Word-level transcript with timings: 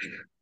Hey, 0.00 0.35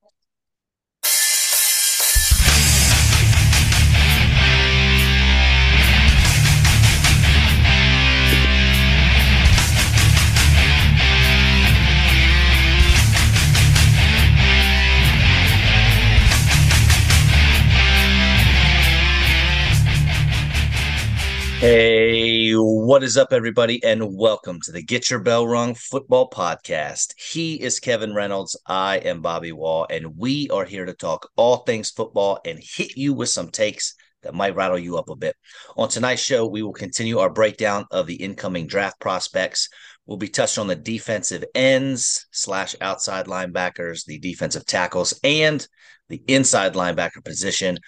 what 22.94 23.02
is 23.02 23.16
up, 23.16 23.32
everybody, 23.32 23.82
and 23.82 24.16
welcome 24.16 24.60
to 24.60 24.70
the 24.70 24.80
Get 24.80 25.10
Your 25.10 25.18
Bell 25.18 25.48
Rung 25.48 25.74
Football 25.74 26.30
Podcast. 26.30 27.12
He 27.16 27.60
is 27.60 27.80
Kevin 27.80 28.14
Reynolds. 28.14 28.56
I 28.68 28.98
am 28.98 29.20
Bobby 29.20 29.50
Wall, 29.50 29.84
and 29.90 30.16
we 30.16 30.48
are 30.50 30.64
here 30.64 30.84
to 30.84 30.94
talk 30.94 31.28
all 31.34 31.56
things 31.56 31.90
football 31.90 32.38
and 32.44 32.56
hit 32.62 32.96
you 32.96 33.12
with 33.12 33.30
some 33.30 33.50
takes 33.50 33.96
that 34.22 34.32
might 34.32 34.54
rattle 34.54 34.78
you 34.78 34.96
up 34.96 35.08
a 35.08 35.16
bit. 35.16 35.34
On 35.76 35.88
tonight's 35.88 36.22
show, 36.22 36.46
we 36.46 36.62
will 36.62 36.72
continue 36.72 37.18
our 37.18 37.30
breakdown 37.30 37.84
of 37.90 38.06
the 38.06 38.14
incoming 38.14 38.68
draft 38.68 39.00
prospects. 39.00 39.68
We'll 40.06 40.16
be 40.16 40.28
touching 40.28 40.60
on 40.60 40.68
the 40.68 40.76
defensive 40.76 41.42
ends 41.52 42.28
slash 42.30 42.76
outside 42.80 43.26
linebackers, 43.26 44.04
the 44.04 44.20
defensive 44.20 44.66
tackles, 44.66 45.18
and 45.24 45.66
the 46.08 46.22
inside 46.28 46.74
linebacker 46.74 47.24
position. 47.24 47.80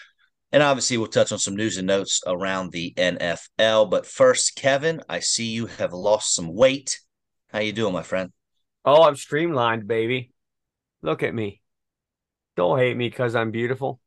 And 0.53 0.63
obviously, 0.63 0.97
we'll 0.97 1.09
touch 1.09 1.33
on 1.33 1.39
some 1.39 1.57
news 1.57 1.77
and 1.77 1.87
notes 1.87 2.23
around 2.27 2.73
the 2.73 2.95
NFL. 2.97 3.91
But 3.91 4.07
first, 4.07 4.57
Kevin, 4.57 5.03
I 5.09 5.21
see 5.21 5.47
you 5.47 5.67
have 5.67 5.93
lost 5.93 6.35
some 6.35 6.55
weight. 6.55 7.01
How 7.53 7.59
you 7.59 7.73
doing, 7.73 7.93
my 7.93 8.03
friend? 8.03 8.33
Oh, 8.85 9.03
I'm 9.03 9.17
streamlined, 9.17 9.87
baby. 9.87 10.33
Look 11.03 11.23
at 11.23 11.35
me. 11.35 11.61
Don't 12.57 12.79
hate 12.79 12.97
me 12.97 13.09
because 13.09 13.35
I'm 13.35 13.51
beautiful. 13.51 14.01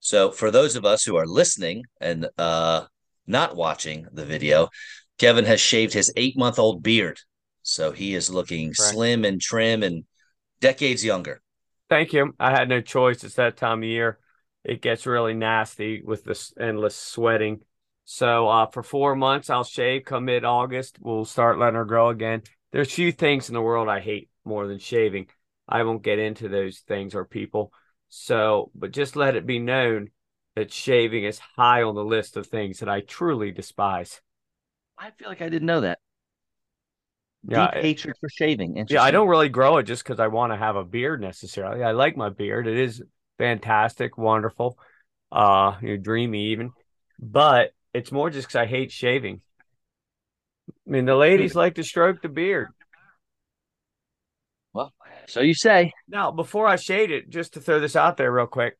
So, 0.00 0.30
for 0.30 0.50
those 0.50 0.76
of 0.76 0.84
us 0.84 1.04
who 1.04 1.16
are 1.16 1.26
listening 1.26 1.84
and 2.00 2.28
uh, 2.36 2.84
not 3.26 3.56
watching 3.56 4.06
the 4.12 4.26
video, 4.26 4.68
Kevin 5.18 5.44
has 5.44 5.60
shaved 5.60 5.92
his 5.92 6.12
eight 6.16 6.36
month 6.36 6.58
old 6.58 6.82
beard. 6.82 7.20
So 7.62 7.92
he 7.92 8.14
is 8.14 8.28
looking 8.28 8.68
right. 8.68 8.76
slim 8.76 9.24
and 9.24 9.40
trim 9.40 9.82
and 9.82 10.04
decades 10.60 11.04
younger. 11.04 11.40
Thank 11.88 12.12
you. 12.12 12.34
I 12.38 12.50
had 12.50 12.68
no 12.68 12.80
choice. 12.80 13.24
It's 13.24 13.36
that 13.36 13.56
time 13.56 13.78
of 13.78 13.88
year 13.88 14.18
it 14.64 14.80
gets 14.80 15.06
really 15.06 15.34
nasty 15.34 16.02
with 16.02 16.24
this 16.24 16.52
endless 16.58 16.96
sweating. 16.96 17.60
So 18.04 18.48
uh, 18.48 18.66
for 18.66 18.82
four 18.82 19.14
months, 19.14 19.50
I'll 19.50 19.64
shave. 19.64 20.04
Come 20.04 20.26
mid 20.26 20.44
August, 20.44 20.98
we'll 21.00 21.24
start 21.24 21.58
letting 21.58 21.76
her 21.76 21.84
grow 21.84 22.08
again. 22.08 22.42
There's 22.72 22.92
few 22.92 23.12
things 23.12 23.48
in 23.48 23.54
the 23.54 23.62
world 23.62 23.88
I 23.88 24.00
hate 24.00 24.30
more 24.44 24.66
than 24.66 24.78
shaving. 24.78 25.28
I 25.68 25.82
won't 25.84 26.02
get 26.02 26.18
into 26.18 26.48
those 26.48 26.80
things 26.80 27.14
or 27.14 27.24
people. 27.24 27.72
So, 28.08 28.70
but 28.74 28.92
just 28.92 29.16
let 29.16 29.36
it 29.36 29.46
be 29.46 29.58
known 29.58 30.10
that 30.54 30.72
shaving 30.72 31.24
is 31.24 31.38
high 31.38 31.82
on 31.82 31.94
the 31.94 32.04
list 32.04 32.36
of 32.36 32.46
things 32.46 32.80
that 32.80 32.88
I 32.88 33.00
truly 33.00 33.50
despise. 33.50 34.20
I 34.96 35.10
feel 35.10 35.28
like 35.28 35.42
I 35.42 35.48
didn't 35.48 35.66
know 35.66 35.80
that. 35.80 35.98
Yeah, 37.46 37.70
Deep 37.72 37.82
hatred 37.82 38.16
for 38.20 38.28
shaving. 38.28 38.84
Yeah, 38.88 39.02
I 39.02 39.10
don't 39.10 39.28
really 39.28 39.48
grow 39.48 39.76
it 39.78 39.82
just 39.82 40.02
because 40.02 40.20
I 40.20 40.28
want 40.28 40.52
to 40.52 40.56
have 40.56 40.76
a 40.76 40.84
beard 40.84 41.20
necessarily. 41.20 41.82
I 41.82 41.92
like 41.92 42.16
my 42.16 42.30
beard. 42.30 42.66
It 42.66 42.78
is 42.78 43.02
fantastic, 43.38 44.16
wonderful, 44.18 44.78
uh, 45.32 45.76
you 45.80 45.88
know, 45.88 45.96
dreamy 45.96 46.52
even. 46.52 46.70
But 47.18 47.70
it's 47.92 48.12
more 48.12 48.30
just 48.30 48.48
because 48.48 48.56
I 48.56 48.66
hate 48.66 48.92
shaving. 48.92 49.40
I 50.68 50.90
mean, 50.90 51.04
the 51.04 51.14
ladies 51.14 51.54
like 51.54 51.76
to 51.76 51.84
stroke 51.84 52.22
the 52.22 52.28
beard. 52.28 52.68
Well, 54.72 54.92
so 55.28 55.40
you 55.40 55.54
say. 55.54 55.92
Now, 56.08 56.32
before 56.32 56.66
I 56.66 56.76
shaved 56.76 57.12
it, 57.12 57.30
just 57.30 57.54
to 57.54 57.60
throw 57.60 57.80
this 57.80 57.96
out 57.96 58.16
there 58.16 58.32
real 58.32 58.46
quick, 58.46 58.76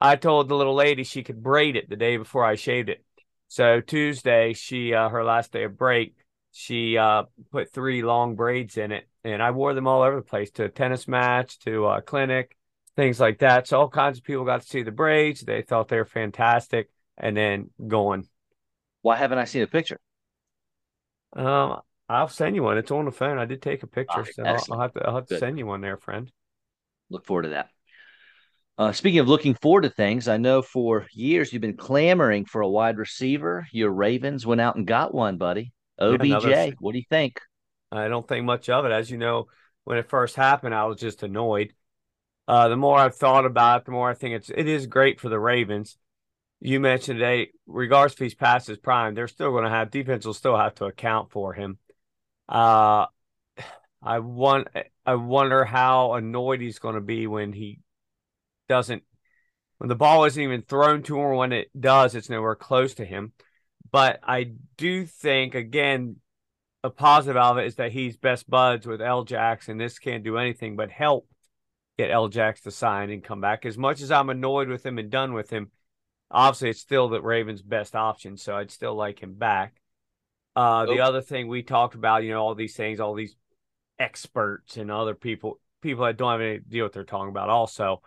I 0.00 0.16
told 0.16 0.48
the 0.48 0.54
little 0.54 0.74
lady 0.74 1.02
she 1.02 1.22
could 1.22 1.42
braid 1.42 1.76
it 1.76 1.88
the 1.88 1.96
day 1.96 2.16
before 2.16 2.44
I 2.44 2.54
shaved 2.54 2.88
it. 2.88 3.04
So 3.48 3.80
Tuesday, 3.80 4.52
she 4.52 4.94
uh, 4.94 5.08
her 5.08 5.24
last 5.24 5.52
day 5.52 5.64
of 5.64 5.76
break, 5.76 6.14
she 6.52 6.96
uh, 6.96 7.24
put 7.50 7.72
three 7.72 8.02
long 8.02 8.36
braids 8.36 8.76
in 8.76 8.92
it, 8.92 9.08
and 9.24 9.42
I 9.42 9.50
wore 9.50 9.74
them 9.74 9.86
all 9.86 10.02
over 10.02 10.16
the 10.16 10.22
place 10.22 10.50
to 10.52 10.64
a 10.64 10.68
tennis 10.68 11.08
match, 11.08 11.58
to 11.60 11.86
a 11.86 12.02
clinic, 12.02 12.56
things 12.96 13.20
like 13.20 13.38
that. 13.40 13.68
So 13.68 13.80
all 13.80 13.88
kinds 13.88 14.18
of 14.18 14.24
people 14.24 14.44
got 14.44 14.62
to 14.62 14.68
see 14.68 14.82
the 14.82 14.92
braids. 14.92 15.40
They 15.40 15.62
thought 15.62 15.88
they 15.88 15.96
were 15.96 16.04
fantastic, 16.04 16.90
and 17.16 17.36
then 17.36 17.70
going. 17.86 18.28
Why 19.02 19.16
haven't 19.16 19.38
I 19.38 19.44
seen 19.44 19.62
a 19.62 19.66
picture? 19.66 20.00
Um, 21.34 21.80
I'll 22.08 22.28
send 22.28 22.56
you 22.56 22.62
one. 22.62 22.78
It's 22.78 22.90
on 22.90 23.04
the 23.04 23.12
phone. 23.12 23.38
I 23.38 23.44
did 23.44 23.60
take 23.60 23.82
a 23.82 23.86
picture, 23.86 24.22
right, 24.22 24.34
so 24.34 24.44
I'll, 24.44 24.64
I'll, 24.70 24.80
have 24.80 24.92
to 24.94 25.06
I'll 25.06 25.14
have 25.16 25.26
to 25.26 25.38
send 25.38 25.58
you 25.58 25.66
one 25.66 25.80
there, 25.80 25.96
friend. 25.96 26.30
Look 27.10 27.26
forward 27.26 27.42
to 27.42 27.48
that. 27.50 27.68
Uh, 28.76 28.92
speaking 28.92 29.20
of 29.20 29.28
looking 29.28 29.54
forward 29.54 29.82
to 29.82 29.90
things, 29.90 30.26
I 30.26 30.36
know 30.36 30.60
for 30.60 31.06
years 31.12 31.52
you've 31.52 31.62
been 31.62 31.76
clamoring 31.76 32.44
for 32.44 32.60
a 32.60 32.68
wide 32.68 32.98
receiver. 32.98 33.66
Your 33.72 33.90
Ravens 33.90 34.44
went 34.44 34.60
out 34.60 34.74
and 34.76 34.86
got 34.86 35.14
one, 35.14 35.36
buddy. 35.36 35.72
OBJ. 35.98 36.26
Yeah, 36.26 36.38
another... 36.38 36.74
What 36.80 36.92
do 36.92 36.98
you 36.98 37.04
think? 37.08 37.40
I 37.92 38.08
don't 38.08 38.26
think 38.26 38.44
much 38.44 38.68
of 38.68 38.84
it. 38.84 38.90
As 38.90 39.10
you 39.10 39.18
know, 39.18 39.46
when 39.84 39.98
it 39.98 40.08
first 40.08 40.34
happened, 40.34 40.74
I 40.74 40.86
was 40.86 40.98
just 40.98 41.22
annoyed 41.22 41.72
uh, 42.46 42.68
the 42.68 42.76
more 42.76 42.98
I've 42.98 43.16
thought 43.16 43.46
about 43.46 43.80
it, 43.80 43.84
the 43.86 43.92
more 43.92 44.10
I 44.10 44.14
think 44.14 44.34
it's 44.34 44.50
it 44.50 44.68
is 44.68 44.86
great 44.86 45.20
for 45.20 45.28
the 45.28 45.38
Ravens. 45.38 45.96
You 46.60 46.80
mentioned 46.80 47.18
today, 47.18 47.50
regardless 47.66 48.14
if 48.14 48.18
he's 48.20 48.34
past 48.34 48.66
his 48.66 48.78
prime, 48.78 49.14
they're 49.14 49.28
still 49.28 49.50
going 49.50 49.64
to 49.64 49.70
have 49.70 49.90
defense 49.90 50.24
will 50.24 50.34
still 50.34 50.56
have 50.56 50.74
to 50.76 50.86
account 50.86 51.30
for 51.30 51.52
him. 51.52 51.78
Uh, 52.48 53.06
I 54.02 54.18
want 54.18 54.68
I 55.06 55.14
wonder 55.14 55.64
how 55.64 56.14
annoyed 56.14 56.60
he's 56.60 56.78
going 56.78 56.94
to 56.96 57.00
be 57.00 57.26
when 57.26 57.52
he 57.52 57.80
doesn't 58.68 59.02
when 59.78 59.88
the 59.88 59.94
ball 59.94 60.24
isn't 60.24 60.42
even 60.42 60.62
thrown 60.62 61.02
to 61.04 61.18
him. 61.18 61.36
When 61.36 61.52
it 61.52 61.68
does, 61.78 62.14
it's 62.14 62.30
nowhere 62.30 62.56
close 62.56 62.94
to 62.94 63.04
him. 63.04 63.32
But 63.90 64.20
I 64.22 64.52
do 64.76 65.06
think 65.06 65.54
again, 65.54 66.16
a 66.82 66.90
positive 66.90 67.38
out 67.38 67.52
of 67.52 67.58
it 67.58 67.66
is 67.66 67.76
that 67.76 67.92
he's 67.92 68.18
best 68.18 68.48
buds 68.48 68.86
with 68.86 69.00
L. 69.00 69.24
Jackson. 69.24 69.78
This 69.78 69.98
can't 69.98 70.24
do 70.24 70.36
anything 70.36 70.76
but 70.76 70.90
help 70.90 71.26
get 71.98 72.10
L. 72.10 72.28
Jax 72.28 72.62
to 72.62 72.70
sign 72.70 73.10
and 73.10 73.22
come 73.22 73.40
back. 73.40 73.64
As 73.66 73.78
much 73.78 74.00
as 74.00 74.10
I'm 74.10 74.30
annoyed 74.30 74.68
with 74.68 74.84
him 74.84 74.98
and 74.98 75.10
done 75.10 75.32
with 75.32 75.50
him, 75.50 75.70
obviously 76.30 76.70
it's 76.70 76.80
still 76.80 77.08
the 77.08 77.22
Ravens' 77.22 77.62
best 77.62 77.94
option, 77.94 78.36
so 78.36 78.56
I'd 78.56 78.70
still 78.70 78.94
like 78.94 79.22
him 79.22 79.34
back. 79.34 79.74
Uh, 80.56 80.86
the 80.86 81.00
other 81.00 81.20
thing 81.20 81.48
we 81.48 81.62
talked 81.62 81.94
about, 81.94 82.22
you 82.22 82.30
know, 82.30 82.40
all 82.40 82.54
these 82.54 82.76
things, 82.76 83.00
all 83.00 83.14
these 83.14 83.36
experts 83.98 84.76
and 84.76 84.90
other 84.90 85.14
people, 85.14 85.60
people 85.82 86.04
that 86.04 86.16
don't 86.16 86.32
have 86.32 86.40
any 86.40 86.54
idea 86.56 86.82
what 86.82 86.92
they're 86.92 87.04
talking 87.04 87.30
about, 87.30 87.48
also 87.48 88.02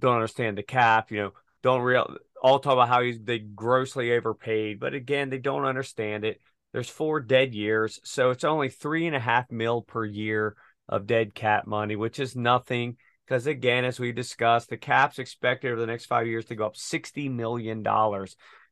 don't 0.00 0.14
understand 0.14 0.56
the 0.56 0.62
cap. 0.62 1.10
You 1.10 1.18
know, 1.18 1.32
don't 1.62 1.82
real 1.82 2.16
all 2.40 2.58
talk 2.58 2.74
about 2.74 2.88
how 2.88 3.02
he's 3.02 3.20
they 3.20 3.38
grossly 3.38 4.12
overpaid, 4.12 4.78
but 4.78 4.94
again, 4.94 5.30
they 5.30 5.38
don't 5.38 5.64
understand 5.64 6.24
it. 6.24 6.40
There's 6.72 6.88
four 6.88 7.20
dead 7.20 7.54
years, 7.54 8.00
so 8.04 8.30
it's 8.30 8.44
only 8.44 8.68
three 8.68 9.06
and 9.06 9.16
a 9.16 9.20
half 9.20 9.50
mil 9.50 9.82
per 9.82 10.04
year 10.04 10.56
of 10.88 11.06
dead 11.06 11.34
cap 11.34 11.66
money, 11.66 11.96
which 11.96 12.18
is 12.18 12.36
nothing 12.36 12.96
because 13.26 13.46
again, 13.46 13.84
as 13.84 14.00
we 14.00 14.12
discussed, 14.12 14.68
the 14.68 14.76
cap's 14.76 15.18
expected 15.18 15.72
over 15.72 15.80
the 15.80 15.86
next 15.86 16.06
five 16.06 16.26
years 16.26 16.44
to 16.46 16.56
go 16.56 16.66
up 16.66 16.74
$60 16.74 17.30
million. 17.30 17.84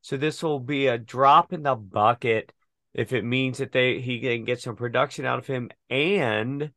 So 0.02 0.16
this 0.16 0.42
will 0.42 0.60
be 0.60 0.86
a 0.86 0.98
drop 0.98 1.52
in 1.52 1.62
the 1.62 1.74
bucket 1.74 2.52
if 2.94 3.12
it 3.12 3.24
means 3.24 3.58
that 3.58 3.72
they 3.72 4.00
he 4.00 4.20
can 4.20 4.44
get 4.44 4.60
some 4.60 4.76
production 4.76 5.24
out 5.24 5.38
of 5.38 5.46
him 5.46 5.70
and 5.88 6.70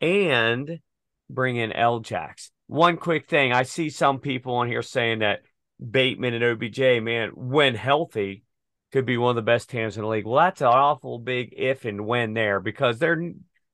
and 0.00 0.80
bring 1.28 1.56
in 1.56 1.72
L 1.72 2.00
Jax. 2.00 2.50
One 2.66 2.96
quick 2.96 3.28
thing, 3.28 3.52
I 3.52 3.62
see 3.62 3.90
some 3.90 4.18
people 4.18 4.56
on 4.56 4.68
here 4.68 4.82
saying 4.82 5.20
that 5.20 5.40
Bateman 5.80 6.34
and 6.34 6.44
OBJ, 6.44 7.02
man, 7.02 7.30
when 7.34 7.74
healthy, 7.74 8.44
could 8.92 9.06
be 9.06 9.16
one 9.16 9.30
of 9.30 9.36
the 9.36 9.42
best 9.42 9.70
teams 9.70 9.96
in 9.96 10.02
the 10.02 10.08
league. 10.08 10.26
Well, 10.26 10.44
that's 10.44 10.60
an 10.60 10.66
awful 10.66 11.18
big 11.18 11.54
if 11.56 11.84
and 11.84 12.06
when 12.06 12.34
there 12.34 12.60
because 12.60 12.98
they're 12.98 13.32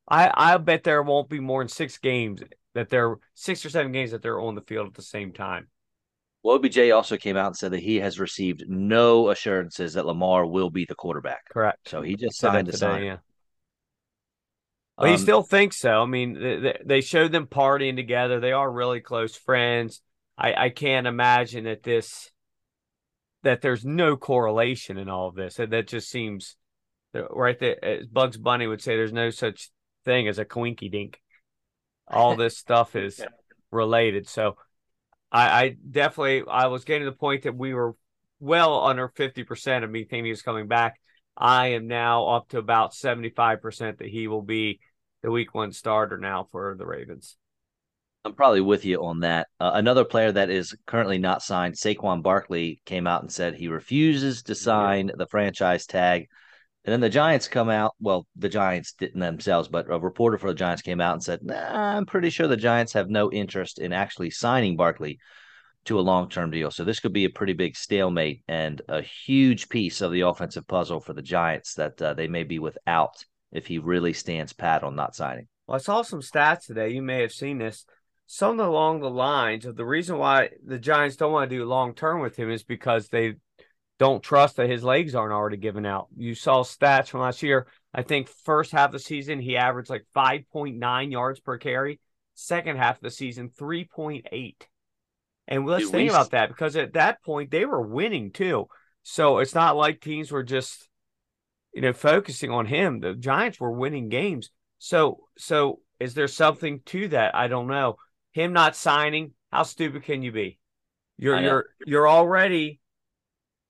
I 0.09 0.31
I 0.33 0.57
bet 0.59 0.85
there 0.85 1.03
won't 1.03 1.29
be 1.29 1.41
more 1.41 1.63
than 1.63 1.69
six 1.69 1.99
games 1.99 2.43
that 2.77 2.91
they're 2.91 3.17
six 3.35 3.65
or 3.65 3.71
seven 3.71 3.91
games 3.91 4.11
that 4.11 4.23
they're 4.23 4.39
on 4.39 4.55
the 4.55 4.61
field 4.61 4.87
at 4.87 4.95
the 4.95 5.03
same 5.03 5.33
time. 5.33 5.69
Well, 6.43 6.57
OBJ 6.57 6.91
also 6.91 7.17
came 7.17 7.37
out 7.37 7.49
and 7.49 7.57
said 7.57 7.73
that 7.73 7.83
he 7.83 7.97
has 7.97 8.21
received 8.21 8.65
no 8.69 9.31
assurances 9.31 9.95
that 9.95 10.05
Lamar 10.05 10.47
will 10.47 10.69
be 10.69 10.85
the 10.85 10.95
quarterback. 10.95 11.49
Correct. 11.51 11.89
So 11.89 12.03
he 12.03 12.17
just 12.17 12.39
signed 12.39 12.67
today, 12.67 12.79
sign. 12.79 13.05
Yeah. 13.05 13.17
Um, 14.99 15.09
he 15.09 15.17
still 15.17 15.43
thinks 15.43 15.79
so. 15.79 16.03
I 16.03 16.07
mean, 16.07 16.35
they, 16.35 16.79
they 16.85 17.01
showed 17.01 17.33
them 17.33 17.47
partying 17.47 17.97
together. 17.97 18.41
They 18.41 18.53
are 18.53 18.71
really 18.71 19.01
close 19.01 19.35
friends. 19.35 20.03
I, 20.39 20.67
I 20.67 20.69
can't 20.69 21.07
imagine 21.07 21.65
that 21.65 21.83
this 21.83 22.31
that 23.43 23.63
there's 23.63 23.85
no 23.85 24.17
correlation 24.17 24.99
in 24.99 25.09
all 25.09 25.29
of 25.29 25.35
this. 25.35 25.57
That 25.57 25.89
just 25.89 26.11
seems 26.11 26.57
right 27.15 27.59
there. 27.59 27.83
As 27.83 28.07
Bugs 28.07 28.37
Bunny 28.37 28.67
would 28.67 28.83
say, 28.83 28.97
there's 28.97 29.13
no 29.13 29.31
such 29.31 29.71
thing 30.05 30.29
as 30.29 30.39
a 30.39 30.45
quinky 30.45 30.91
dink 30.91 31.21
all 32.09 32.37
this 32.37 32.57
stuff 32.57 32.97
is 32.97 33.21
related. 33.71 34.29
So 34.29 34.57
I, 35.31 35.65
I, 35.65 35.77
definitely 35.91 36.45
I 36.49 36.67
was 36.67 36.85
getting 36.85 37.05
to 37.05 37.11
the 37.11 37.17
point 37.17 37.43
that 37.45 37.57
we 37.57 37.75
were 37.75 37.95
well 38.41 38.85
under 38.85 39.09
50% 39.09 39.85
of 39.85 39.91
me 39.91 40.05
thinking 40.05 40.25
he 40.25 40.31
was 40.31 40.43
coming 40.43 40.69
back. 40.69 41.01
I 41.37 41.69
am 41.69 41.87
now 41.87 42.29
up 42.29 42.49
to 42.51 42.59
about 42.59 42.93
75% 42.93 43.99
that 43.99 44.09
he 44.09 44.27
will 44.27 44.43
be 44.43 44.81
the 45.23 45.31
week 45.31 45.55
one 45.55 45.73
starter 45.73 46.17
now 46.17 46.49
for 46.51 46.75
the 46.79 46.87
Ravens. 46.87 47.37
I'm 48.25 48.35
probably 48.35 48.61
with 48.61 48.85
you 48.85 49.05
on 49.05 49.21
that. 49.21 49.49
Uh, 49.61 49.73
another 49.75 50.05
player 50.05 50.33
that 50.33 50.51
is 50.51 50.75
currently 50.87 51.19
not 51.19 51.43
signed, 51.43 51.75
Saquon 51.75 52.23
Barkley, 52.23 52.81
came 52.85 53.07
out 53.07 53.23
and 53.23 53.31
said 53.31 53.55
he 53.55 53.69
refuses 53.69 54.43
to 54.45 54.55
sign 54.55 55.13
the 55.15 55.29
franchise 55.29 55.87
tag. 55.87 56.29
And 56.87 56.93
then 56.93 57.01
the 57.01 57.09
Giants 57.09 57.49
come 57.49 57.69
out. 57.69 57.97
Well, 57.99 58.29
the 58.37 58.49
Giants 58.49 58.93
didn't 58.93 59.19
themselves, 59.19 59.67
but 59.67 59.91
a 59.91 59.99
reporter 59.99 60.39
for 60.39 60.47
the 60.47 60.55
Giants 60.55 60.83
came 60.83 61.01
out 61.01 61.15
and 61.15 61.23
said, 61.23 61.43
nah, 61.43 61.97
I'm 61.97 62.07
pretty 62.07 62.31
sure 62.31 62.47
the 62.47 62.57
Giants 62.57 62.93
have 62.93 63.11
no 63.11 63.31
interest 63.33 63.81
in 63.81 63.93
actually 63.93 64.31
signing 64.31 64.77
Barkley 64.77 65.19
to 65.87 65.99
a 65.99 66.01
long 66.01 66.29
term 66.29 66.53
deal. 66.53 66.71
So 66.71 66.85
this 66.85 67.01
could 67.01 67.13
be 67.13 67.25
a 67.25 67.31
pretty 67.31 67.55
big 67.55 67.77
stalemate 67.77 68.45
and 68.47 68.81
a 68.89 69.03
huge 69.03 69.69
piece 69.69 70.01
of 70.01 70.13
the 70.13 70.21
offensive 70.21 70.69
puzzle 70.69 71.01
for 71.01 71.13
the 71.13 71.23
Giants 71.23 71.75
that 71.75 72.01
uh, 72.01 72.15
they 72.15 72.29
may 72.29 72.45
be 72.45 72.61
without 72.61 73.17
if 73.51 73.67
he 73.67 73.79
really 73.79 74.13
stands 74.13 74.53
pat 74.53 74.85
on 74.85 74.95
not 74.95 75.17
signing. 75.17 75.49
Well, 75.67 75.75
I 75.75 75.79
saw 75.79 76.03
some 76.03 76.21
stats 76.21 76.67
today. 76.67 76.91
You 76.91 77.03
may 77.03 77.21
have 77.21 77.33
seen 77.33 77.59
this. 77.59 77.85
Something 78.29 78.65
along 78.65 79.01
the 79.01 79.11
lines 79.11 79.67
of 79.67 79.77
the 79.77 79.85
reason 79.85 80.19
why 80.19 80.51
the 80.65 80.79
Giants 80.79 81.17
don't 81.17 81.33
want 81.33 81.51
to 81.51 81.57
do 81.57 81.65
long 81.65 81.95
term 81.95 82.21
with 82.21 82.37
him 82.37 82.49
is 82.49 82.63
because 82.63 83.09
they 83.09 83.35
don't 83.99 84.23
trust 84.23 84.57
that 84.57 84.69
his 84.69 84.85
legs 84.85 85.15
aren't 85.15 85.33
already 85.33 85.57
given 85.57 85.87
out. 85.87 86.09
You 86.17 86.35
saw 86.35 86.63
stats 86.63 87.09
from 87.09 87.21
last 87.21 87.43
year. 87.43 87.67
I 87.95 88.03
think 88.03 88.29
first 88.29 88.73
half 88.73 88.89
of 88.89 88.93
the 88.93 88.99
season 88.99 89.41
he 89.41 89.57
averaged 89.57 89.91
like 89.91 90.07
5.9 90.15 91.11
yards 91.13 91.41
per 91.41 91.57
carry. 91.59 92.01
Second 92.35 92.77
half 92.77 92.97
of 92.97 93.03
the 93.03 93.11
season 93.11 93.51
3.8. 93.59 94.55
And 95.49 95.67
let's 95.67 95.89
think 95.89 96.11
about 96.11 96.33
that 96.33 96.49
because 96.49 96.77
at 96.77 96.95
that 96.95 97.23
point 97.23 97.51
they 97.51 97.65
were 97.65 97.81
winning 97.81 98.33
too. 98.33 98.67
So 99.03 99.39
it's 99.39 99.55
not 99.55 99.77
like 99.77 100.01
teams 100.01 100.31
were 100.31 100.43
just 100.43 100.89
you 101.73 101.83
know 101.83 101.93
focusing 101.93 102.51
on 102.51 102.67
him. 102.67 103.01
The 103.01 103.15
Giants 103.15 103.61
were 103.61 103.71
winning 103.71 104.09
games. 104.09 104.51
So 104.79 105.21
so 105.39 105.81
is 106.01 106.15
there 106.15 106.29
something 106.29 106.81
to 106.87 107.09
that? 107.09 107.35
I 107.35 107.49
don't 107.49 107.69
know. 107.69 107.97
Him 108.33 108.53
not 108.53 108.77
signing, 108.77 109.33
how 109.53 109.63
stupid 109.63 110.03
can 110.03 110.23
you 110.23 110.33
be? 110.33 110.59
You're 111.17 111.41
you're 111.41 111.67
you're 111.87 112.09
already 112.09 112.81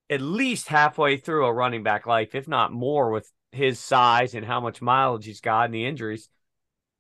at 0.09 0.21
least 0.21 0.69
halfway 0.69 1.17
through 1.17 1.47
a 1.47 1.53
running 1.53 1.83
back 1.83 2.07
life, 2.07 2.35
if 2.35 2.47
not 2.47 2.73
more, 2.73 3.11
with 3.11 3.31
his 3.53 3.79
size 3.79 4.35
and 4.35 4.45
how 4.45 4.61
much 4.61 4.83
mileage 4.83 5.25
he's 5.25 5.41
got 5.41 5.67
and 5.67 5.75
the 5.75 5.87
injuries. 5.87 6.29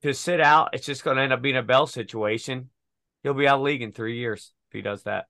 To 0.03 0.13
sit 0.13 0.41
out, 0.41 0.71
it's 0.73 0.87
just 0.87 1.05
going 1.05 1.17
to 1.17 1.23
end 1.23 1.33
up 1.33 1.43
being 1.43 1.57
a 1.57 1.63
Bell 1.63 1.87
situation. 1.87 2.71
He'll 3.23 3.35
be 3.35 3.49
out 3.49 3.57
of 3.57 3.63
league 3.63 3.83
in 3.83 3.93
three 3.93 4.19
years 4.19 4.53
if 4.69 4.75
he 4.75 4.83
does 4.83 5.05
that. 5.05 5.27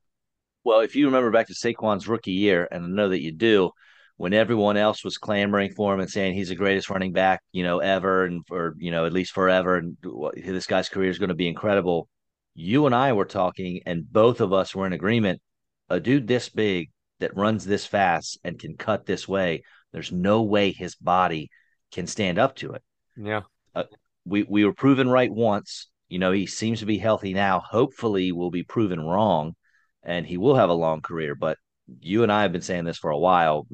Well, 0.64 0.80
if 0.80 0.96
you 0.96 1.06
remember 1.06 1.30
back 1.30 1.46
to 1.46 1.54
Saquon's 1.54 2.08
rookie 2.08 2.32
year, 2.32 2.66
and 2.70 2.84
I 2.84 2.88
know 2.88 3.08
that 3.10 3.22
you 3.22 3.32
do, 3.32 3.70
when 4.16 4.32
everyone 4.32 4.76
else 4.76 5.04
was 5.04 5.18
clamoring 5.18 5.72
for 5.72 5.94
him 5.94 6.00
and 6.00 6.10
saying 6.10 6.34
he's 6.34 6.48
the 6.48 6.54
greatest 6.54 6.90
running 6.90 7.12
back, 7.12 7.40
you 7.52 7.62
know, 7.62 7.78
ever, 7.78 8.24
and 8.24 8.44
for 8.46 8.74
you 8.78 8.90
know 8.90 9.06
at 9.06 9.12
least 9.12 9.32
forever, 9.32 9.76
and 9.76 9.96
this 10.34 10.66
guy's 10.66 10.88
career 10.88 11.10
is 11.10 11.18
going 11.18 11.28
to 11.28 11.34
be 11.34 11.48
incredible. 11.48 12.08
You 12.54 12.86
and 12.86 12.94
I 12.94 13.12
were 13.12 13.26
talking, 13.26 13.80
and 13.86 14.10
both 14.10 14.40
of 14.40 14.52
us 14.52 14.74
were 14.74 14.86
in 14.86 14.92
agreement. 14.92 15.40
A 15.88 16.00
dude 16.00 16.26
this 16.26 16.48
big 16.48 16.90
that 17.20 17.36
runs 17.36 17.64
this 17.64 17.86
fast 17.86 18.38
and 18.44 18.58
can 18.58 18.76
cut 18.76 19.06
this 19.06 19.26
way, 19.26 19.62
there's 19.92 20.12
no 20.12 20.42
way 20.42 20.72
his 20.72 20.94
body 20.94 21.50
can 21.92 22.06
stand 22.06 22.38
up 22.38 22.56
to 22.56 22.72
it. 22.72 22.82
Yeah. 23.16 23.42
Uh, 23.74 23.84
we 24.24 24.42
we 24.42 24.64
were 24.64 24.72
proven 24.72 25.08
right 25.08 25.32
once. 25.32 25.88
You 26.08 26.18
know, 26.18 26.32
he 26.32 26.46
seems 26.46 26.80
to 26.80 26.86
be 26.86 26.98
healthy 26.98 27.34
now. 27.34 27.60
Hopefully, 27.60 28.32
we'll 28.32 28.50
be 28.50 28.62
proven 28.62 29.00
wrong, 29.00 29.54
and 30.02 30.26
he 30.26 30.36
will 30.36 30.56
have 30.56 30.70
a 30.70 30.74
long 30.74 31.00
career. 31.00 31.34
But 31.34 31.58
you 32.00 32.22
and 32.22 32.32
I 32.32 32.42
have 32.42 32.52
been 32.52 32.62
saying 32.62 32.84
this 32.84 32.98
for 32.98 33.10
a 33.10 33.18
while. 33.18 33.66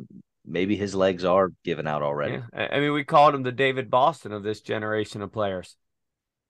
Maybe 0.45 0.77
his 0.77 0.95
legs 0.95 1.25
are 1.25 1.51
given 1.65 1.87
out 1.87 2.03
already. 2.03 2.43
Yeah. 2.53 2.69
I 2.71 2.81
mean, 2.81 2.93
we 2.93 3.05
called 3.05 3.35
him 3.35 3.45
the 3.45 3.53
David 3.53 3.91
Boston 3.91 4.33
of 4.33 4.43
this 4.43 4.61
generation 4.61 5.23
of 5.23 5.33
players. 5.33 5.77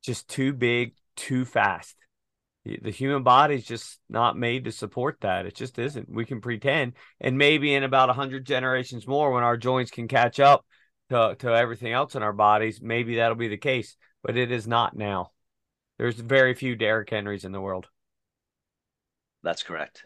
Just 0.03 0.29
too 0.29 0.53
big, 0.53 0.95
too 1.15 1.45
fast 1.45 1.95
the 2.65 2.91
human 2.91 3.23
body's 3.23 3.65
just 3.65 3.99
not 4.09 4.37
made 4.37 4.65
to 4.65 4.73
support 4.73 5.19
that. 5.21 5.47
It 5.47 5.55
just 5.55 5.79
isn't. 5.79 6.09
We 6.09 6.25
can 6.25 6.41
pretend, 6.41 6.93
and 7.21 7.37
maybe 7.37 7.75
in 7.75 7.83
about 7.83 8.15
hundred 8.15 8.47
generations 8.47 9.07
more, 9.07 9.33
when 9.33 9.43
our 9.43 9.57
joints 9.57 9.91
can 9.91 10.07
catch 10.09 10.39
up 10.39 10.65
to 11.11 11.35
to 11.41 11.49
everything 11.49 11.93
else 11.93 12.15
in 12.15 12.23
our 12.23 12.33
bodies, 12.33 12.81
maybe 12.81 13.17
that'll 13.17 13.37
be 13.37 13.49
the 13.49 13.57
case. 13.57 13.97
But 14.23 14.37
it 14.37 14.53
is 14.53 14.69
not 14.69 14.97
now. 14.97 15.33
There's 15.99 16.15
very 16.15 16.55
few 16.55 16.77
Derrick 16.77 17.11
Henrys 17.11 17.45
in 17.45 17.53
the 17.53 17.61
world. 17.61 17.89
That's 19.43 19.65
correct. 19.65 20.05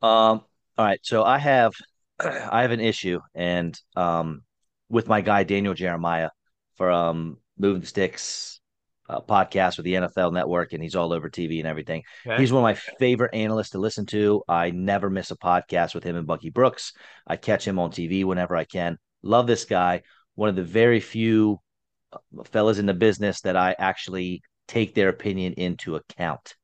Um. 0.00 0.42
All 0.78 0.84
right. 0.84 1.00
So 1.02 1.24
I 1.24 1.38
have, 1.38 1.72
I 2.20 2.62
have 2.62 2.70
an 2.70 2.80
issue, 2.80 3.20
and 3.34 3.78
um, 3.96 4.42
with 4.88 5.08
my 5.08 5.22
guy 5.22 5.42
Daniel 5.42 5.74
Jeremiah 5.74 6.30
from 6.76 6.94
um, 6.94 7.36
Moving 7.58 7.80
the 7.80 7.86
Sticks 7.86 8.60
uh, 9.08 9.20
podcast 9.20 9.76
with 9.76 9.84
the 9.84 9.94
NFL 9.94 10.32
Network, 10.32 10.72
and 10.72 10.82
he's 10.82 10.96
all 10.96 11.12
over 11.12 11.28
TV 11.28 11.58
and 11.58 11.66
everything. 11.66 12.02
Okay. 12.26 12.40
He's 12.40 12.52
one 12.52 12.60
of 12.60 12.64
my 12.64 12.74
favorite 12.98 13.34
analysts 13.34 13.70
to 13.70 13.78
listen 13.78 14.06
to. 14.06 14.42
I 14.48 14.70
never 14.70 15.10
miss 15.10 15.30
a 15.30 15.36
podcast 15.36 15.94
with 15.94 16.04
him 16.04 16.16
and 16.16 16.26
Bucky 16.26 16.50
Brooks. 16.50 16.92
I 17.26 17.36
catch 17.36 17.66
him 17.66 17.78
on 17.78 17.90
TV 17.90 18.24
whenever 18.24 18.56
I 18.56 18.64
can. 18.64 18.98
Love 19.22 19.46
this 19.46 19.64
guy. 19.64 20.02
One 20.34 20.48
of 20.48 20.56
the 20.56 20.62
very 20.62 21.00
few 21.00 21.60
uh, 22.12 22.18
fellas 22.44 22.78
in 22.78 22.86
the 22.86 22.94
business 22.94 23.40
that 23.42 23.56
I 23.56 23.74
actually 23.78 24.42
take 24.68 24.94
their 24.94 25.08
opinion 25.08 25.54
into 25.54 25.96
account. 25.96 26.54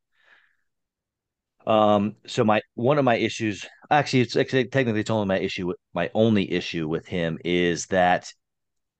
Um, 1.66 2.16
so 2.26 2.42
my 2.42 2.60
one 2.74 2.98
of 2.98 3.04
my 3.04 3.14
issues, 3.14 3.64
actually, 3.90 4.22
it's 4.22 4.36
actually 4.36 4.66
technically 4.66 5.00
it's 5.00 5.10
only 5.10 5.26
my 5.26 5.38
issue. 5.38 5.72
My 5.94 6.10
only 6.14 6.50
issue 6.50 6.88
with 6.88 7.06
him 7.06 7.38
is 7.44 7.86
that 7.86 8.32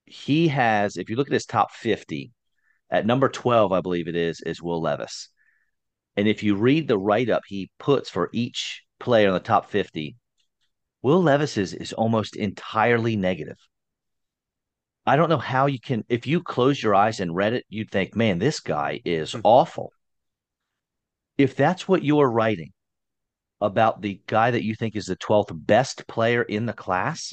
he 0.05 0.49
has, 0.49 0.97
if 0.97 1.11
you 1.11 1.17
look 1.17 1.29
at 1.29 1.33
his 1.33 1.47
top 1.47 1.73
fifty, 1.73 2.31
at 2.93 3.07
number 3.07 3.31
12, 3.31 3.73
I 3.73 3.81
believe 3.81 4.07
it 4.07 4.15
is, 4.15 4.43
is 4.43 4.63
Will 4.63 4.81
Levis. 4.81 5.31
And 6.15 6.29
if 6.29 6.43
you 6.43 6.55
read 6.55 6.87
the 6.87 6.99
write 6.99 7.31
up 7.31 7.43
he 7.47 7.71
puts 7.79 8.11
for 8.11 8.29
each 8.35 8.83
player 9.01 9.29
in 9.29 9.35
the 9.35 9.41
top 9.41 9.71
50, 9.71 10.15
Will 11.01 11.23
Levis 11.23 11.57
is, 11.57 11.73
is 11.73 11.95
almost 11.95 12.37
entirely 12.37 13.17
negative. 13.17 13.57
I 15.07 15.17
don't 15.17 15.31
know 15.31 15.39
how 15.39 15.67
you 15.67 15.81
can, 15.81 16.05
if 16.11 16.27
you 16.27 16.43
close 16.43 16.81
your 16.81 16.95
eyes 16.95 17.19
and 17.19 17.35
read 17.35 17.55
it, 17.55 17.65
you'd 17.71 17.91
think, 17.91 18.15
man, 18.15 18.39
this 18.39 18.61
guy 18.61 19.01
is 19.07 19.33
hmm. 19.33 19.41
awful. 19.43 19.91
If 21.39 21.57
that's 21.57 21.89
what 21.89 22.05
you're 22.05 22.31
writing 22.31 22.73
about 23.61 24.03
the 24.03 24.21
guy 24.27 24.51
that 24.51 24.65
you 24.65 24.75
think 24.75 24.97
is 24.97 25.07
the 25.07 25.17
12th 25.17 25.51
best 25.55 26.07
player 26.07 26.43
in 26.43 26.67
the 26.67 26.73
class, 26.75 27.33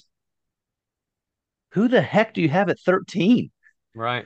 who 1.73 1.89
the 1.89 2.01
heck 2.01 2.33
do 2.33 2.41
you 2.41 2.49
have 2.49 2.69
at 2.69 2.79
13? 2.79 3.51
Right. 3.93 4.25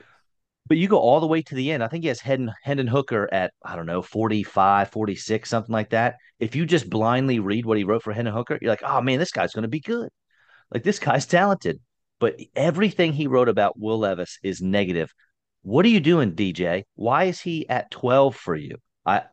But 0.66 0.78
you 0.78 0.88
go 0.88 0.98
all 0.98 1.20
the 1.20 1.26
way 1.26 1.42
to 1.42 1.54
the 1.54 1.72
end. 1.72 1.84
I 1.84 1.88
think 1.88 2.04
he 2.04 2.08
has 2.08 2.20
Hendon, 2.20 2.54
Hendon 2.62 2.86
Hooker 2.86 3.28
at, 3.32 3.52
I 3.62 3.76
don't 3.76 3.86
know, 3.86 4.00
45, 4.00 4.90
46, 4.90 5.48
something 5.48 5.72
like 5.72 5.90
that. 5.90 6.16
If 6.38 6.56
you 6.56 6.64
just 6.64 6.88
blindly 6.88 7.38
read 7.38 7.66
what 7.66 7.76
he 7.76 7.84
wrote 7.84 8.02
for 8.02 8.12
Hendon 8.12 8.34
Hooker, 8.34 8.58
you're 8.60 8.70
like, 8.70 8.82
oh 8.82 9.02
man, 9.02 9.18
this 9.18 9.30
guy's 9.30 9.52
going 9.52 9.62
to 9.62 9.68
be 9.68 9.80
good. 9.80 10.08
Like 10.72 10.82
this 10.82 10.98
guy's 10.98 11.26
talented. 11.26 11.80
But 12.18 12.38
everything 12.56 13.12
he 13.12 13.26
wrote 13.26 13.48
about 13.48 13.78
Will 13.78 13.98
Levis 13.98 14.38
is 14.42 14.62
negative. 14.62 15.12
What 15.62 15.84
are 15.84 15.90
you 15.90 16.00
doing, 16.00 16.32
DJ? 16.32 16.84
Why 16.94 17.24
is 17.24 17.40
he 17.40 17.68
at 17.68 17.90
12 17.90 18.34
for 18.34 18.56
you? 18.56 18.76
I 19.04 19.24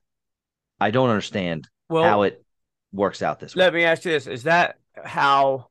I 0.80 0.92
don't 0.92 1.10
understand 1.10 1.68
well, 1.90 2.04
how 2.04 2.24
it 2.24 2.44
works 2.92 3.22
out 3.22 3.40
this 3.40 3.56
way. 3.56 3.64
Let 3.64 3.74
me 3.74 3.84
ask 3.84 4.04
you 4.04 4.12
this. 4.12 4.28
Is 4.28 4.44
that 4.44 4.76
how 5.02 5.68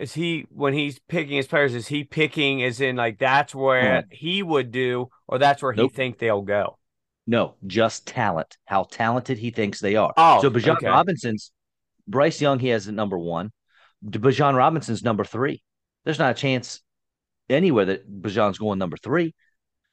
is 0.00 0.14
he 0.14 0.46
when 0.50 0.74
he's 0.74 0.98
picking 0.98 1.36
his 1.36 1.46
players? 1.46 1.74
Is 1.74 1.88
he 1.88 2.04
picking 2.04 2.62
as 2.62 2.80
in 2.80 2.96
like 2.96 3.18
that's 3.18 3.54
where 3.54 4.02
mm. 4.02 4.12
he 4.12 4.42
would 4.42 4.70
do, 4.70 5.08
or 5.26 5.38
that's 5.38 5.62
where 5.62 5.72
nope. 5.72 5.90
he 5.90 5.96
think 5.96 6.18
they'll 6.18 6.42
go? 6.42 6.78
No, 7.26 7.54
just 7.66 8.06
talent. 8.06 8.56
How 8.64 8.84
talented 8.84 9.38
he 9.38 9.50
thinks 9.50 9.80
they 9.80 9.96
are. 9.96 10.12
Oh, 10.16 10.42
so 10.42 10.50
Bijan 10.50 10.76
okay. 10.76 10.88
Robinson's 10.88 11.52
Bryce 12.06 12.40
Young. 12.40 12.58
He 12.58 12.68
has 12.68 12.86
a 12.86 12.92
number 12.92 13.18
one. 13.18 13.50
Bijan 14.04 14.54
Robinson's 14.54 15.02
number 15.02 15.24
three. 15.24 15.62
There's 16.04 16.18
not 16.18 16.32
a 16.32 16.34
chance 16.34 16.82
anywhere 17.48 17.86
that 17.86 18.22
Bijan's 18.22 18.58
going 18.58 18.78
number 18.78 18.96
three. 18.96 19.34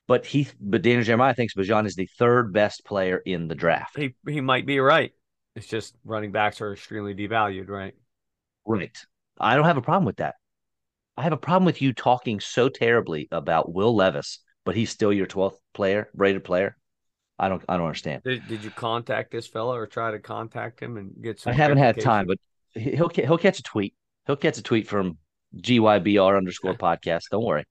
But 0.08 0.26
he, 0.26 0.48
but 0.60 0.82
Daniel 0.82 1.04
Jeremiah 1.04 1.34
thinks 1.34 1.54
Bijan 1.54 1.86
is 1.86 1.96
the 1.96 2.10
third 2.18 2.52
best 2.52 2.84
player 2.84 3.18
in 3.18 3.48
the 3.48 3.56
draft. 3.56 3.98
He 3.98 4.14
he 4.28 4.42
might 4.42 4.66
be 4.66 4.80
right. 4.80 5.14
It's 5.56 5.68
just 5.68 5.96
running 6.04 6.32
backs 6.32 6.60
are 6.60 6.74
extremely 6.74 7.14
devalued, 7.14 7.70
right? 7.70 7.94
Right. 8.66 8.98
I 9.42 9.56
don't 9.56 9.66
have 9.66 9.78
a 9.78 9.82
problem 9.82 10.06
with 10.06 10.18
that. 10.18 10.36
I 11.18 11.24
have 11.24 11.34
a 11.34 11.38
problem 11.38 11.66
with 11.66 11.82
you 11.82 11.94
talking 11.94 12.40
so 12.40 12.70
terribly 12.70 13.28
about 13.32 13.74
Will 13.74 13.96
Levis, 13.96 14.40
but 14.66 14.76
he's 14.76 14.90
still 14.90 15.12
your 15.12 15.28
12th 15.28 15.58
player, 15.74 16.10
rated 16.14 16.44
player. 16.44 16.78
I 17.38 17.50
don't 17.50 17.64
I 17.68 17.78
don't 17.78 17.88
understand. 17.88 18.22
Did, 18.24 18.48
did 18.48 18.64
you 18.64 18.70
contact 18.70 19.32
this 19.32 19.48
fellow 19.48 19.76
or 19.76 19.88
try 19.88 20.12
to 20.12 20.20
contact 20.20 20.80
him 20.80 20.98
and 20.98 21.12
get 21.22 21.40
some? 21.40 21.52
I 21.52 21.56
haven't 21.56 21.80
had 21.80 22.00
time, 22.00 22.28
but 22.28 22.38
he'll 22.80 23.10
he'll 23.10 23.38
catch 23.38 23.60
a 23.60 23.64
tweet. 23.64 23.96
He'll 24.28 24.36
catch 24.36 24.60
a 24.60 24.64
tweet 24.64 24.88
from 24.88 25.18
GYBR 25.58 26.38
underscore 26.38 26.74
podcast. 26.76 27.24
Don't 27.32 27.44
worry. 27.44 27.66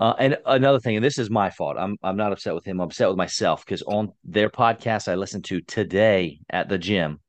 Uh, 0.00 0.14
and 0.18 0.38
another 0.46 0.80
thing, 0.80 0.96
and 0.96 1.04
this 1.04 1.18
is 1.18 1.30
my 1.30 1.50
fault. 1.50 1.76
I'm 1.78 1.96
I'm 2.02 2.16
not 2.16 2.32
upset 2.32 2.54
with 2.54 2.64
him. 2.64 2.80
I'm 2.80 2.88
upset 2.88 3.08
with 3.08 3.16
myself 3.16 3.64
because 3.64 3.82
on 3.82 4.12
their 4.24 4.50
podcast 4.50 5.06
I 5.06 5.14
listened 5.14 5.44
to 5.46 5.60
today 5.60 6.40
at 6.50 6.68
the 6.68 6.78
gym, 6.78 7.20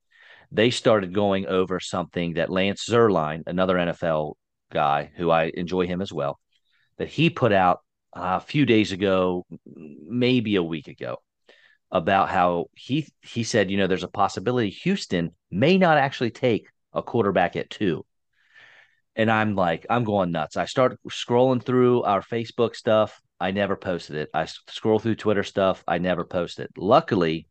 they 0.51 0.69
started 0.69 1.13
going 1.13 1.47
over 1.47 1.79
something 1.79 2.33
that 2.33 2.49
Lance 2.49 2.85
Zierlein, 2.87 3.43
another 3.47 3.75
NFL 3.75 4.33
guy 4.71 5.11
who 5.15 5.29
I 5.29 5.51
enjoy 5.53 5.87
him 5.87 6.01
as 6.01 6.11
well, 6.11 6.39
that 6.97 7.07
he 7.07 7.29
put 7.29 7.51
out 7.51 7.79
a 8.13 8.39
few 8.39 8.65
days 8.65 8.91
ago, 8.91 9.45
maybe 9.65 10.55
a 10.55 10.63
week 10.63 10.87
ago, 10.87 11.17
about 11.91 12.29
how 12.29 12.65
he 12.75 13.07
he 13.21 13.43
said, 13.43 13.71
you 13.71 13.77
know, 13.77 13.87
there's 13.87 14.03
a 14.03 14.09
possibility 14.09 14.69
Houston 14.69 15.31
may 15.49 15.77
not 15.77 15.97
actually 15.97 16.31
take 16.31 16.67
a 16.93 17.01
quarterback 17.01 17.55
at 17.55 17.69
two. 17.69 18.05
And 19.15 19.29
I'm 19.29 19.55
like, 19.55 19.85
I'm 19.89 20.05
going 20.05 20.31
nuts. 20.31 20.55
I 20.55 20.65
start 20.65 20.97
scrolling 21.09 21.63
through 21.63 22.03
our 22.03 22.21
Facebook 22.21 22.75
stuff. 22.75 23.21
I 23.39 23.51
never 23.51 23.75
posted 23.75 24.15
it. 24.15 24.29
I 24.33 24.45
scroll 24.45 24.99
through 24.99 25.15
Twitter 25.15 25.43
stuff. 25.43 25.83
I 25.87 25.97
never 25.97 26.23
posted. 26.23 26.65
It. 26.65 26.77
Luckily, 26.77 27.47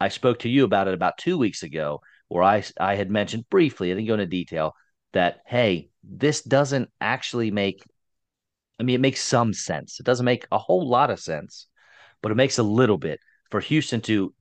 I 0.00 0.08
spoke 0.08 0.40
to 0.40 0.48
you 0.48 0.64
about 0.64 0.88
it 0.88 0.94
about 0.94 1.18
two 1.18 1.38
weeks 1.38 1.62
ago, 1.62 2.00
where 2.28 2.42
I 2.42 2.64
I 2.78 2.96
had 2.96 3.10
mentioned 3.10 3.48
briefly, 3.50 3.90
I 3.90 3.94
didn't 3.94 4.08
go 4.08 4.14
into 4.14 4.26
detail, 4.26 4.74
that 5.12 5.40
hey, 5.46 5.90
this 6.02 6.42
doesn't 6.42 6.90
actually 7.00 7.50
make. 7.50 7.82
I 8.78 8.82
mean, 8.82 8.96
it 8.96 9.00
makes 9.00 9.22
some 9.22 9.52
sense. 9.52 10.00
It 10.00 10.06
doesn't 10.06 10.24
make 10.24 10.46
a 10.50 10.58
whole 10.58 10.88
lot 10.88 11.10
of 11.10 11.20
sense, 11.20 11.68
but 12.22 12.32
it 12.32 12.36
makes 12.36 12.58
a 12.58 12.62
little 12.62 12.98
bit 12.98 13.20
for 13.50 13.60
Houston 13.60 14.00
to, 14.02 14.34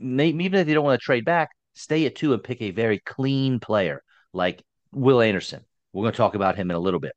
even 0.00 0.40
if 0.40 0.66
they 0.66 0.72
don't 0.72 0.84
want 0.84 0.98
to 0.98 1.04
trade 1.04 1.26
back, 1.26 1.50
stay 1.74 2.06
at 2.06 2.16
two 2.16 2.32
and 2.32 2.42
pick 2.42 2.62
a 2.62 2.70
very 2.70 2.98
clean 2.98 3.60
player 3.60 4.02
like 4.32 4.62
Will 4.92 5.20
Anderson. 5.20 5.64
We're 5.92 6.04
going 6.04 6.12
to 6.12 6.16
talk 6.16 6.34
about 6.34 6.56
him 6.56 6.70
in 6.70 6.76
a 6.76 6.80
little 6.80 7.00
bit, 7.00 7.12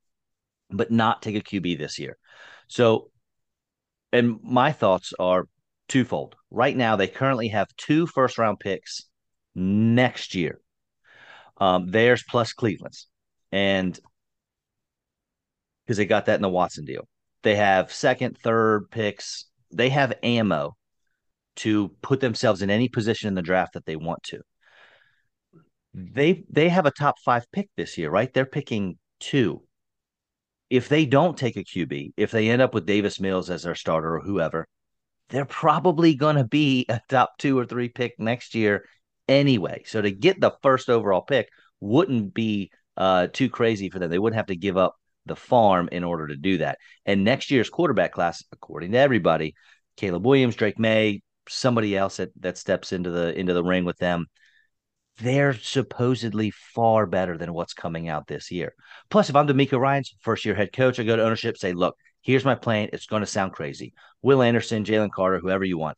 but 0.69 0.91
not 0.91 1.21
take 1.21 1.35
a 1.35 1.41
QB 1.41 1.77
this 1.77 1.99
year. 1.99 2.17
So, 2.67 3.11
and 4.11 4.39
my 4.43 4.73
thoughts 4.73 5.13
are 5.17 5.45
twofold. 5.87 6.35
Right 6.51 6.75
now, 6.75 6.95
they 6.95 7.07
currently 7.07 7.49
have 7.49 7.67
two 7.77 8.07
first 8.07 8.37
round 8.37 8.59
picks 8.59 9.01
next 9.55 10.35
year. 10.35 10.59
Um, 11.57 11.87
theirs 11.87 12.23
plus 12.27 12.53
Cleveland's. 12.53 13.07
And 13.51 13.99
because 15.89 15.97
they 15.97 16.05
got 16.05 16.27
that 16.27 16.35
in 16.35 16.43
the 16.43 16.49
Watson 16.49 16.85
deal. 16.85 17.07
They 17.41 17.55
have 17.55 17.91
second, 17.91 18.37
third 18.37 18.91
picks. 18.91 19.45
They 19.73 19.89
have 19.89 20.13
ammo 20.21 20.75
to 21.57 21.89
put 22.03 22.19
themselves 22.19 22.61
in 22.61 22.69
any 22.69 22.89
position 22.89 23.27
in 23.27 23.33
the 23.33 23.41
draft 23.41 23.73
that 23.73 23.85
they 23.85 23.95
want 23.95 24.21
to. 24.25 24.39
They 25.95 26.43
they 26.47 26.69
have 26.69 26.85
a 26.85 26.91
top 26.91 27.15
five 27.25 27.51
pick 27.51 27.69
this 27.75 27.97
year, 27.97 28.11
right? 28.11 28.31
They're 28.31 28.45
picking 28.45 28.99
two. 29.19 29.63
If 30.69 30.89
they 30.89 31.07
don't 31.07 31.35
take 31.35 31.57
a 31.57 31.63
QB, 31.63 32.13
if 32.15 32.29
they 32.29 32.49
end 32.49 32.61
up 32.61 32.75
with 32.75 32.85
Davis 32.85 33.19
Mills 33.19 33.49
as 33.49 33.63
their 33.63 33.73
starter 33.73 34.17
or 34.17 34.21
whoever, 34.21 34.67
they're 35.29 35.45
probably 35.45 36.15
going 36.15 36.35
to 36.35 36.43
be 36.43 36.85
a 36.89 36.99
top 37.09 37.37
two 37.37 37.57
or 37.57 37.65
three 37.65 37.89
pick 37.89 38.19
next 38.19 38.55
year 38.55 38.85
anyway. 39.27 39.83
So 39.85 40.01
to 40.01 40.11
get 40.11 40.41
the 40.41 40.55
first 40.61 40.89
overall 40.89 41.21
pick 41.21 41.49
wouldn't 41.79 42.33
be 42.33 42.71
uh, 42.97 43.27
too 43.31 43.49
crazy 43.49 43.89
for 43.89 43.99
them. 43.99 44.09
They 44.09 44.19
wouldn't 44.19 44.37
have 44.37 44.47
to 44.47 44.55
give 44.55 44.77
up 44.77 44.95
the 45.25 45.35
farm 45.35 45.89
in 45.91 46.03
order 46.03 46.27
to 46.27 46.35
do 46.35 46.57
that. 46.59 46.79
And 47.05 47.23
next 47.23 47.51
year's 47.51 47.69
quarterback 47.69 48.11
class, 48.11 48.43
according 48.51 48.91
to 48.93 48.97
everybody, 48.97 49.53
Caleb 49.97 50.25
Williams, 50.25 50.55
Drake 50.55 50.79
Maye, 50.79 51.21
somebody 51.47 51.97
else 51.97 52.17
that 52.17 52.29
that 52.41 52.57
steps 52.57 52.91
into 52.91 53.09
the 53.09 53.37
into 53.37 53.53
the 53.53 53.63
ring 53.63 53.83
with 53.83 53.97
them 53.97 54.27
they're 55.21 55.53
supposedly 55.53 56.51
far 56.51 57.05
better 57.05 57.37
than 57.37 57.53
what's 57.53 57.73
coming 57.73 58.07
out 58.07 58.27
this 58.27 58.51
year. 58.51 58.73
Plus, 59.09 59.29
if 59.29 59.35
I'm 59.35 59.47
DeMeco 59.47 59.79
Ryans 59.79 60.15
first 60.21 60.45
year 60.45 60.55
head 60.55 60.73
coach, 60.73 60.99
I 60.99 61.03
go 61.03 61.15
to 61.15 61.23
ownership, 61.23 61.57
say, 61.57 61.73
look, 61.73 61.95
here's 62.21 62.45
my 62.45 62.55
plan. 62.55 62.89
It's 62.93 63.05
going 63.05 63.21
to 63.21 63.27
sound 63.27 63.53
crazy. 63.53 63.93
Will 64.21 64.41
Anderson, 64.41 64.83
Jalen 64.83 65.11
Carter, 65.11 65.39
whoever 65.39 65.63
you 65.63 65.77
want, 65.77 65.97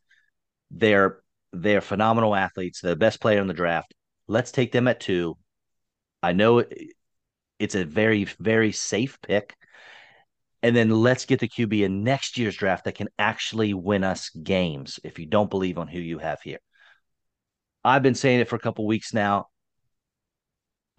they're 0.69 1.19
they're 1.53 1.81
phenomenal 1.81 2.35
athletes. 2.35 2.81
They're 2.81 2.91
the 2.91 2.97
best 2.97 3.19
player 3.19 3.41
in 3.41 3.47
the 3.47 3.53
draft. 3.53 3.93
Let's 4.27 4.51
take 4.51 4.71
them 4.71 4.87
at 4.87 4.99
two. 4.99 5.37
I 6.23 6.33
know 6.33 6.63
it's 7.59 7.75
a 7.75 7.83
very 7.83 8.25
very 8.39 8.71
safe 8.71 9.19
pick 9.21 9.55
and 10.63 10.75
then 10.75 10.89
let's 10.89 11.25
get 11.25 11.39
the 11.39 11.47
QB 11.47 11.81
in 11.81 12.03
next 12.03 12.37
year's 12.37 12.55
draft 12.55 12.85
that 12.85 12.95
can 12.95 13.09
actually 13.17 13.73
win 13.73 14.03
us 14.03 14.29
games 14.29 14.99
if 15.03 15.17
you 15.17 15.25
don't 15.25 15.49
believe 15.49 15.77
on 15.77 15.87
who 15.87 15.99
you 15.99 16.19
have 16.19 16.41
here. 16.41 16.59
I've 17.83 18.03
been 18.03 18.15
saying 18.15 18.41
it 18.41 18.47
for 18.47 18.57
a 18.57 18.59
couple 18.59 18.85
weeks 18.85 19.13
now. 19.13 19.47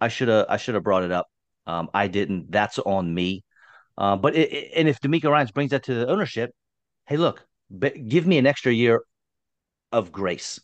I 0.01 0.09
should 0.09 0.27
have 0.27 0.47
I 0.49 0.57
should 0.57 0.75
have 0.75 0.83
brought 0.83 1.03
it 1.03 1.11
up. 1.11 1.27
Um, 1.65 1.89
I 1.93 2.07
didn't. 2.07 2.51
That's 2.51 2.77
on 2.77 3.13
me. 3.13 3.45
Uh, 3.97 4.15
but 4.15 4.35
it, 4.35 4.71
and 4.75 4.87
if 4.87 4.99
DeMeco 4.99 5.29
Ryans 5.29 5.51
brings 5.51 5.71
that 5.71 5.83
to 5.83 5.93
the 5.93 6.07
ownership, 6.07 6.51
hey, 7.07 7.17
look, 7.17 7.45
give 8.07 8.25
me 8.25 8.37
an 8.37 8.47
extra 8.47 8.71
year 8.71 9.01
of 9.91 10.11
grace. 10.11 10.59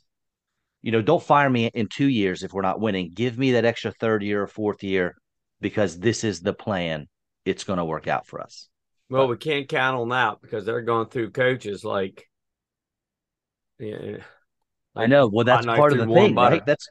You 0.81 0.91
know, 0.91 1.01
don't 1.01 1.21
fire 1.21 1.49
me 1.49 1.67
in 1.67 1.87
two 1.87 2.07
years 2.07 2.43
if 2.43 2.53
we're 2.53 2.61
not 2.61 2.79
winning. 2.79 3.11
Give 3.13 3.37
me 3.37 3.53
that 3.53 3.65
extra 3.65 3.91
third 3.91 4.23
year 4.23 4.43
or 4.43 4.47
fourth 4.47 4.83
year 4.83 5.15
because 5.59 5.99
this 5.99 6.23
is 6.23 6.39
the 6.39 6.53
plan. 6.53 7.07
It's 7.45 7.63
going 7.63 7.77
to 7.77 7.85
work 7.85 8.07
out 8.07 8.25
for 8.25 8.41
us. 8.41 8.69
Well, 9.09 9.27
we 9.27 9.37
can't 9.37 9.67
count 9.67 9.97
on 9.97 10.09
that 10.09 10.41
because 10.41 10.65
they're 10.65 10.81
going 10.81 11.07
through 11.07 11.31
coaches 11.31 11.83
like, 11.83 12.27
yeah. 13.79 14.17
I 14.95 15.05
know. 15.07 15.27
Well, 15.27 15.45
that's 15.45 15.65
part 15.65 15.93
of 15.93 15.99
the 15.99 16.13
thing, 16.13 16.35
butter. 16.35 16.55
right? 16.55 16.65
That's 16.65 16.87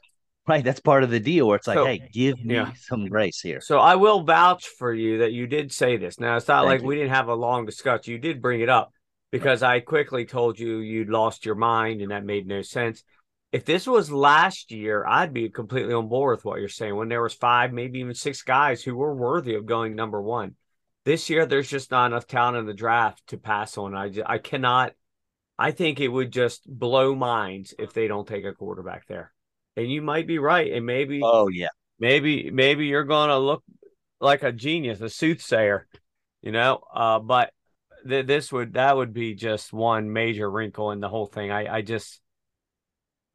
right. 0.49 0.63
That's 0.63 0.79
part 0.79 1.03
of 1.03 1.09
the 1.09 1.19
deal 1.19 1.47
where 1.47 1.55
it's 1.55 1.67
like, 1.67 1.77
so, 1.77 1.85
hey, 1.85 2.09
give 2.11 2.43
me 2.43 2.55
yeah. 2.55 2.73
some 2.73 3.07
grace 3.07 3.39
here. 3.39 3.61
So 3.61 3.79
I 3.79 3.95
will 3.95 4.23
vouch 4.23 4.67
for 4.67 4.93
you 4.93 5.19
that 5.19 5.31
you 5.31 5.47
did 5.47 5.71
say 5.71 5.97
this. 5.97 6.19
Now 6.19 6.37
it's 6.37 6.47
not 6.47 6.61
Thank 6.61 6.69
like 6.69 6.81
you. 6.81 6.87
we 6.87 6.95
didn't 6.95 7.11
have 7.11 7.27
a 7.27 7.35
long 7.35 7.65
discussion. 7.65 8.11
You 8.11 8.19
did 8.19 8.41
bring 8.41 8.61
it 8.61 8.69
up 8.69 8.91
because 9.31 9.63
I 9.63 9.79
quickly 9.79 10.25
told 10.25 10.59
you 10.59 10.79
you'd 10.79 11.09
lost 11.09 11.45
your 11.45 11.55
mind 11.55 12.01
and 12.01 12.11
that 12.11 12.25
made 12.25 12.47
no 12.47 12.61
sense. 12.61 13.03
If 13.51 13.65
this 13.65 13.87
was 13.87 14.11
last 14.11 14.71
year, 14.71 15.05
I'd 15.07 15.33
be 15.33 15.49
completely 15.49 15.93
on 15.93 16.07
board 16.07 16.37
with 16.37 16.45
what 16.45 16.59
you're 16.59 16.69
saying. 16.69 16.95
When 16.95 17.09
there 17.09 17.23
was 17.23 17.33
five, 17.33 17.73
maybe 17.73 17.99
even 17.99 18.13
six 18.13 18.43
guys 18.43 18.83
who 18.83 18.95
were 18.95 19.15
worthy 19.15 19.55
of 19.55 19.65
going 19.65 19.95
number 19.95 20.21
one 20.21 20.55
this 21.05 21.29
year 21.29 21.45
there's 21.45 21.69
just 21.69 21.89
not 21.89 22.07
enough 22.07 22.27
talent 22.27 22.57
in 22.57 22.65
the 22.65 22.73
draft 22.73 23.25
to 23.27 23.37
pass 23.37 23.77
on. 23.77 23.95
I 23.95 24.09
just, 24.09 24.29
I 24.29 24.37
cannot. 24.37 24.93
I 25.57 25.71
think 25.71 25.99
it 25.99 26.07
would 26.07 26.31
just 26.31 26.61
blow 26.67 27.15
minds 27.15 27.73
if 27.79 27.93
they 27.93 28.07
don't 28.07 28.27
take 28.27 28.45
a 28.45 28.53
quarterback 28.53 29.07
there. 29.07 29.33
And 29.79 29.91
you 29.91 30.01
might 30.01 30.27
be 30.27 30.39
right. 30.39 30.71
And 30.71 30.85
maybe 30.85 31.21
oh 31.23 31.47
yeah, 31.47 31.69
maybe 31.99 32.51
maybe 32.51 32.85
you're 32.87 33.03
gonna 33.03 33.39
look 33.39 33.63
like 34.19 34.43
a 34.43 34.51
genius, 34.51 35.01
a 35.01 35.09
soothsayer, 35.09 35.87
you 36.41 36.51
know. 36.51 36.81
Uh, 36.93 37.19
but 37.19 37.51
th- 38.07 38.25
this 38.25 38.51
would 38.51 38.73
that 38.73 38.95
would 38.95 39.13
be 39.13 39.35
just 39.35 39.73
one 39.73 40.11
major 40.11 40.49
wrinkle 40.49 40.91
in 40.91 40.99
the 40.99 41.09
whole 41.09 41.27
thing. 41.27 41.51
I 41.51 41.77
I 41.77 41.81
just 41.81 42.21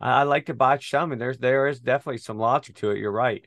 I, 0.00 0.20
I 0.20 0.22
like 0.24 0.46
to 0.46 0.54
botch 0.54 0.90
some, 0.90 1.12
and 1.12 1.20
there's 1.20 1.38
there 1.38 1.66
is 1.68 1.80
definitely 1.80 2.18
some 2.18 2.38
logic 2.38 2.76
to 2.76 2.90
it. 2.90 2.98
You're 2.98 3.12
right. 3.12 3.46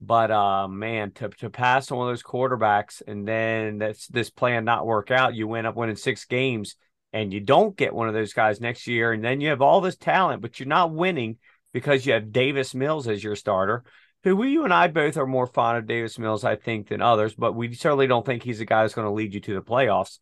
But 0.00 0.30
uh, 0.30 0.68
man, 0.68 1.12
to 1.12 1.28
to 1.28 1.50
pass 1.50 1.90
on 1.90 1.98
one 1.98 2.08
of 2.08 2.12
those 2.12 2.24
quarterbacks 2.24 3.02
and 3.06 3.26
then 3.26 3.78
that's 3.78 4.08
this 4.08 4.30
plan 4.30 4.64
not 4.64 4.86
work 4.86 5.10
out, 5.10 5.34
you 5.34 5.52
end 5.54 5.66
up 5.66 5.76
winning 5.76 5.96
six 5.96 6.24
games 6.24 6.76
and 7.12 7.32
you 7.32 7.40
don't 7.40 7.76
get 7.76 7.94
one 7.94 8.08
of 8.08 8.14
those 8.14 8.32
guys 8.32 8.60
next 8.60 8.86
year, 8.86 9.12
and 9.12 9.22
then 9.22 9.40
you 9.40 9.50
have 9.50 9.62
all 9.62 9.80
this 9.80 9.96
talent, 9.96 10.40
but 10.40 10.58
you're 10.58 10.66
not 10.66 10.92
winning 10.92 11.38
because 11.72 12.06
you 12.06 12.12
have 12.12 12.32
Davis 12.32 12.74
Mills 12.74 13.08
as 13.08 13.22
your 13.22 13.36
starter. 13.36 13.84
Who 14.24 14.36
we, 14.36 14.50
you 14.50 14.64
and 14.64 14.72
I 14.72 14.86
both 14.86 15.16
are 15.16 15.26
more 15.26 15.46
fond 15.46 15.78
of 15.78 15.86
Davis 15.86 16.18
Mills, 16.18 16.44
I 16.44 16.54
think, 16.54 16.88
than 16.88 17.02
others, 17.02 17.34
but 17.34 17.54
we 17.54 17.74
certainly 17.74 18.06
don't 18.06 18.24
think 18.24 18.42
he's 18.42 18.60
a 18.60 18.64
guy 18.64 18.82
that's 18.82 18.94
going 18.94 19.06
to 19.06 19.12
lead 19.12 19.34
you 19.34 19.40
to 19.40 19.54
the 19.54 19.62
playoffs. 19.62 20.18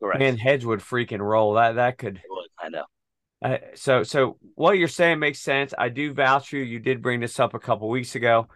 Correct. 0.00 0.22
And 0.22 0.38
heads 0.38 0.64
would 0.64 0.80
freaking 0.80 1.20
roll. 1.20 1.54
That 1.54 1.76
that 1.76 1.98
could. 1.98 2.20
I 2.58 2.68
know. 2.68 2.84
Uh, 3.42 3.58
so 3.74 4.02
so 4.02 4.38
what 4.54 4.78
you're 4.78 4.88
saying 4.88 5.18
makes 5.18 5.40
sense. 5.40 5.74
I 5.76 5.90
do 5.90 6.14
vouch 6.14 6.52
you. 6.52 6.62
You 6.62 6.78
did 6.78 7.02
bring 7.02 7.20
this 7.20 7.38
up 7.38 7.54
a 7.54 7.58
couple 7.58 7.88
weeks 7.88 8.14
ago. 8.14 8.48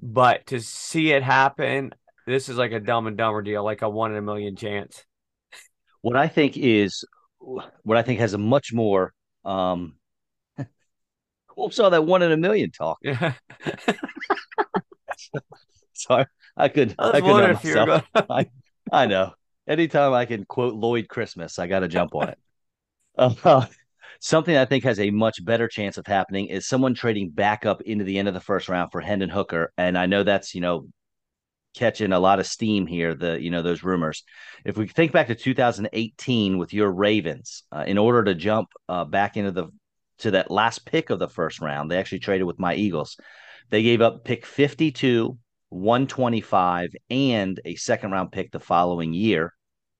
But 0.00 0.46
to 0.48 0.60
see 0.60 1.12
it 1.12 1.22
happen, 1.22 1.94
this 2.26 2.48
is 2.48 2.58
like 2.58 2.72
a 2.72 2.80
dumb 2.80 3.06
and 3.06 3.16
dumber 3.16 3.40
deal, 3.40 3.64
like 3.64 3.82
a 3.82 3.88
one 3.88 4.10
in 4.10 4.18
a 4.18 4.22
million 4.22 4.56
chance. 4.56 5.04
What 6.02 6.16
I 6.16 6.28
think 6.28 6.56
is 6.56 7.04
what 7.38 7.96
I 7.96 8.02
think 8.02 8.20
has 8.20 8.34
a 8.34 8.38
much 8.38 8.72
more 8.72 9.14
um 9.44 9.94
whoops 11.56 11.80
all 11.80 11.90
that 11.90 12.04
one 12.04 12.22
in 12.22 12.30
a 12.30 12.36
million 12.36 12.70
talk. 12.70 12.98
Yeah. 13.02 13.32
Sorry, 15.92 16.26
I 16.56 16.68
could 16.68 16.94
I, 16.98 17.10
I 17.10 17.20
could 17.20 17.50
if. 17.50 17.74
Gonna... 17.74 18.04
I, 18.14 18.46
I 18.92 19.06
know. 19.06 19.32
Anytime 19.66 20.12
I 20.12 20.26
can 20.26 20.44
quote 20.44 20.74
Lloyd 20.74 21.08
Christmas, 21.08 21.58
I 21.58 21.66
gotta 21.66 21.88
jump 21.88 22.14
on 22.14 22.28
it. 22.30 22.38
Uh, 23.18 23.64
Something 24.20 24.56
I 24.56 24.64
think 24.64 24.84
has 24.84 24.98
a 24.98 25.10
much 25.10 25.44
better 25.44 25.68
chance 25.68 25.98
of 25.98 26.06
happening 26.06 26.46
is 26.46 26.66
someone 26.66 26.94
trading 26.94 27.30
back 27.30 27.66
up 27.66 27.82
into 27.82 28.04
the 28.04 28.18
end 28.18 28.28
of 28.28 28.34
the 28.34 28.40
first 28.40 28.68
round 28.68 28.90
for 28.92 29.00
Hendon 29.00 29.28
Hooker. 29.28 29.72
And 29.76 29.98
I 29.98 30.06
know 30.06 30.22
that's, 30.22 30.54
you 30.54 30.60
know, 30.60 30.86
catching 31.74 32.12
a 32.12 32.18
lot 32.18 32.40
of 32.40 32.46
steam 32.46 32.86
here, 32.86 33.14
the, 33.14 33.40
you 33.40 33.50
know, 33.50 33.62
those 33.62 33.82
rumors. 33.82 34.24
If 34.64 34.76
we 34.76 34.86
think 34.86 35.12
back 35.12 35.26
to 35.26 35.34
2018 35.34 36.56
with 36.56 36.72
your 36.72 36.90
Ravens, 36.90 37.64
uh, 37.70 37.84
in 37.86 37.98
order 37.98 38.24
to 38.24 38.34
jump 38.34 38.68
uh, 38.88 39.04
back 39.04 39.36
into 39.36 39.50
the, 39.50 39.66
to 40.18 40.32
that 40.32 40.50
last 40.50 40.86
pick 40.86 41.10
of 41.10 41.18
the 41.18 41.28
first 41.28 41.60
round, 41.60 41.90
they 41.90 41.98
actually 41.98 42.20
traded 42.20 42.46
with 42.46 42.58
my 42.58 42.74
Eagles. 42.74 43.16
They 43.70 43.82
gave 43.82 44.00
up 44.00 44.24
pick 44.24 44.46
52, 44.46 45.36
125, 45.68 46.90
and 47.10 47.60
a 47.64 47.74
second 47.74 48.12
round 48.12 48.32
pick 48.32 48.52
the 48.52 48.60
following 48.60 49.12
year 49.12 49.52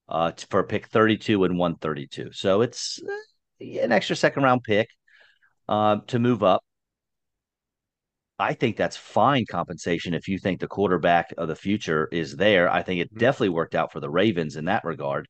uh, 0.08 0.32
for 0.50 0.62
pick 0.64 0.86
32 0.88 1.44
and 1.44 1.58
132. 1.58 2.32
So 2.32 2.62
it's 2.62 3.00
eh, 3.60 3.80
an 3.80 3.92
extra 3.92 4.16
second 4.16 4.42
round 4.42 4.62
pick 4.62 4.88
uh, 5.68 5.98
to 6.08 6.18
move 6.18 6.42
up. 6.42 6.62
I 8.38 8.52
think 8.52 8.76
that's 8.76 8.98
fine 8.98 9.46
compensation 9.50 10.12
if 10.12 10.28
you 10.28 10.38
think 10.38 10.60
the 10.60 10.68
quarterback 10.68 11.32
of 11.38 11.48
the 11.48 11.56
future 11.56 12.06
is 12.12 12.36
there. 12.36 12.70
I 12.70 12.82
think 12.82 13.00
it 13.00 13.08
mm-hmm. 13.08 13.18
definitely 13.18 13.48
worked 13.50 13.74
out 13.74 13.92
for 13.92 14.00
the 14.00 14.10
Ravens 14.10 14.56
in 14.56 14.66
that 14.66 14.84
regard, 14.84 15.26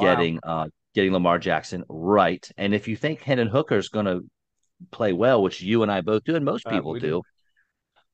getting 0.00 0.40
uh, 0.42 0.68
getting 0.98 1.12
Lamar 1.12 1.38
Jackson 1.38 1.84
right. 1.88 2.50
And 2.56 2.74
if 2.74 2.88
you 2.88 2.96
think 2.96 3.22
Hendon 3.22 3.46
Hooker 3.46 3.76
is 3.76 3.88
going 3.88 4.06
to 4.06 4.22
play 4.90 5.12
well, 5.12 5.40
which 5.40 5.62
you 5.62 5.84
and 5.84 5.92
I 5.92 6.00
both 6.00 6.24
do, 6.24 6.34
and 6.34 6.44
most 6.44 6.66
uh, 6.66 6.70
people 6.70 6.94
do, 6.94 7.22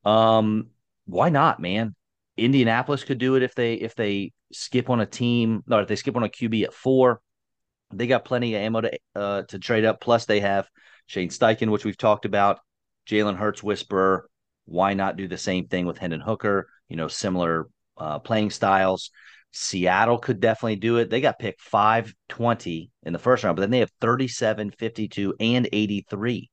do, 0.05 0.11
um, 0.11 0.67
why 1.07 1.31
not, 1.31 1.61
man? 1.61 1.95
Indianapolis 2.37 3.03
could 3.03 3.17
do 3.17 3.37
it 3.37 3.43
if 3.43 3.55
they 3.55 3.75
if 3.75 3.95
they 3.95 4.33
skip 4.53 4.91
on 4.91 5.01
a 5.01 5.07
team 5.07 5.63
or 5.71 5.81
if 5.81 5.89
they 5.89 5.97
skip 5.97 6.15
on 6.15 6.25
a 6.25 6.29
QB 6.29 6.65
at 6.65 6.75
four. 6.75 7.23
They 7.91 8.07
got 8.07 8.27
plenty 8.27 8.55
of 8.55 8.61
ammo 8.61 8.83
to 8.83 8.99
uh, 9.15 9.43
to 9.45 9.59
trade 9.59 9.87
up. 9.87 10.03
Plus, 10.03 10.27
they 10.27 10.41
have 10.41 10.69
Shane 11.07 11.31
Steichen, 11.31 11.71
which 11.71 11.87
we've 11.87 11.97
talked 11.97 12.27
about. 12.27 12.59
Jalen 13.09 13.37
Hurts 13.37 13.63
whisperer. 13.63 14.29
Why 14.67 14.93
not 14.93 15.17
do 15.17 15.27
the 15.27 15.39
same 15.39 15.69
thing 15.69 15.87
with 15.87 15.97
Hendon 15.97 16.21
Hooker? 16.21 16.69
You 16.91 16.97
know, 16.97 17.09
similar 17.09 17.69
uh, 17.97 18.19
playing 18.19 18.51
styles. 18.51 19.11
Seattle 19.57 20.19
could 20.19 20.41
definitely 20.41 20.77
do 20.77 20.97
it. 20.97 21.11
They 21.11 21.21
got 21.21 21.39
picked 21.39 21.61
520 21.61 22.91
in 23.05 23.13
the 23.13 23.19
first 23.21 23.45
round, 23.45 23.55
but 23.55 23.61
then 23.61 23.71
they 23.71 23.79
have 23.79 23.93
37, 24.01 24.73
52, 24.73 25.35
and 25.39 25.69
83. 25.73 26.51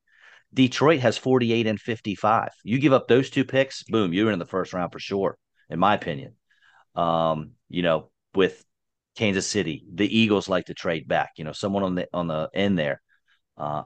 Detroit 0.54 1.00
has 1.00 1.18
48 1.18 1.66
and 1.66 1.80
55. 1.80 2.50
You 2.62 2.78
give 2.78 2.92
up 2.92 3.08
those 3.08 3.28
two 3.28 3.44
picks, 3.44 3.82
boom, 3.82 4.12
you're 4.12 4.30
in 4.30 4.38
the 4.38 4.46
first 4.46 4.72
round 4.72 4.92
for 4.92 5.00
sure, 5.00 5.36
in 5.68 5.80
my 5.80 5.94
opinion. 5.94 6.34
Um, 6.94 7.52
you 7.68 7.82
know, 7.82 8.10
with 8.36 8.64
Kansas 9.16 9.48
City, 9.48 9.84
the 9.92 10.06
Eagles 10.06 10.48
like 10.48 10.66
to 10.66 10.74
trade 10.74 11.08
back, 11.08 11.30
you 11.36 11.44
know, 11.44 11.52
someone 11.52 11.82
on 11.82 11.96
the 11.96 12.06
on 12.12 12.28
the 12.28 12.50
end 12.54 12.78
there. 12.78 13.02
Uh, 13.56 13.82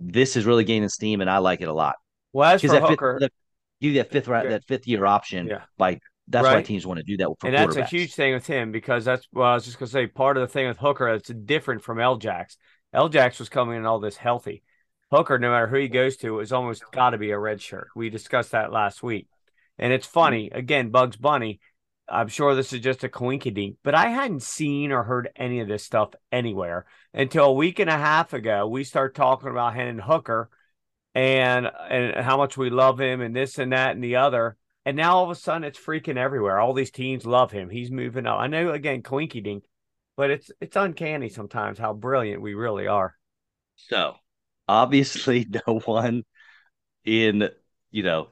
this 0.00 0.36
is 0.36 0.44
really 0.44 0.64
gaining 0.64 0.90
steam, 0.90 1.22
and 1.22 1.30
I 1.30 1.38
like 1.38 1.62
it 1.62 1.68
a 1.68 1.72
lot. 1.72 1.96
Well, 2.34 2.50
as 2.50 2.60
for 2.60 2.68
that 2.68 2.82
Hooker, 2.82 3.18
fifth, 3.20 3.32
you 3.78 3.94
get 3.94 4.10
fifth 4.10 4.28
round, 4.28 4.50
that 4.50 4.64
fifth 4.66 4.86
year 4.86 5.06
option 5.06 5.46
yeah. 5.46 5.62
by 5.78 6.00
that's 6.30 6.44
right. 6.44 6.56
why 6.56 6.62
teams 6.62 6.86
want 6.86 6.98
to 6.98 7.04
do 7.04 7.16
that. 7.18 7.30
and 7.44 7.54
that's 7.54 7.76
a 7.76 7.84
huge 7.84 8.14
thing 8.14 8.32
with 8.34 8.46
him 8.46 8.72
because 8.72 9.04
that's 9.04 9.26
well, 9.32 9.48
I 9.48 9.54
was 9.54 9.64
just 9.64 9.78
gonna 9.78 9.90
say 9.90 10.06
part 10.06 10.36
of 10.36 10.42
the 10.42 10.52
thing 10.52 10.68
with 10.68 10.78
Hooker 10.78 11.10
that's 11.12 11.28
different 11.28 11.82
from 11.82 12.00
L-Jax. 12.00 12.56
L-Jax 12.92 13.38
was 13.38 13.48
coming 13.48 13.76
in 13.76 13.86
all 13.86 14.00
this 14.00 14.16
healthy. 14.16 14.62
Hooker, 15.10 15.38
no 15.38 15.50
matter 15.50 15.66
who 15.66 15.76
he 15.76 15.88
goes 15.88 16.16
to, 16.18 16.38
is 16.38 16.52
almost 16.52 16.84
got 16.92 17.10
to 17.10 17.18
be 17.18 17.32
a 17.32 17.38
red 17.38 17.60
shirt. 17.60 17.88
We 17.96 18.10
discussed 18.10 18.52
that 18.52 18.72
last 18.72 19.02
week, 19.02 19.26
and 19.78 19.92
it's 19.92 20.06
funny 20.06 20.48
mm-hmm. 20.48 20.58
again. 20.58 20.90
Bugs 20.90 21.16
Bunny. 21.16 21.60
I'm 22.08 22.28
sure 22.28 22.56
this 22.56 22.72
is 22.72 22.80
just 22.80 23.04
a 23.04 23.08
coinkydink, 23.08 23.76
but 23.84 23.94
I 23.94 24.08
hadn't 24.08 24.42
seen 24.42 24.90
or 24.90 25.04
heard 25.04 25.30
any 25.36 25.60
of 25.60 25.68
this 25.68 25.84
stuff 25.84 26.10
anywhere 26.32 26.86
until 27.14 27.44
a 27.44 27.52
week 27.52 27.78
and 27.78 27.88
a 27.88 27.96
half 27.96 28.32
ago. 28.32 28.66
We 28.66 28.82
start 28.82 29.14
talking 29.14 29.48
about 29.48 29.74
Hendon 29.74 30.00
Hooker 30.00 30.50
and 31.14 31.70
and 31.88 32.16
how 32.24 32.36
much 32.36 32.56
we 32.56 32.70
love 32.70 33.00
him 33.00 33.20
and 33.20 33.34
this 33.34 33.58
and 33.58 33.72
that 33.72 33.92
and 33.92 34.02
the 34.02 34.16
other. 34.16 34.56
And 34.86 34.96
now 34.96 35.16
all 35.16 35.24
of 35.24 35.30
a 35.30 35.34
sudden 35.34 35.64
it's 35.64 35.78
freaking 35.78 36.16
everywhere. 36.16 36.58
All 36.58 36.72
these 36.72 36.90
teams 36.90 37.26
love 37.26 37.52
him. 37.52 37.68
He's 37.68 37.90
moving 37.90 38.26
up. 38.26 38.38
I 38.38 38.46
know 38.46 38.70
again, 38.70 39.02
Coinky 39.02 39.42
Dink, 39.42 39.64
but 40.16 40.30
it's 40.30 40.50
it's 40.60 40.76
uncanny 40.76 41.28
sometimes 41.28 41.78
how 41.78 41.92
brilliant 41.92 42.42
we 42.42 42.54
really 42.54 42.86
are. 42.86 43.14
So 43.76 44.16
obviously 44.68 45.46
no 45.66 45.80
one 45.80 46.24
in 47.04 47.48
you 47.90 48.02
know 48.02 48.28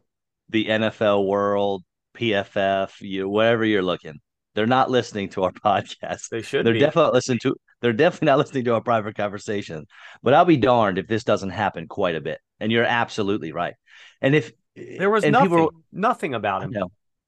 the 0.48 0.66
NFL 0.66 1.26
world, 1.26 1.84
PFF, 2.16 3.00
you 3.00 3.28
wherever 3.28 3.64
you're 3.64 3.82
looking, 3.82 4.20
they're 4.54 4.66
not 4.66 4.90
listening 4.90 5.28
to 5.30 5.44
our 5.44 5.52
podcast. 5.64 6.30
They 6.30 6.42
should. 6.42 6.64
They're 6.64 6.72
be. 6.72 6.80
definitely 6.80 7.12
listening 7.12 7.38
to. 7.40 7.54
They're 7.80 7.92
definitely 7.92 8.26
not 8.26 8.38
listening 8.38 8.64
to 8.64 8.74
our 8.74 8.80
private 8.80 9.16
conversation. 9.16 9.86
But 10.22 10.34
I'll 10.34 10.44
be 10.44 10.56
darned 10.56 10.98
if 10.98 11.06
this 11.06 11.22
doesn't 11.22 11.50
happen 11.50 11.86
quite 11.86 12.16
a 12.16 12.20
bit. 12.20 12.40
And 12.58 12.72
you're 12.72 12.84
absolutely 12.84 13.52
right. 13.52 13.74
And 14.20 14.34
if 14.34 14.50
there 14.99 15.11
was 15.11 15.25
nothing, 15.25 15.68
nothing 15.92 16.35
about 16.35 16.62
him. 16.62 16.75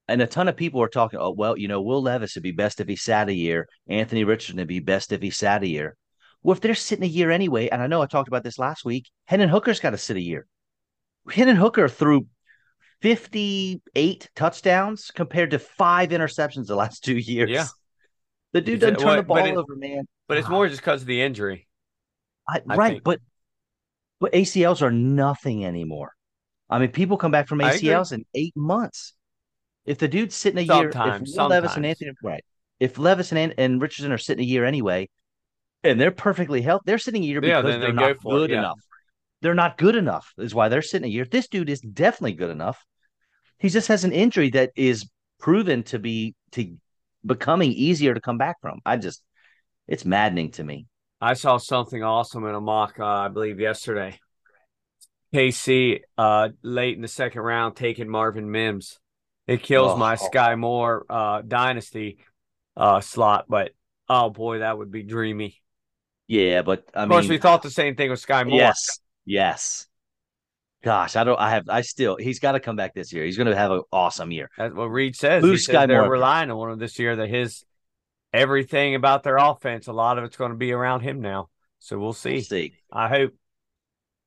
and 0.09 0.23
a 0.23 0.27
ton 0.27 0.49
of 0.49 0.57
people 0.57 0.81
were 0.81 0.89
talking. 0.89 1.19
Oh 1.21 1.31
well, 1.31 1.57
you 1.57 1.69
know, 1.69 1.83
Will 1.83 2.03
Levis 2.03 2.35
would 2.35 2.43
be 2.43 2.53
best 2.53 2.81
if 2.81 2.89
he 2.89 2.97
sat 2.97 3.29
a 3.29 3.35
year. 3.35 3.69
Anthony 3.89 4.25
Richardson 4.25 4.59
would 4.59 4.69
be 4.69 4.81
best 4.81 5.13
if 5.13 5.23
he 5.23 5.31
sat 5.31 5.63
a 5.63 5.69
year. 5.69 5.97
Well, 6.43 6.55
if 6.55 6.61
they're 6.61 6.75
sitting 6.75 7.05
a 7.05 7.09
year 7.09 7.31
anyway, 7.31 7.69
and 7.69 7.83
I 7.83 7.87
know 7.87 8.01
I 8.01 8.07
talked 8.07 8.29
about 8.29 8.45
this 8.45 8.59
last 8.59 8.85
week, 8.85 9.11
Hendon 9.27 9.51
Hooker's 9.51 9.81
got 9.81 9.91
to 9.91 9.99
sit 9.99 10.17
a 10.17 10.23
year. 10.23 10.47
Hendon 11.29 11.57
Hooker 11.57 11.89
threw 11.89 12.27
58 13.03 14.31
touchdowns 14.35 15.11
compared 15.15 15.51
to 15.51 15.59
five 15.59 16.11
interceptions 16.11 16.67
the 16.67 16.77
last 16.77 17.05
two 17.05 17.17
years. 17.17 17.51
Yeah. 17.51 17.67
The 18.53 18.61
dude 18.61 18.81
doesn't 18.81 18.97
turn 18.97 19.07
well, 19.07 19.17
the 19.17 19.23
ball 19.23 19.39
it, 19.39 19.57
over, 19.57 19.77
man. 19.77 20.07
But 20.29 20.39
it's 20.39 20.49
more 20.49 20.67
just 20.67 20.81
because 20.81 21.03
of 21.03 21.07
the 21.07 21.23
injury. 21.23 21.69
I, 22.49 22.63
I 22.69 22.75
right, 22.75 22.93
think. 22.93 23.05
but 23.05 23.21
but 24.19 24.33
ACLs 24.33 24.83
are 24.83 24.91
nothing 24.91 25.65
anymore. 25.65 26.13
I 26.71 26.79
mean, 26.79 26.91
people 26.91 27.17
come 27.17 27.33
back 27.33 27.49
from 27.49 27.59
ACLs 27.59 28.13
in 28.13 28.25
eight 28.35 28.57
months. 28.57 29.15
If 29.85 29.99
the 29.99 30.09
dude's 30.09 30.37
sitting 30.37 30.65
a 30.65 30.67
sometimes, 30.67 30.95
year, 30.95 31.15
if 31.23 31.29
sometimes. 31.29 31.51
Levis 31.51 31.77
and 31.77 31.87
Anthony, 31.87 32.13
right? 32.23 32.45
If 32.79 32.97
Levis 32.97 33.33
and, 33.33 33.55
and 33.59 33.83
Richardson 33.83 34.13
are 34.13 34.19
sitting 34.19 34.45
a 34.45 34.47
year 34.47 34.65
anyway, 34.65 35.09
and 35.83 36.01
they're 36.01 36.11
perfectly 36.11 36.63
healthy, 36.63 36.85
they're 36.87 36.99
sitting 36.99 37.25
a 37.25 37.27
year 37.27 37.41
because 37.41 37.65
yeah, 37.65 37.79
they're 37.79 37.89
they 37.89 37.93
not 37.93 38.23
good 38.23 38.51
it, 38.51 38.55
yeah. 38.55 38.61
enough. 38.61 38.79
They're 39.43 39.55
not 39.55 39.79
good 39.79 39.97
enough, 39.97 40.33
is 40.39 40.55
why 40.55 40.69
they're 40.69 40.83
sitting 40.83 41.09
a 41.09 41.13
year. 41.13 41.25
This 41.25 41.49
dude 41.49 41.71
is 41.71 41.81
definitely 41.81 42.35
good 42.35 42.51
enough. 42.51 42.85
He 43.59 43.69
just 43.69 43.89
has 43.89 44.05
an 44.05 44.13
injury 44.13 44.51
that 44.51 44.71
is 44.77 45.09
proven 45.39 45.83
to 45.85 45.99
be 45.99 46.35
to 46.53 46.77
becoming 47.25 47.73
easier 47.73 48.15
to 48.15 48.21
come 48.21 48.39
back 48.39 48.61
from. 48.61 48.81
I 48.85 48.97
just, 48.97 49.23
it's 49.89 50.05
maddening 50.05 50.53
to 50.53 50.65
me. 50.65 50.87
I 51.21 51.35
saw 51.35 51.59
something 51.59 52.03
awesome 52.03 52.47
in 52.47 52.55
a 52.55 52.61
mock, 52.61 52.99
uh, 52.99 53.05
I 53.05 53.29
believe, 53.29 53.61
yesterday. 53.61 54.19
KC 55.33 56.01
uh, 56.19 56.49
late 56.63 56.97
in 56.97 57.03
the 57.03 57.09
second 57.09 57.43
round 57.43 57.77
taking 57.77 58.09
Marvin 58.09 58.51
Mims. 58.51 58.99
It 59.47 59.63
kills 59.63 59.93
oh, 59.93 59.97
my. 59.97 60.17
Skyy 60.17 60.59
Moore 60.59 61.05
uh, 61.09 61.43
dynasty 61.43 62.19
uh, 62.77 63.01
slot, 63.01 63.47
but 63.49 63.73
oh 64.09 64.31
boy, 64.31 64.59
that 64.61 64.79
would 64.79 64.91
be 64.91 65.03
dreamy. 65.03 65.61
Yeah, 66.29 66.63
but 66.63 66.85
I 66.95 67.03
of 67.03 67.09
mean, 67.09 67.17
course, 67.17 67.29
we 67.29 67.39
thought 67.39 67.63
the 67.63 67.71
same 67.71 67.97
thing 67.97 68.11
with 68.11 68.25
Skyy 68.25 68.47
Moore. 68.47 68.59
Yes, 68.59 69.01
yes. 69.25 69.87
Gosh, 70.83 71.17
I 71.17 71.25
don't. 71.25 71.39
I 71.39 71.51
have. 71.51 71.69
I 71.69 71.83
still. 71.83 72.17
He's 72.17 72.39
got 72.39 72.53
to 72.53 72.61
come 72.61 72.77
back 72.77 72.95
this 72.95 73.13
year. 73.13 73.25
He's 73.25 73.37
going 73.37 73.49
to 73.49 73.57
have 73.57 73.71
an 73.71 73.83
awesome 73.93 74.31
year. 74.31 74.49
That's 74.57 74.75
what 74.75 74.85
Reid 74.85 75.15
says. 75.15 75.43
Blue 75.43 75.59
Sky 75.59 75.73
says 75.73 75.89
they're 75.89 76.03
Moore. 76.03 76.13
relying 76.13 76.51
on 76.51 76.71
him 76.71 76.79
this 76.79 76.99
year. 76.99 77.17
That 77.17 77.29
his 77.29 77.65
everything 78.33 78.95
about 78.95 79.23
their 79.23 79.37
offense, 79.37 79.89
a 79.89 79.93
lot 79.93 80.17
of 80.19 80.25
it's 80.25 80.37
going 80.37 80.53
to 80.53 80.57
be 80.57 80.73
around 80.73 81.01
him 81.01 81.21
now. 81.21 81.51
So 81.81 81.99
we'll 81.99 82.13
see. 82.13 82.35
We'll 82.35 82.43
see. 82.43 82.75
I 82.91 83.09
hope. 83.09 83.35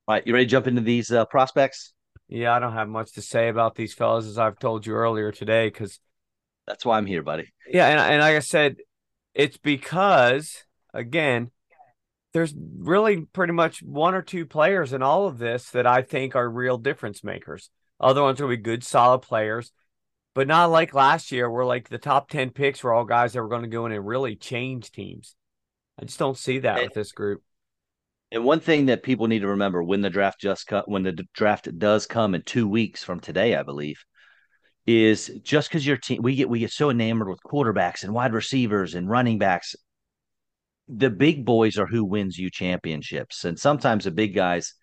All 0.06 0.14
right, 0.14 0.26
you 0.26 0.34
ready 0.34 0.44
to 0.44 0.50
jump 0.50 0.66
into 0.66 0.82
these 0.82 1.10
uh, 1.10 1.24
prospects? 1.24 1.94
Yeah, 2.28 2.54
I 2.54 2.58
don't 2.58 2.74
have 2.74 2.88
much 2.88 3.12
to 3.12 3.22
say 3.22 3.48
about 3.48 3.74
these 3.74 3.94
fellas, 3.94 4.26
as 4.26 4.36
I've 4.36 4.58
told 4.58 4.86
you 4.86 4.94
earlier 4.94 5.32
today, 5.32 5.68
because 5.68 5.98
that's 6.66 6.84
why 6.84 6.98
I'm 6.98 7.06
here, 7.06 7.22
buddy. 7.22 7.50
Yeah, 7.66 7.88
and 7.88 7.98
and 7.98 8.20
like 8.20 8.36
I 8.36 8.40
said, 8.40 8.76
it's 9.32 9.56
because 9.56 10.64
again, 10.92 11.50
there's 12.34 12.54
really 12.78 13.22
pretty 13.22 13.54
much 13.54 13.82
one 13.82 14.14
or 14.14 14.20
two 14.20 14.44
players 14.44 14.92
in 14.92 15.02
all 15.02 15.26
of 15.26 15.38
this 15.38 15.70
that 15.70 15.86
I 15.86 16.02
think 16.02 16.36
are 16.36 16.50
real 16.50 16.76
difference 16.76 17.24
makers. 17.24 17.70
Other 17.98 18.22
ones 18.22 18.42
will 18.42 18.48
be 18.48 18.56
good, 18.58 18.84
solid 18.84 19.20
players, 19.20 19.72
but 20.34 20.48
not 20.48 20.66
like 20.66 20.92
last 20.92 21.32
year 21.32 21.50
where 21.50 21.64
like 21.64 21.88
the 21.88 21.98
top 21.98 22.28
10 22.28 22.50
picks 22.50 22.82
were 22.82 22.92
all 22.92 23.04
guys 23.04 23.32
that 23.32 23.42
were 23.42 23.48
going 23.48 23.62
to 23.62 23.68
go 23.68 23.86
in 23.86 23.92
and 23.92 24.06
really 24.06 24.36
change 24.36 24.90
teams. 24.90 25.34
I 25.98 26.04
just 26.04 26.18
don't 26.18 26.36
see 26.36 26.58
that 26.58 26.82
with 26.82 26.92
this 26.92 27.12
group. 27.12 27.42
And 28.34 28.44
one 28.44 28.58
thing 28.58 28.86
that 28.86 29.04
people 29.04 29.28
need 29.28 29.42
to 29.42 29.48
remember 29.48 29.80
when 29.80 30.00
the 30.00 30.10
draft 30.10 30.40
just 30.40 30.66
cut, 30.66 30.90
when 30.90 31.04
the 31.04 31.24
draft 31.34 31.68
does 31.78 32.04
come 32.04 32.34
in 32.34 32.42
two 32.42 32.66
weeks 32.66 33.04
from 33.04 33.20
today, 33.20 33.54
I 33.54 33.62
believe, 33.62 34.04
is 34.88 35.30
just 35.44 35.68
because 35.68 35.86
your 35.86 35.96
team 35.98 36.20
we 36.20 36.34
get 36.34 36.48
we 36.48 36.58
get 36.58 36.72
so 36.72 36.90
enamored 36.90 37.28
with 37.28 37.38
quarterbacks 37.46 38.02
and 38.02 38.12
wide 38.12 38.32
receivers 38.32 38.96
and 38.96 39.08
running 39.08 39.38
backs. 39.38 39.76
The 40.88 41.10
big 41.10 41.44
boys 41.44 41.78
are 41.78 41.86
who 41.86 42.04
wins 42.04 42.36
you 42.36 42.50
championships, 42.50 43.44
and 43.44 43.56
sometimes 43.56 44.02
the 44.02 44.10
big 44.10 44.34
guys, 44.34 44.74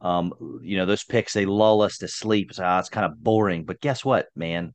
um, 0.00 0.32
you 0.62 0.76
know, 0.76 0.86
those 0.86 1.02
picks 1.02 1.32
they 1.32 1.46
lull 1.46 1.82
us 1.82 1.98
to 1.98 2.06
sleep. 2.06 2.54
So, 2.54 2.64
oh, 2.64 2.78
it's 2.78 2.90
kind 2.90 3.06
of 3.06 3.20
boring, 3.20 3.64
but 3.64 3.80
guess 3.80 4.04
what, 4.04 4.28
man? 4.36 4.72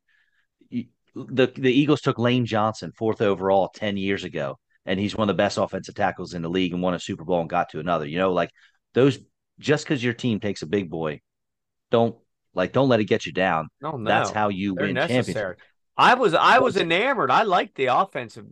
The 0.69 1.54
the 1.56 1.71
Eagles 1.71 2.02
took 2.02 2.19
Lane 2.19 2.45
Johnson 2.45 2.91
fourth 2.98 3.21
overall 3.21 3.69
ten 3.74 3.95
years 3.95 4.26
ago 4.26 4.58
and 4.86 5.00
he's 5.00 5.15
one 5.15 5.30
of 5.30 5.36
the 5.36 5.41
best 5.41 5.58
offensive 5.58 5.95
tackles 5.95 6.34
in 6.34 6.41
the 6.41 6.50
league 6.50 6.74
and 6.74 6.82
won 6.82 6.93
a 6.93 7.00
Super 7.00 7.24
Bowl 7.24 7.41
and 7.41 7.50
got 7.50 7.69
to 7.69 7.80
another. 7.80 8.06
You 8.06 8.17
know, 8.17 8.34
like 8.34 8.52
those 8.93 9.19
just 9.60 9.86
because 9.86 10.04
your 10.04 10.13
team 10.13 10.39
takes 10.39 10.62
a 10.62 10.67
big 10.67 10.89
boy, 10.89 11.21
don't 11.91 12.15
like 12.54 12.71
don't 12.71 12.89
let 12.89 13.00
it 13.00 13.06
get 13.06 13.26
you 13.26 13.32
down. 13.32 13.69
No, 13.82 13.91
no. 13.91 14.10
That's 14.10 14.32
how 14.32 14.50
you 14.50 14.76
They're 14.76 14.88
win 14.88 14.95
championships. 14.95 15.62
I 15.98 16.15
was 16.15 16.34
I 16.34 16.60
was 16.60 16.78
enamored. 16.78 17.32
I 17.32 17.43
liked 17.43 17.76
the 17.76 17.88
offensive 17.88 18.45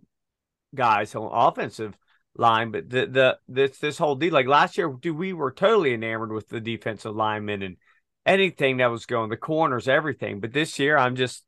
guys 0.74 1.14
on 1.16 1.30
offensive 1.32 1.98
line, 2.36 2.72
but 2.72 2.90
the 2.90 3.06
the 3.06 3.38
this 3.48 3.78
this 3.78 3.98
whole 3.98 4.16
deal 4.16 4.34
like 4.34 4.48
last 4.48 4.78
year, 4.78 4.90
dude, 5.00 5.18
we 5.18 5.34
were 5.34 5.52
totally 5.52 5.94
enamored 5.94 6.32
with 6.32 6.48
the 6.48 6.62
defensive 6.62 7.16
linemen 7.16 7.62
and 7.62 7.78
anything 8.26 8.78
that 8.78 8.88
was 8.88 9.06
going, 9.06 9.30
the 9.30 9.38
corners, 9.38 9.88
everything. 9.88 10.40
But 10.40 10.54
this 10.54 10.80
year, 10.80 10.98
I'm 10.98 11.16
just 11.16 11.44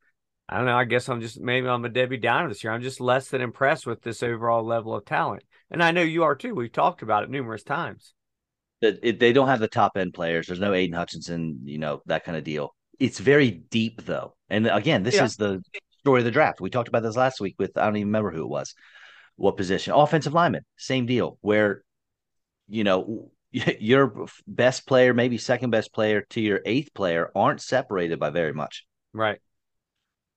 I 0.47 0.57
don't 0.57 0.65
know. 0.67 0.77
I 0.77 0.85
guess 0.85 1.09
I'm 1.09 1.21
just 1.21 1.39
maybe 1.39 1.67
I'm 1.67 1.85
a 1.85 1.89
Debbie 1.89 2.17
Downer 2.17 2.49
this 2.49 2.63
year. 2.63 2.71
I'm 2.73 2.81
just 2.83 3.01
less 3.01 3.29
than 3.29 3.41
impressed 3.41 3.87
with 3.87 4.01
this 4.03 4.21
overall 4.21 4.63
level 4.63 4.93
of 4.95 5.05
talent, 5.05 5.43
and 5.71 5.81
I 5.81 5.91
know 5.91 6.01
you 6.01 6.23
are 6.23 6.35
too. 6.35 6.53
We've 6.53 6.71
talked 6.71 7.01
about 7.01 7.23
it 7.23 7.29
numerous 7.29 7.63
times. 7.63 8.13
It, 8.81 9.19
they 9.19 9.33
don't 9.33 9.47
have 9.47 9.59
the 9.59 9.67
top 9.67 9.97
end 9.97 10.13
players. 10.13 10.45
There's 10.47 10.59
no 10.59 10.73
Aidan 10.73 10.95
Hutchinson, 10.95 11.61
you 11.63 11.79
know 11.79 12.01
that 12.05 12.23
kind 12.25 12.37
of 12.37 12.43
deal. 12.43 12.75
it's 12.99 13.19
very 13.19 13.49
deep 13.49 14.03
though. 14.05 14.35
And 14.49 14.67
again, 14.67 15.01
this 15.01 15.15
Yeah. 15.15 15.23
is 15.25 15.35
the 15.35 15.61
story 16.01 16.21
of 16.21 16.25
the 16.25 16.31
draft. 16.31 16.61
We 16.61 16.69
talked 16.69 16.87
about 16.89 17.01
this 17.01 17.15
last 17.15 17.41
week 17.41 17.55
with 17.57 17.75
I 17.77 17.85
don't 17.85 17.97
even 17.97 18.09
remember 18.09 18.29
who 18.31 18.43
it 18.43 18.49
was, 18.49 18.75
what 19.37 19.57
position. 19.57 19.93
Offensive 19.93 20.33
lineman, 20.33 20.63
same 20.77 21.07
deal. 21.07 21.39
Where 21.41 21.83
you 22.67 22.83
know 22.83 23.31
your 23.51 24.27
best 24.45 24.85
player, 24.85 25.15
maybe 25.15 25.39
second 25.39 25.71
best 25.71 25.91
player 25.91 26.21
to 26.31 26.41
your 26.41 26.59
eighth 26.65 26.93
player, 26.93 27.31
aren't 27.33 27.61
separated 27.61 28.19
by 28.19 28.29
very 28.29 28.53
much. 28.53 28.85
Right. 29.13 29.39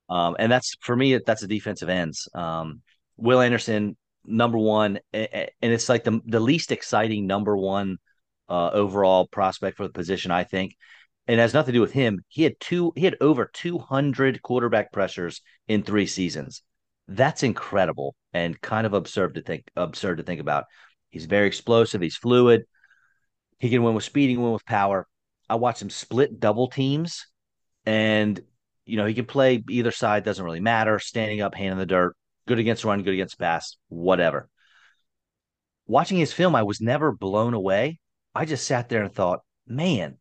Um, 0.09 0.37
and 0.39 0.51
that's 0.51 0.77
for 0.81 0.97
me, 0.97 1.19
that's 1.19 1.43
the 1.43 1.49
defensive 1.49 1.89
ends. 1.89 2.29
Um, 2.35 2.83
Will 3.17 3.41
Anderson, 3.41 3.97
number 4.25 4.59
one, 4.59 5.01
and 5.13 5.51
it's 5.61 5.89
like 5.89 6.05
the 6.05 6.21
the 6.25 6.41
least 6.41 6.73
exciting 6.73 7.27
number 7.27 7.57
one 7.57 7.99
uh, 8.49 8.71
overall 8.73 9.27
prospect 9.27 9.77
for 9.77 9.85
the 9.85 9.93
position, 9.93 10.31
I 10.31 10.45
think. 10.45 10.77
And 11.27 11.39
it 11.39 11.43
has 11.43 11.53
nothing 11.53 11.73
to 11.73 11.77
do 11.79 11.83
with 11.83 11.93
him. 11.93 12.25
He 12.29 12.43
had 12.43 12.59
two, 12.59 12.93
he 12.97 13.05
had 13.05 13.17
over 13.21 13.51
200 13.53 14.41
quarterback 14.41 14.93
pressures 14.93 15.43
in 15.67 15.83
three 15.83 16.07
seasons. 16.07 16.63
That's 17.07 17.43
incredible 17.43 18.15
and 18.33 18.59
kind 18.61 18.87
of 18.87 18.95
absurd 18.95 19.35
to 19.35 19.43
think 19.43 19.65
absurd 19.77 20.19
to 20.19 20.23
think 20.23 20.41
about. 20.41 20.65
He's 21.11 21.27
very 21.27 21.47
explosive. 21.47 22.01
He's 22.01 22.17
fluid. 22.17 22.65
He 23.59 23.71
can 23.71 23.83
win 23.83 23.95
with 23.95 24.05
speed. 24.05 24.29
He 24.29 24.35
can 24.35 24.45
win 24.45 24.53
with 24.53 24.65
power. 24.65 25.07
I 25.49 25.57
watched 25.57 25.83
him 25.83 25.91
split 25.91 26.39
double 26.39 26.69
teams, 26.69 27.27
and 27.87 28.41
you 28.89 28.97
know 28.97 29.07
he 29.07 29.15
can 29.15 29.27
play 29.27 29.63
either 29.69 29.91
side. 29.91 30.25
Doesn't 30.25 30.45
really 30.45 30.61
matter. 30.61 30.99
Standing 30.99 31.41
up, 31.41 31.55
hand 31.55 31.73
in 31.73 31.79
the 31.79 31.87
dirt. 31.87 32.17
Good 32.47 32.59
against 32.59 32.85
run. 32.85 33.03
Good 33.03 33.15
against 33.15 33.39
pass. 33.39 33.77
Whatever. 33.89 34.49
Watching 35.87 36.19
his 36.19 36.33
film, 36.33 36.55
I 36.55 36.63
was 36.63 36.81
never 36.81 37.13
blown 37.13 37.55
away. 37.55 37.99
I 38.35 38.45
just 38.45 38.67
sat 38.67 38.89
there 38.89 39.03
and 39.03 39.13
thought, 39.13 39.41
man, 39.67 40.19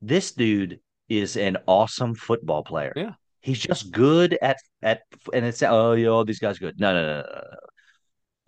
this 0.00 0.32
dude 0.32 0.80
is 1.08 1.36
an 1.36 1.58
awesome 1.66 2.14
football 2.14 2.62
player. 2.64 2.92
Yeah. 2.94 3.12
He's 3.40 3.60
just 3.60 3.92
good 3.92 4.36
at 4.42 4.58
at 4.82 5.02
and 5.32 5.44
it's 5.44 5.62
oh 5.62 5.92
yeah, 5.92 6.08
all 6.08 6.24
these 6.24 6.40
guys 6.40 6.58
good. 6.58 6.78
No, 6.78 6.92
no, 6.92 7.02
no, 7.02 7.22
no, 7.22 7.34
no. 7.34 7.56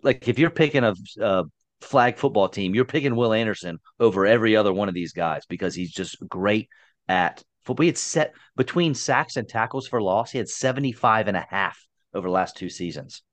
Like 0.03 0.27
if 0.27 0.37
you're 0.37 0.49
picking 0.49 0.83
a, 0.83 0.93
a 1.21 1.45
flag 1.79 2.17
football 2.17 2.49
team, 2.49 2.75
you're 2.75 2.85
picking 2.85 3.15
Will 3.15 3.33
Anderson 3.33 3.79
over 3.99 4.25
every 4.25 4.55
other 4.55 4.73
one 4.73 4.89
of 4.89 4.93
these 4.93 5.13
guys 5.13 5.45
because 5.47 5.75
he's 5.75 5.91
just 5.91 6.17
great 6.27 6.69
at 7.07 7.43
football. 7.63 7.83
He 7.83 7.89
had 7.89 7.97
set 7.97 8.33
between 8.55 8.93
sacks 8.93 9.37
and 9.37 9.47
tackles 9.47 9.87
for 9.87 10.01
loss, 10.01 10.31
he 10.31 10.37
had 10.37 10.49
75 10.49 11.27
and 11.27 11.37
a 11.37 11.45
half 11.49 11.79
over 12.13 12.27
the 12.27 12.33
last 12.33 12.57
two 12.57 12.69
seasons. 12.69 13.23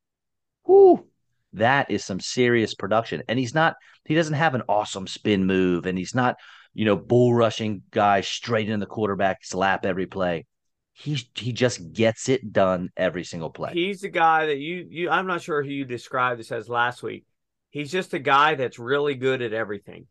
Whoo, 0.66 1.06
that 1.54 1.90
is 1.90 2.04
some 2.04 2.20
serious 2.20 2.74
production. 2.74 3.22
And 3.28 3.38
he's 3.38 3.54
not, 3.54 3.76
he 4.04 4.14
doesn't 4.14 4.34
have 4.34 4.54
an 4.54 4.62
awesome 4.68 5.06
spin 5.06 5.46
move 5.46 5.86
and 5.86 5.96
he's 5.96 6.14
not, 6.14 6.36
you 6.74 6.84
know, 6.84 6.96
bull 6.96 7.34
rushing 7.34 7.82
guys 7.90 8.28
straight 8.28 8.68
in 8.68 8.80
the 8.80 8.86
quarterback's 8.86 9.54
lap 9.54 9.84
every 9.84 10.06
play. 10.06 10.46
He 10.92 11.16
he 11.36 11.52
just 11.52 11.92
gets 11.92 12.28
it 12.28 12.52
done 12.52 12.90
every 12.96 13.22
single 13.22 13.50
play. 13.50 13.70
He's 13.72 14.00
the 14.00 14.08
guy 14.08 14.46
that 14.46 14.58
you 14.58 14.86
you 14.90 15.10
I'm 15.10 15.28
not 15.28 15.42
sure 15.42 15.62
who 15.62 15.70
you 15.70 15.84
described 15.84 16.40
this 16.40 16.50
as 16.50 16.68
last 16.68 17.04
week. 17.04 17.24
He's 17.70 17.92
just 17.92 18.14
a 18.14 18.18
guy 18.18 18.56
that's 18.56 18.80
really 18.80 19.14
good 19.14 19.40
at 19.40 19.52
everything. 19.52 20.06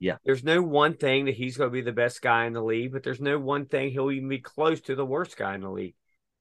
Yeah. 0.00 0.16
There's 0.24 0.42
no 0.42 0.62
one 0.62 0.94
thing 0.94 1.26
that 1.26 1.34
he's 1.34 1.58
going 1.58 1.68
to 1.68 1.72
be 1.74 1.82
the 1.82 1.92
best 1.92 2.22
guy 2.22 2.46
in 2.46 2.54
the 2.54 2.62
league, 2.62 2.92
but 2.92 3.02
there's 3.02 3.20
no 3.20 3.38
one 3.38 3.66
thing 3.66 3.90
he'll 3.90 4.10
even 4.10 4.30
be 4.30 4.38
close 4.38 4.80
to 4.82 4.94
the 4.94 5.04
worst 5.04 5.36
guy 5.36 5.54
in 5.54 5.60
the 5.60 5.70
league. 5.70 5.94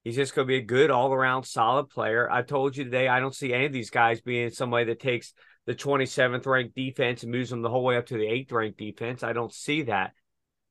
He's 0.06 0.16
just 0.16 0.34
going 0.34 0.48
to 0.48 0.52
be 0.52 0.58
a 0.58 0.62
good 0.62 0.90
all 0.90 1.14
around 1.14 1.44
solid 1.44 1.90
player. 1.90 2.32
I 2.32 2.42
told 2.42 2.78
you 2.78 2.86
today, 2.86 3.10
I 3.10 3.20
don't 3.20 3.36
see 3.36 3.54
any 3.54 3.66
of 3.66 3.74
these 3.74 3.90
guys 3.90 4.22
being 4.22 4.50
somebody 4.50 4.86
that 4.86 5.02
takes 5.02 5.34
the 5.66 5.76
27th 5.76 6.46
ranked 6.46 6.74
defense 6.74 7.22
and 7.22 7.34
moves 7.34 7.50
them 7.50 7.62
the 7.62 7.70
whole 7.70 7.84
way 7.84 7.98
up 7.98 8.06
to 8.08 8.18
the 8.18 8.26
eighth 8.26 8.52
ranked 8.54 8.80
defense. 8.80 9.24
I 9.24 9.34
don't 9.34 9.54
see 9.54 9.84
that. 9.84 10.14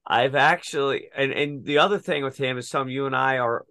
I've 0.06 0.34
actually, 0.34 1.10
and, 1.14 1.30
and 1.30 1.64
the 1.66 1.78
other 1.78 1.98
thing 1.98 2.24
with 2.24 2.38
him 2.38 2.56
is 2.56 2.70
some 2.70 2.88
you 2.88 3.04
and 3.04 3.14
I 3.14 3.36
are, 3.36 3.66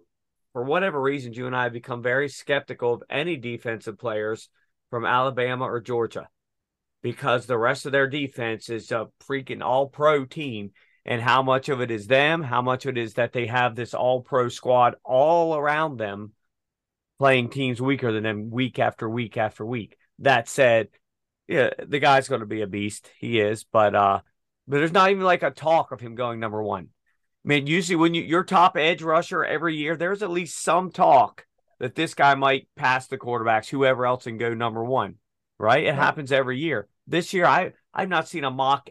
for 0.52 0.62
whatever 0.62 1.00
reasons, 1.00 1.36
you 1.36 1.48
and 1.48 1.56
I 1.56 1.64
have 1.64 1.72
become 1.72 2.04
very 2.04 2.28
skeptical 2.28 2.94
of 2.94 3.02
any 3.10 3.36
defensive 3.36 3.98
players 3.98 4.48
from 4.90 5.04
Alabama 5.04 5.64
or 5.64 5.80
Georgia 5.80 6.28
because 7.02 7.46
the 7.46 7.58
rest 7.58 7.86
of 7.86 7.92
their 7.92 8.08
defense 8.08 8.68
is 8.68 8.90
a 8.90 9.08
freaking 9.28 9.62
all 9.62 9.88
pro 9.88 10.24
team. 10.24 10.72
And 11.04 11.22
how 11.22 11.42
much 11.42 11.68
of 11.68 11.80
it 11.80 11.90
is 11.90 12.06
them? 12.06 12.42
How 12.42 12.60
much 12.60 12.84
of 12.84 12.96
it 12.96 13.00
is 13.00 13.14
that 13.14 13.32
they 13.32 13.46
have 13.46 13.74
this 13.74 13.94
all 13.94 14.20
pro 14.20 14.48
squad 14.48 14.96
all 15.04 15.56
around 15.56 15.96
them 15.96 16.32
playing 17.18 17.48
teams 17.48 17.80
weaker 17.80 18.12
than 18.12 18.24
them 18.24 18.50
week 18.50 18.78
after 18.78 19.08
week 19.08 19.36
after 19.38 19.64
week? 19.64 19.96
That 20.18 20.48
said, 20.48 20.88
yeah, 21.46 21.70
the 21.78 21.98
guy's 21.98 22.28
going 22.28 22.40
to 22.40 22.46
be 22.46 22.60
a 22.60 22.66
beast. 22.66 23.10
He 23.18 23.40
is, 23.40 23.64
but 23.64 23.94
uh, 23.94 24.20
but 24.66 24.78
there's 24.78 24.92
not 24.92 25.10
even 25.10 25.22
like 25.22 25.42
a 25.42 25.50
talk 25.50 25.92
of 25.92 26.00
him 26.00 26.14
going 26.14 26.40
number 26.40 26.62
one. 26.62 26.88
I 27.44 27.48
mean, 27.48 27.66
usually 27.66 27.96
when 27.96 28.12
you 28.12 28.22
your 28.22 28.44
top 28.44 28.76
edge 28.76 29.02
rusher 29.02 29.42
every 29.42 29.76
year, 29.76 29.96
there's 29.96 30.22
at 30.22 30.30
least 30.30 30.62
some 30.62 30.90
talk 30.90 31.46
that 31.78 31.94
this 31.94 32.12
guy 32.14 32.34
might 32.34 32.68
pass 32.76 33.06
the 33.06 33.16
quarterbacks, 33.16 33.68
whoever 33.68 34.04
else, 34.04 34.26
and 34.26 34.38
go 34.38 34.52
number 34.52 34.84
one. 34.84 35.14
Right? 35.58 35.84
It 35.84 35.88
Right. 35.88 35.96
happens 35.96 36.32
every 36.32 36.58
year. 36.58 36.88
This 37.06 37.32
year, 37.32 37.46
I 37.46 37.72
I've 37.92 38.08
not 38.08 38.28
seen 38.28 38.44
a 38.44 38.50
mock 38.50 38.90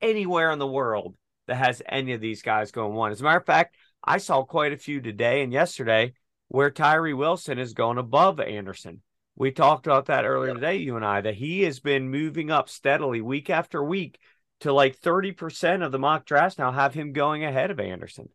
anywhere 0.00 0.50
in 0.50 0.58
the 0.58 0.66
world 0.66 1.16
that 1.46 1.56
has 1.56 1.82
any 1.86 2.12
of 2.12 2.20
these 2.20 2.42
guys 2.42 2.72
going 2.72 2.94
one. 2.94 3.12
As 3.12 3.20
a 3.20 3.24
matter 3.24 3.38
of 3.38 3.46
fact, 3.46 3.76
I 4.02 4.18
saw 4.18 4.42
quite 4.42 4.72
a 4.72 4.76
few 4.78 5.00
today 5.00 5.42
and 5.42 5.52
yesterday 5.52 6.14
where 6.48 6.70
Tyree 6.70 7.14
Wilson 7.14 7.58
is 7.58 7.72
going 7.72 7.98
above 7.98 8.40
Anderson. 8.40 9.02
We 9.36 9.52
talked 9.52 9.86
about 9.86 10.06
that 10.06 10.24
earlier 10.24 10.48
Yeah. 10.50 10.54
today, 10.54 10.76
you 10.76 10.96
and 10.96 11.04
I, 11.04 11.20
that 11.20 11.34
he 11.36 11.62
has 11.62 11.80
been 11.80 12.10
moving 12.10 12.50
up 12.50 12.68
steadily 12.68 13.20
week 13.20 13.48
after 13.48 13.82
week 13.82 14.18
to 14.60 14.72
like 14.72 14.98
30% 14.98 15.82
of 15.82 15.92
the 15.92 15.98
mock 15.98 16.24
drafts 16.26 16.58
now 16.58 16.70
have 16.72 16.94
him 16.94 17.12
going 17.12 17.44
ahead 17.44 17.70
of 17.70 17.80
Anderson. 17.80 18.28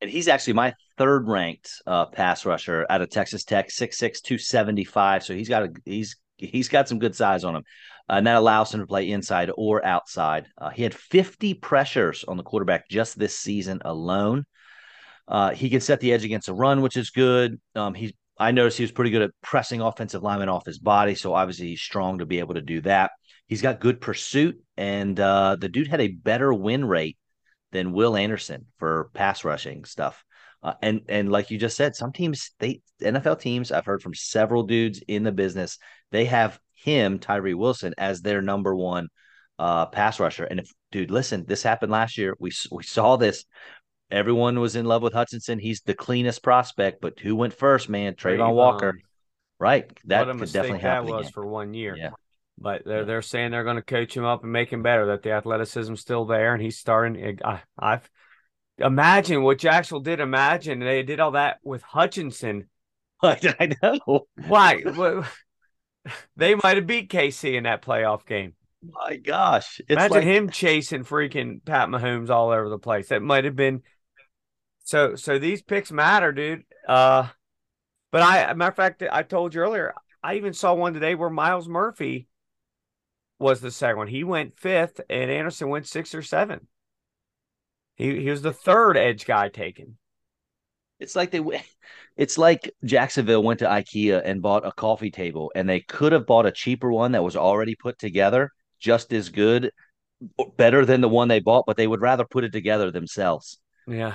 and 0.00 0.08
he's 0.10 0.28
actually 0.28 0.52
my 0.52 0.74
third 0.96 1.26
ranked 1.28 1.82
uh, 1.86 2.06
pass 2.06 2.46
rusher 2.46 2.86
out 2.88 3.02
of 3.02 3.10
Texas 3.10 3.42
Tech, 3.44 3.68
6'6", 3.70 4.20
275. 4.20 5.24
So 5.24 5.34
he's 5.34 5.48
got 5.48 5.64
a 5.64 5.72
he's 5.84 6.16
he's 6.38 6.68
got 6.68 6.88
some 6.88 6.98
good 6.98 7.14
size 7.14 7.44
on 7.44 7.56
him, 7.56 7.64
uh, 8.08 8.14
and 8.14 8.26
that 8.26 8.36
allows 8.36 8.72
him 8.72 8.80
to 8.80 8.86
play 8.86 9.10
inside 9.10 9.50
or 9.56 9.84
outside. 9.84 10.46
Uh, 10.56 10.70
he 10.70 10.82
had 10.82 10.94
50 10.94 11.54
pressures 11.54 12.24
on 12.26 12.36
the 12.36 12.42
quarterback 12.42 12.88
just 12.88 13.18
this 13.18 13.38
season 13.38 13.80
alone. 13.84 14.44
Uh, 15.26 15.50
he 15.50 15.68
can 15.68 15.80
set 15.80 16.00
the 16.00 16.12
edge 16.12 16.24
against 16.24 16.48
a 16.48 16.54
run, 16.54 16.80
which 16.80 16.96
is 16.96 17.10
good. 17.10 17.60
Um, 17.74 17.94
he's 17.94 18.12
I 18.38 18.52
noticed 18.52 18.78
he 18.78 18.84
was 18.84 18.92
pretty 18.92 19.10
good 19.10 19.22
at 19.22 19.30
pressing 19.42 19.80
offensive 19.80 20.22
linemen 20.22 20.48
off 20.48 20.64
his 20.64 20.78
body, 20.78 21.16
so 21.16 21.34
obviously 21.34 21.68
he's 21.68 21.80
strong 21.80 22.18
to 22.18 22.26
be 22.26 22.38
able 22.38 22.54
to 22.54 22.60
do 22.60 22.80
that. 22.82 23.10
He's 23.46 23.62
got 23.62 23.80
good 23.80 24.00
pursuit, 24.00 24.62
and 24.76 25.18
uh, 25.18 25.56
the 25.58 25.68
dude 25.68 25.88
had 25.88 26.00
a 26.00 26.08
better 26.08 26.54
win 26.54 26.84
rate 26.84 27.18
than 27.72 27.92
Will 27.92 28.16
Anderson 28.16 28.66
for 28.78 29.10
pass 29.12 29.44
rushing 29.44 29.84
stuff. 29.84 30.24
Uh, 30.62 30.74
and 30.82 31.02
and 31.08 31.30
like 31.30 31.50
you 31.50 31.58
just 31.58 31.76
said, 31.76 31.94
some 31.94 32.12
teams 32.12 32.52
they 32.58 32.80
NFL 33.00 33.40
teams 33.40 33.70
I've 33.70 33.86
heard 33.86 34.02
from 34.02 34.14
several 34.14 34.64
dudes 34.64 35.00
in 35.06 35.22
the 35.22 35.32
business 35.32 35.78
they 36.10 36.24
have 36.26 36.58
him 36.74 37.18
Tyree 37.18 37.54
Wilson 37.54 37.94
as 37.98 38.22
their 38.22 38.40
number 38.40 38.74
one 38.74 39.08
uh, 39.58 39.86
pass 39.86 40.20
rusher. 40.20 40.44
And 40.44 40.60
if 40.60 40.70
dude, 40.92 41.10
listen, 41.10 41.44
this 41.46 41.62
happened 41.62 41.92
last 41.92 42.18
year. 42.18 42.36
We 42.38 42.52
we 42.70 42.82
saw 42.82 43.16
this. 43.16 43.44
Everyone 44.10 44.58
was 44.60 44.74
in 44.74 44.86
love 44.86 45.02
with 45.02 45.12
Hutchinson. 45.12 45.58
He's 45.58 45.82
the 45.82 45.94
cleanest 45.94 46.42
prospect, 46.42 47.00
but 47.02 47.18
who 47.20 47.36
went 47.36 47.52
first, 47.52 47.88
man? 47.88 48.14
Travon 48.14 48.54
Walker, 48.54 48.98
right? 49.58 49.90
That 50.06 50.26
what 50.26 50.36
a 50.36 50.38
could 50.38 50.52
definitely 50.52 50.78
that 50.78 50.82
happen 50.82 51.10
was 51.10 51.20
again. 51.20 51.32
for 51.32 51.46
one 51.46 51.74
year. 51.74 51.94
Yeah. 51.96 52.10
But 52.56 52.84
they're 52.84 53.04
they're 53.04 53.22
saying 53.22 53.50
they're 53.50 53.64
going 53.64 53.76
to 53.76 53.82
coach 53.82 54.16
him 54.16 54.24
up 54.24 54.42
and 54.44 54.52
make 54.52 54.72
him 54.72 54.82
better. 54.82 55.06
That 55.06 55.22
the 55.22 55.32
athleticism's 55.32 56.00
still 56.00 56.24
there, 56.24 56.54
and 56.54 56.62
he's 56.62 56.78
starting. 56.78 57.38
I, 57.44 57.60
I've 57.78 58.08
imagine 58.78 59.42
what 59.42 59.58
Jacksonville 59.58 60.00
did. 60.00 60.20
Imagine 60.20 60.80
they 60.80 61.02
did 61.02 61.20
all 61.20 61.32
that 61.32 61.58
with 61.62 61.82
Hutchinson. 61.82 62.68
I 63.22 63.74
know. 63.82 64.26
Why? 64.46 64.82
They 66.36 66.54
might 66.54 66.76
have 66.76 66.86
beat 66.86 67.10
KC 67.10 67.54
in 67.54 67.64
that 67.64 67.82
playoff 67.82 68.24
game. 68.24 68.54
My 68.82 69.16
gosh, 69.16 69.78
it's 69.80 69.90
Imagine 69.90 70.16
like 70.16 70.24
him 70.24 70.48
chasing 70.48 71.04
freaking 71.04 71.62
Pat 71.62 71.88
Mahomes 71.88 72.30
all 72.30 72.50
over 72.50 72.70
the 72.70 72.78
place. 72.78 73.08
That 73.08 73.20
might 73.20 73.44
have 73.44 73.56
been 73.56 73.82
so. 74.84 75.16
So 75.16 75.38
these 75.38 75.60
picks 75.60 75.92
matter, 75.92 76.32
dude. 76.32 76.62
Uh, 76.88 77.28
but 78.10 78.22
I, 78.22 78.54
matter 78.54 78.70
of 78.70 78.76
fact, 78.76 79.02
I 79.02 79.22
told 79.22 79.54
you 79.54 79.60
earlier. 79.60 79.92
I 80.22 80.36
even 80.36 80.54
saw 80.54 80.72
one 80.72 80.94
today 80.94 81.14
where 81.14 81.28
Myles 81.28 81.68
Murphy 81.68 82.28
was 83.38 83.60
the 83.60 83.70
second 83.70 83.98
one. 83.98 84.08
He 84.08 84.24
went 84.24 84.58
fifth, 84.58 85.00
and 85.10 85.30
Anderson 85.30 85.68
went 85.68 85.86
sixth 85.86 86.14
or 86.14 86.22
seventh. 86.22 86.62
He 87.98 88.20
he 88.22 88.30
was 88.30 88.42
the 88.42 88.52
third 88.52 88.96
edge 88.96 89.26
guy 89.26 89.48
taken. 89.48 89.98
It's 90.98 91.14
like 91.14 91.30
they 91.30 91.42
it's 92.16 92.38
like 92.38 92.72
Jacksonville 92.84 93.42
went 93.42 93.60
to 93.60 93.66
IKEA 93.66 94.22
and 94.24 94.42
bought 94.42 94.66
a 94.66 94.72
coffee 94.72 95.10
table 95.10 95.52
and 95.54 95.68
they 95.68 95.80
could 95.80 96.12
have 96.12 96.26
bought 96.26 96.46
a 96.46 96.52
cheaper 96.52 96.90
one 96.90 97.12
that 97.12 97.22
was 97.22 97.36
already 97.36 97.74
put 97.76 97.98
together, 97.98 98.50
just 98.80 99.12
as 99.12 99.28
good, 99.28 99.70
better 100.56 100.84
than 100.84 101.00
the 101.00 101.08
one 101.08 101.28
they 101.28 101.40
bought, 101.40 101.64
but 101.66 101.76
they 101.76 101.86
would 101.86 102.00
rather 102.00 102.24
put 102.24 102.44
it 102.44 102.52
together 102.52 102.90
themselves. 102.90 103.58
Yeah, 103.86 104.14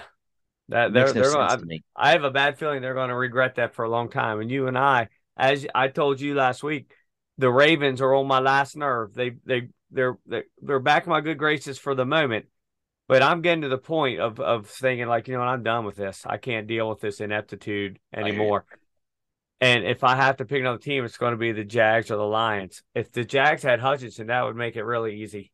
that 0.69 0.93
they're 0.93 1.05
makes 1.05 1.13
they're 1.13 1.31
going. 1.31 1.83
I 1.95 2.11
have 2.11 2.23
a 2.23 2.31
bad 2.31 2.57
feeling 2.57 2.81
they're 2.81 2.93
going 2.93 3.09
to 3.09 3.15
regret 3.15 3.55
that 3.55 3.73
for 3.75 3.85
a 3.85 3.89
long 3.89 4.09
time. 4.09 4.39
And 4.39 4.51
you 4.51 4.67
and 4.67 4.77
I, 4.77 5.07
as 5.37 5.65
I 5.73 5.87
told 5.87 6.19
you 6.19 6.35
last 6.35 6.63
week, 6.63 6.93
the 7.37 7.51
Ravens 7.51 8.01
are 8.01 8.13
on 8.13 8.27
my 8.27 8.39
last 8.39 8.75
nerve. 8.75 9.13
They 9.13 9.31
they 9.45 9.69
they're 9.91 10.17
they're, 10.25 10.45
they're 10.61 10.79
back 10.79 11.05
in 11.05 11.11
my 11.11 11.21
good 11.21 11.37
graces 11.37 11.77
for 11.77 11.95
the 11.95 12.05
moment. 12.05 12.45
But 13.07 13.21
I'm 13.21 13.41
getting 13.41 13.61
to 13.61 13.69
the 13.69 13.77
point 13.77 14.19
of 14.19 14.39
of 14.39 14.67
thinking 14.67 15.07
like, 15.07 15.27
you 15.27 15.33
know, 15.33 15.41
what, 15.41 15.49
I'm 15.49 15.63
done 15.63 15.85
with 15.85 15.95
this. 15.95 16.23
I 16.25 16.37
can't 16.37 16.67
deal 16.67 16.89
with 16.89 17.01
this 17.01 17.19
ineptitude 17.19 17.99
anymore. 18.13 18.65
And 19.59 19.85
if 19.85 20.03
I 20.03 20.15
have 20.15 20.37
to 20.37 20.45
pick 20.45 20.59
another 20.59 20.77
team, 20.77 21.05
it's 21.05 21.17
going 21.17 21.31
to 21.31 21.37
be 21.37 21.53
the 21.53 21.63
Jags 21.63 22.11
or 22.11 22.17
the 22.17 22.23
Lions. 22.23 22.83
If 22.95 23.11
the 23.11 23.23
Jags 23.23 23.63
had 23.63 23.79
Hutchinson, 23.79 24.27
that 24.27 24.43
would 24.43 24.57
make 24.57 24.75
it 24.75 24.83
really 24.83 25.21
easy. 25.21 25.51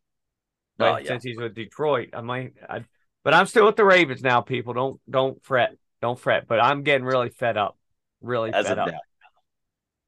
But 0.79 0.93
oh, 0.93 0.97
yeah. 0.97 1.07
since 1.07 1.23
he's 1.23 1.38
with 1.38 1.53
Detroit, 1.53 2.09
I 2.13 2.21
might. 2.21 2.53
I, 2.67 2.85
but 3.23 3.33
I'm 3.33 3.45
still 3.45 3.65
with 3.65 3.75
the 3.75 3.85
Ravens 3.85 4.23
now. 4.23 4.41
People 4.41 4.73
don't 4.73 5.01
don't 5.09 5.43
fret, 5.43 5.75
don't 6.01 6.19
fret. 6.19 6.47
But 6.47 6.59
I'm 6.59 6.83
getting 6.83 7.05
really 7.05 7.29
fed 7.29 7.57
up, 7.57 7.77
really 8.21 8.51
As 8.51 8.67
fed 8.67 8.79
up. 8.79 8.89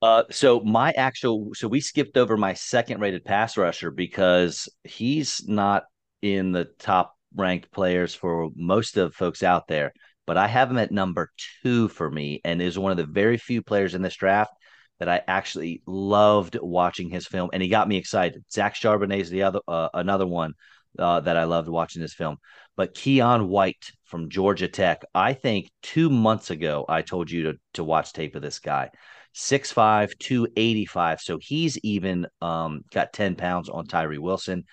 Uh, 0.02 0.24
so 0.32 0.62
my 0.62 0.92
actual, 0.92 1.52
so 1.54 1.68
we 1.68 1.80
skipped 1.80 2.18
over 2.18 2.36
my 2.36 2.56
second 2.56 3.02
rated 3.02 3.24
pass 3.24 3.56
rusher 3.56 3.92
because 3.92 4.68
he's 4.84 5.48
not 5.48 5.84
in 6.24 6.52
the 6.52 6.66
top 6.80 7.16
ranked 7.36 7.72
players 7.72 8.14
for 8.14 8.50
most 8.56 8.98
of 8.98 9.16
folks 9.16 9.44
out 9.44 9.68
there, 9.68 9.94
but 10.28 10.38
I 10.38 10.48
have 10.48 10.70
him 10.70 10.78
at 10.78 10.92
number 10.92 11.32
two 11.64 11.88
for 11.88 12.10
me, 12.10 12.42
and 12.44 12.62
is 12.62 12.78
one 12.78 12.92
of 12.92 12.98
the 12.98 13.06
very 13.06 13.38
few 13.38 13.62
players 13.62 13.96
in 13.96 14.02
this 14.02 14.16
draft 14.16 14.54
that 15.00 15.10
I 15.10 15.22
actually 15.28 15.82
loved 15.88 16.58
watching 16.62 17.10
his 17.10 17.28
film, 17.28 17.50
and 17.54 17.64
he 17.64 17.70
got 17.70 17.88
me 17.88 17.98
excited. 17.98 18.44
Zach 18.52 18.76
Charbonnet 18.76 19.20
is 19.20 19.30
the 19.30 19.44
other, 19.44 19.60
uh, 19.68 19.90
another 19.94 20.28
one 20.28 20.54
uh, 21.00 21.20
that 21.22 21.38
I 21.38 21.46
loved 21.46 21.68
watching 21.68 22.02
this 22.02 22.14
film. 22.14 22.38
But 22.76 22.94
Keion 22.94 23.48
White 23.48 23.92
from 24.06 24.30
Georgia 24.30 24.68
Tech, 24.68 25.04
I 25.14 25.34
think 25.34 25.72
two 25.82 26.10
months 26.10 26.52
ago 26.52 26.86
I 26.88 27.02
told 27.02 27.32
you 27.32 27.44
to 27.44 27.60
to 27.74 27.84
watch 27.84 28.14
tape 28.14 28.36
of 28.36 28.42
this 28.42 28.60
guy. 28.60 28.90
6'5, 29.34 30.18
285. 30.20 31.22
So 31.22 31.38
he's 31.42 31.78
even 31.80 32.28
um, 32.42 32.84
got 32.92 33.14
10 33.14 33.36
pounds 33.36 33.70
on 33.70 33.88
Tyree 33.88 34.18
Wilson. 34.18 34.66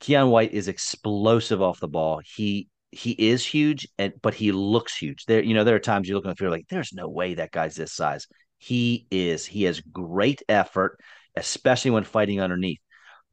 Keion 0.00 0.30
White 0.30 0.52
is 0.52 0.68
explosive 0.68 1.62
off 1.62 1.80
the 1.80 1.88
ball. 1.88 2.20
He 2.24 2.68
he 2.92 3.12
is 3.12 3.44
huge, 3.44 3.88
and 3.98 4.12
but 4.22 4.34
he 4.34 4.52
looks 4.52 4.96
huge. 4.96 5.24
There, 5.26 5.42
you 5.42 5.54
know, 5.54 5.64
there 5.64 5.76
are 5.76 5.80
times 5.80 6.08
you 6.08 6.14
look 6.14 6.24
on 6.24 6.30
the 6.30 6.36
field 6.36 6.52
like, 6.52 6.68
there's 6.68 6.92
no 6.92 7.08
way 7.08 7.34
that 7.34 7.50
guy's 7.50 7.74
this 7.76 7.92
size. 7.92 8.26
He 8.58 9.06
is. 9.10 9.44
He 9.46 9.64
has 9.64 9.80
great 9.80 10.42
effort, 10.48 10.98
especially 11.36 11.90
when 11.90 12.04
fighting 12.04 12.40
underneath. 12.40 12.80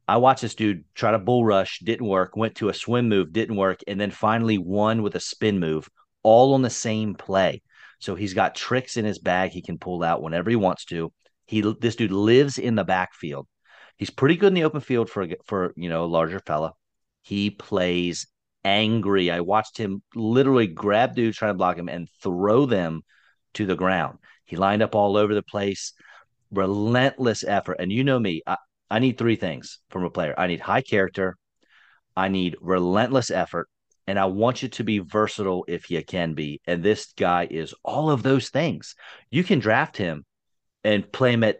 I 0.06 0.18
watched 0.18 0.42
this 0.42 0.54
dude 0.54 0.84
try 0.94 1.12
to 1.12 1.18
bull 1.18 1.44
rush, 1.44 1.80
didn't 1.80 2.06
work, 2.06 2.36
went 2.36 2.56
to 2.56 2.68
a 2.68 2.74
swim 2.74 3.08
move, 3.08 3.32
didn't 3.32 3.56
work, 3.56 3.80
and 3.86 3.98
then 3.98 4.10
finally 4.10 4.58
won 4.58 5.02
with 5.02 5.14
a 5.14 5.20
spin 5.20 5.58
move, 5.58 5.88
all 6.22 6.52
on 6.54 6.62
the 6.62 6.70
same 6.70 7.14
play. 7.14 7.62
So 8.00 8.14
he's 8.14 8.34
got 8.34 8.54
tricks 8.54 8.98
in 8.98 9.06
his 9.06 9.18
bag 9.18 9.50
he 9.50 9.62
can 9.62 9.78
pull 9.78 10.02
out 10.02 10.22
whenever 10.22 10.50
he 10.50 10.56
wants 10.56 10.84
to. 10.86 11.10
He 11.46 11.62
this 11.80 11.96
dude 11.96 12.12
lives 12.12 12.58
in 12.58 12.74
the 12.74 12.84
backfield. 12.84 13.46
He's 13.96 14.10
pretty 14.10 14.36
good 14.36 14.48
in 14.48 14.54
the 14.54 14.64
open 14.64 14.80
field 14.80 15.08
for 15.08 15.26
for 15.44 15.72
you 15.76 15.88
know 15.88 16.04
a 16.04 16.06
larger 16.06 16.40
fella. 16.40 16.72
He 17.22 17.50
plays 17.50 18.26
angry. 18.64 19.30
I 19.30 19.40
watched 19.40 19.78
him 19.78 20.02
literally 20.14 20.66
grab 20.66 21.14
dudes 21.14 21.36
trying 21.36 21.50
to 21.50 21.58
block 21.58 21.76
him 21.76 21.88
and 21.88 22.08
throw 22.22 22.66
them 22.66 23.02
to 23.54 23.66
the 23.66 23.76
ground. 23.76 24.18
He 24.44 24.56
lined 24.56 24.82
up 24.82 24.94
all 24.94 25.16
over 25.16 25.34
the 25.34 25.42
place, 25.42 25.92
relentless 26.50 27.44
effort. 27.44 27.76
And 27.78 27.92
you 27.92 28.04
know 28.04 28.18
me, 28.18 28.42
I, 28.46 28.56
I 28.90 28.98
need 28.98 29.16
three 29.16 29.36
things 29.36 29.78
from 29.90 30.04
a 30.04 30.10
player. 30.10 30.34
I 30.36 30.46
need 30.46 30.60
high 30.60 30.82
character, 30.82 31.36
I 32.16 32.28
need 32.28 32.56
relentless 32.60 33.30
effort, 33.30 33.68
and 34.06 34.18
I 34.18 34.26
want 34.26 34.62
you 34.62 34.68
to 34.68 34.84
be 34.84 34.98
versatile 34.98 35.64
if 35.68 35.90
you 35.90 36.04
can 36.04 36.34
be. 36.34 36.60
And 36.66 36.82
this 36.82 37.12
guy 37.16 37.46
is 37.50 37.74
all 37.84 38.10
of 38.10 38.22
those 38.22 38.48
things. 38.48 38.94
You 39.30 39.44
can 39.44 39.58
draft 39.58 39.96
him 39.96 40.24
and 40.82 41.10
play 41.10 41.32
him 41.32 41.44
at 41.44 41.58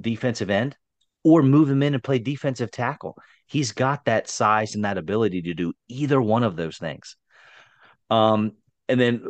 defensive 0.00 0.50
end 0.50 0.76
or 1.22 1.42
move 1.42 1.70
him 1.70 1.82
in 1.82 1.94
and 1.94 2.02
play 2.02 2.18
defensive 2.18 2.70
tackle. 2.70 3.16
He's 3.46 3.72
got 3.72 4.04
that 4.04 4.28
size 4.28 4.74
and 4.74 4.84
that 4.84 4.98
ability 4.98 5.42
to 5.42 5.54
do 5.54 5.72
either 5.88 6.20
one 6.20 6.42
of 6.42 6.56
those 6.56 6.78
things. 6.78 7.16
Um, 8.08 8.52
and 8.88 9.00
then 9.00 9.24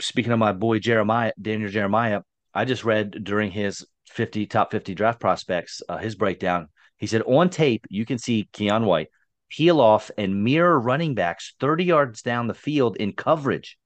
speaking 0.00 0.32
of 0.32 0.38
my 0.38 0.52
boy 0.52 0.78
Jeremiah, 0.78 1.32
Daniel 1.40 1.70
Jeremiah, 1.70 2.22
I 2.52 2.64
just 2.64 2.84
read 2.84 3.24
during 3.24 3.50
his 3.50 3.86
50 4.08 4.46
top 4.46 4.70
50 4.70 4.94
draft 4.94 5.20
prospects, 5.20 5.82
uh, 5.88 5.98
his 5.98 6.14
breakdown. 6.14 6.68
He 6.96 7.06
said 7.06 7.22
on 7.22 7.50
tape, 7.50 7.86
you 7.88 8.04
can 8.04 8.18
see 8.18 8.48
Keion 8.52 8.84
White 8.84 9.08
peel 9.50 9.80
off 9.80 10.10
and 10.18 10.44
mirror 10.44 10.78
running 10.78 11.14
backs 11.14 11.54
30 11.60 11.84
yards 11.84 12.22
down 12.22 12.46
the 12.46 12.54
field 12.54 12.96
in 12.96 13.12
coverage. 13.12 13.78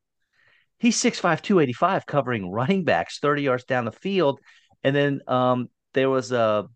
He's 0.78 0.96
6'5, 0.96 1.42
285, 1.42 2.06
covering 2.06 2.50
running 2.50 2.84
backs 2.84 3.18
30 3.20 3.42
yards 3.42 3.64
down 3.64 3.84
the 3.84 3.92
field. 3.92 4.40
And 4.82 4.96
then 4.96 5.20
um, 5.28 5.68
there 5.94 6.10
was 6.10 6.32
a, 6.32 6.66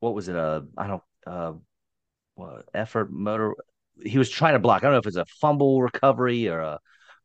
what 0.00 0.14
was 0.14 0.28
it? 0.28 0.36
A, 0.36 0.64
I 0.76 0.86
don't, 0.86 1.02
uh, 1.26 1.52
what, 2.34 2.68
effort 2.74 3.12
motor. 3.12 3.54
He 4.02 4.18
was 4.18 4.30
trying 4.30 4.54
to 4.54 4.58
block. 4.58 4.82
I 4.82 4.86
don't 4.86 4.92
know 4.92 4.98
if 4.98 5.06
it's 5.06 5.16
a 5.16 5.26
fumble 5.40 5.82
recovery 5.82 6.48
or 6.48 6.60
a, 6.60 6.78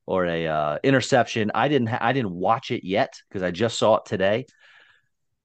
or 0.06 0.26
a 0.26 0.48
uh, 0.48 0.78
interception. 0.84 1.52
I 1.54 1.68
didn't, 1.68 1.88
ha- 1.88 2.00
I 2.02 2.14
didn't 2.14 2.32
watch 2.32 2.72
it 2.72 2.86
yet 2.86 3.14
because 3.30 3.44
I 3.44 3.52
just 3.52 3.78
saw 3.78 3.98
it 3.98 4.06
today. 4.06 4.46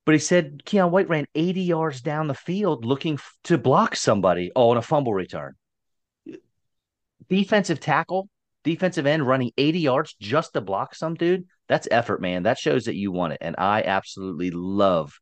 But 0.09 0.15
he 0.15 0.21
said 0.21 0.63
Keion 0.65 0.91
White 0.91 1.11
ran 1.11 1.27
80 1.35 1.61
yards 1.61 2.01
down 2.01 2.29
the 2.29 2.35
field 2.35 2.87
looking 2.87 3.15
f- 3.15 3.35
to 3.45 3.59
block 3.59 3.95
somebody 3.95 4.51
oh, 4.57 4.71
on 4.71 4.79
a 4.79 4.83
fumble 4.83 5.13
return. 5.13 5.55
Defensive 7.29 7.79
tackle, 7.79 8.31
defensive 8.65 9.05
end 9.05 9.27
running 9.27 9.53
80 9.59 9.81
yards 9.81 10.17
just 10.19 10.55
to 10.55 10.63
block 10.63 10.95
some 10.95 11.15
dude. 11.15 11.45
That's 11.69 11.89
effort, 11.91 12.23
man. 12.23 12.45
That 12.45 12.57
shows 12.57 12.87
that 12.87 12.95
you 12.95 13.13
want 13.13 13.35
it. 13.35 13.39
And 13.43 13.57
I 13.59 13.83
absolutely 13.83 14.51
love 14.51 15.13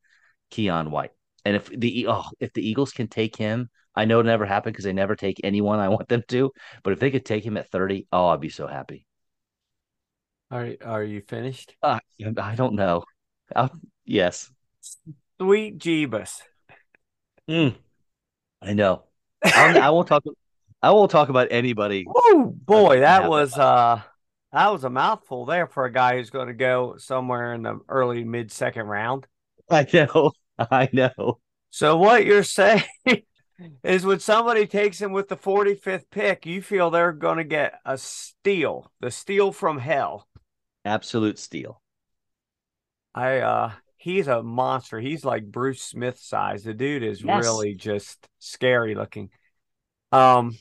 Keion 0.52 0.90
White. 0.90 1.10
And 1.46 1.54
if 1.54 1.66
the 1.68 2.08
oh, 2.08 2.24
if 2.40 2.52
the 2.54 2.68
Eagles 2.68 2.90
can 2.90 3.06
take 3.06 3.36
him, 3.36 3.70
I 3.94 4.04
know 4.04 4.18
it 4.18 4.24
never 4.24 4.44
happened 4.44 4.72
because 4.72 4.84
they 4.84 4.92
never 4.92 5.14
take 5.14 5.40
anyone 5.44 5.78
I 5.78 5.88
want 5.90 6.08
them 6.08 6.24
to. 6.26 6.50
But 6.82 6.92
if 6.92 6.98
they 6.98 7.12
could 7.12 7.24
take 7.24 7.46
him 7.46 7.56
at 7.56 7.70
30, 7.70 8.08
oh, 8.10 8.26
I'd 8.26 8.40
be 8.40 8.48
so 8.48 8.66
happy. 8.66 9.06
Are 10.50 10.74
are 10.84 11.04
you 11.04 11.20
finished? 11.20 11.76
Uh, 11.80 12.00
I 12.36 12.56
don't 12.56 12.74
know. 12.74 13.04
I'll, 13.54 13.70
yes. 14.04 14.50
Sweet 15.40 15.78
Jeebus. 15.78 16.40
Mm, 17.48 17.76
I 18.60 18.72
know. 18.72 19.04
I'll, 19.44 19.80
I 19.80 19.90
won't 19.90 20.08
talk. 20.08 20.24
I 20.82 20.90
won't 20.90 21.12
talk 21.12 21.28
about 21.28 21.48
anybody. 21.52 22.06
Oh 22.28 22.52
boy, 22.54 23.00
that 23.00 23.30
was 23.30 23.56
uh 23.56 24.02
that 24.52 24.72
was 24.72 24.82
a 24.82 24.90
mouthful 24.90 25.46
there 25.46 25.68
for 25.68 25.84
a 25.84 25.92
guy 25.92 26.16
who's 26.16 26.30
going 26.30 26.48
to 26.48 26.54
go 26.54 26.96
somewhere 26.96 27.54
in 27.54 27.62
the 27.62 27.78
early 27.88 28.24
mid 28.24 28.50
second 28.50 28.86
round. 28.86 29.28
I 29.70 29.86
know. 29.92 30.32
I 30.70 30.88
know. 30.92 31.38
So 31.70 31.96
what 31.96 32.24
you're 32.24 32.42
saying 32.42 32.84
is 33.84 34.06
when 34.06 34.20
somebody 34.20 34.66
takes 34.66 35.00
him 35.00 35.12
with 35.12 35.28
the 35.28 35.36
45th 35.36 36.04
pick, 36.10 36.46
you 36.46 36.62
feel 36.62 36.90
they're 36.90 37.12
going 37.12 37.38
to 37.38 37.44
get 37.44 37.80
a 37.84 37.98
steal, 37.98 38.90
the 39.00 39.10
steal 39.10 39.52
from 39.52 39.78
hell. 39.78 40.26
Absolute 40.84 41.38
steal. 41.38 41.80
I 43.14 43.38
uh 43.38 43.72
he's 43.96 44.28
a 44.28 44.42
monster. 44.42 45.00
He's 45.00 45.24
like 45.24 45.50
Bruce 45.50 45.82
Smith 45.82 46.18
size. 46.18 46.64
The 46.64 46.74
dude 46.74 47.02
is 47.02 47.22
yes. 47.22 47.44
really 47.44 47.74
just 47.74 48.28
scary 48.38 48.94
looking. 48.94 49.30
Um 50.12 50.56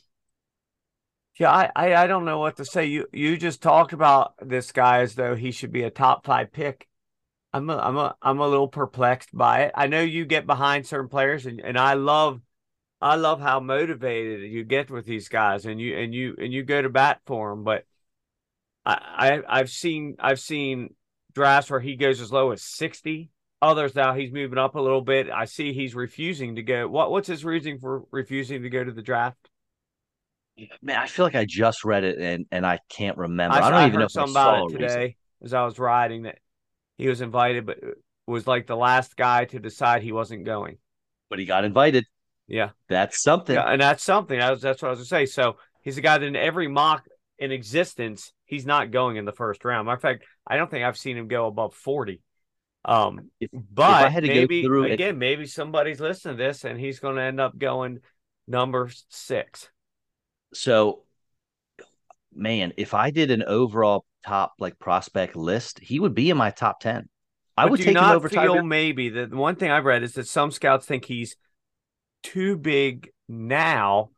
yeah, 1.38 1.52
I, 1.52 1.72
I, 1.76 1.96
I 1.96 2.08
don't 2.08 2.24
know 2.24 2.40
what 2.40 2.58
to 2.58 2.66
say. 2.66 2.86
You 2.86 3.08
you 3.12 3.36
just 3.36 3.62
talked 3.62 3.92
about 3.92 4.36
this 4.42 4.72
guy 4.72 5.02
as 5.02 5.16
though 5.16 5.36
he 5.36 5.52
should 5.52 5.72
be 5.72 5.84
a 5.84 5.90
top 5.90 6.26
five 6.26 6.54
pick. 6.54 6.88
I'm 7.56 7.70
a, 7.70 7.78
I'm 7.78 7.96
a 7.96 8.16
I'm 8.22 8.40
a 8.40 8.48
little 8.48 8.68
perplexed 8.68 9.30
by 9.34 9.62
it. 9.62 9.72
I 9.76 9.88
know 9.88 10.02
you 10.02 10.26
get 10.26 10.46
behind 10.46 10.86
certain 10.86 11.08
players 11.08 11.46
and, 11.46 11.62
and 11.62 11.78
I 11.78 11.94
love 11.94 12.42
I 13.00 13.16
love 13.16 13.40
how 13.40 13.62
motivated 13.62 14.52
you 14.52 14.66
get 14.66 14.92
with 14.92 15.06
these 15.06 15.30
guys 15.30 15.66
and 15.66 15.80
you 15.80 15.98
and 15.98 16.14
you 16.14 16.36
and 16.38 16.52
you 16.52 16.64
go 16.64 16.82
to 16.82 16.90
bat 16.90 17.22
for 17.26 17.52
them, 17.52 17.64
but 17.64 17.86
I, 18.86 19.00
I 19.48 19.60
I've 19.60 19.70
seen 19.70 20.18
I've 20.20 20.42
seen 20.42 20.96
drafts 21.34 21.72
where 21.72 21.80
he 21.80 21.96
goes 21.96 22.20
as 22.20 22.30
low 22.30 22.52
as 22.52 22.62
60 22.62 23.30
others 23.62 23.96
now 23.96 24.14
he's 24.14 24.32
moving 24.32 24.58
up 24.58 24.76
a 24.76 24.80
little 24.80 25.02
bit 25.02 25.30
i 25.30 25.46
see 25.46 25.74
he's 25.74 25.96
refusing 25.96 26.56
to 26.56 26.62
go 26.62 26.88
what 26.88 27.10
what's 27.10 27.28
his 27.28 27.44
reason 27.44 27.80
for 27.80 28.04
refusing 28.12 28.62
to 28.62 28.70
go 28.70 28.84
to 28.84 28.92
the 28.92 29.02
draft 29.02 29.50
man 30.82 30.98
i 30.98 31.08
feel 31.08 31.26
like 31.26 31.36
i 31.36 31.46
just 31.46 31.84
read 31.84 32.04
it 32.04 32.20
and 32.20 32.46
and 32.52 32.66
i 32.66 32.80
can't 32.90 33.18
remember 33.18 33.56
i, 33.56 33.60
I 33.60 33.70
don't 33.70 33.80
I 33.80 33.88
even 33.88 34.00
know 34.00 34.08
something 34.08 34.34
about 34.34 34.70
it 34.70 34.74
today 34.74 34.98
reason. 34.98 35.16
as 35.44 35.54
i 35.54 35.66
was 35.66 35.80
writing 35.80 36.24
that 36.24 36.38
he 36.98 37.08
was 37.08 37.22
invited 37.22 37.66
but 37.66 37.78
was 38.28 38.48
like 38.48 38.68
the 38.68 38.76
last 38.76 39.16
guy 39.16 39.46
to 39.46 39.60
decide 39.60 40.02
he 40.02 40.12
wasn't 40.12 40.46
going 40.46 40.78
but 41.30 41.40
he 41.40 41.46
got 41.46 41.64
invited 41.64 42.06
yeah 42.48 42.70
that's 42.90 43.22
something 43.22 43.56
yeah, 43.56 43.72
and 43.72 43.82
that's 43.82 44.04
something 44.04 44.40
that's, 44.40 44.62
that's 44.62 44.82
what 44.82 44.90
i 44.90 44.92
was 44.92 45.00
gonna 45.00 45.06
say 45.06 45.26
so 45.26 45.58
he's 45.82 45.98
a 45.98 46.02
guy 46.02 46.18
that 46.18 46.26
in 46.26 46.36
every 46.36 46.68
mock 46.68 47.06
in 47.38 47.52
existence 47.52 48.32
he's 48.46 48.66
not 48.66 48.92
going 48.92 49.18
in 49.18 49.26
the 49.26 49.32
first 49.32 49.66
round. 49.66 49.86
Matter 49.86 49.96
of 49.96 50.02
fact, 50.02 50.24
I 50.48 50.58
don't 50.58 50.70
think 50.70 50.86
I've 50.86 50.98
seen 50.98 51.18
him 51.18 51.28
go 51.28 51.48
above 51.48 51.74
40. 51.74 52.22
Um, 52.86 53.32
if, 53.40 53.50
but 53.52 54.14
if 54.16 54.24
maybe 54.24 54.66
again, 54.92 55.18
maybe 55.18 55.48
somebody's 55.48 56.00
listening 56.00 56.38
to 56.38 56.44
this 56.44 56.64
and 56.64 56.80
he's 56.80 57.00
going 57.00 57.16
to 57.16 57.24
end 57.24 57.40
up 57.40 57.58
going 57.58 58.00
number 58.48 58.92
six. 59.10 59.70
So, 60.54 61.02
man, 62.36 62.74
if 62.78 62.94
I 62.94 63.12
did 63.12 63.32
an 63.32 63.44
overall 63.44 64.06
top 64.26 64.54
like 64.60 64.80
prospect 64.80 65.36
list, 65.36 65.80
he 65.80 66.00
would 66.00 66.16
be 66.16 66.30
in 66.30 66.38
my 66.38 66.52
top 66.52 66.80
10. 66.80 67.08
I 67.58 67.64
but 67.64 67.72
would 67.72 67.82
take 67.82 67.96
him 67.96 68.04
over 68.04 68.30
feel 68.30 68.56
Tiger. 68.56 68.64
maybe 68.64 69.10
the 69.10 69.28
one 69.28 69.56
thing 69.56 69.72
I've 69.72 69.86
read 69.86 70.04
is 70.04 70.14
that 70.14 70.28
some 70.28 70.52
scouts 70.52 70.86
think 70.86 71.06
he's 71.06 71.38
too 72.24 72.58
big 72.58 73.10
now 73.30 74.10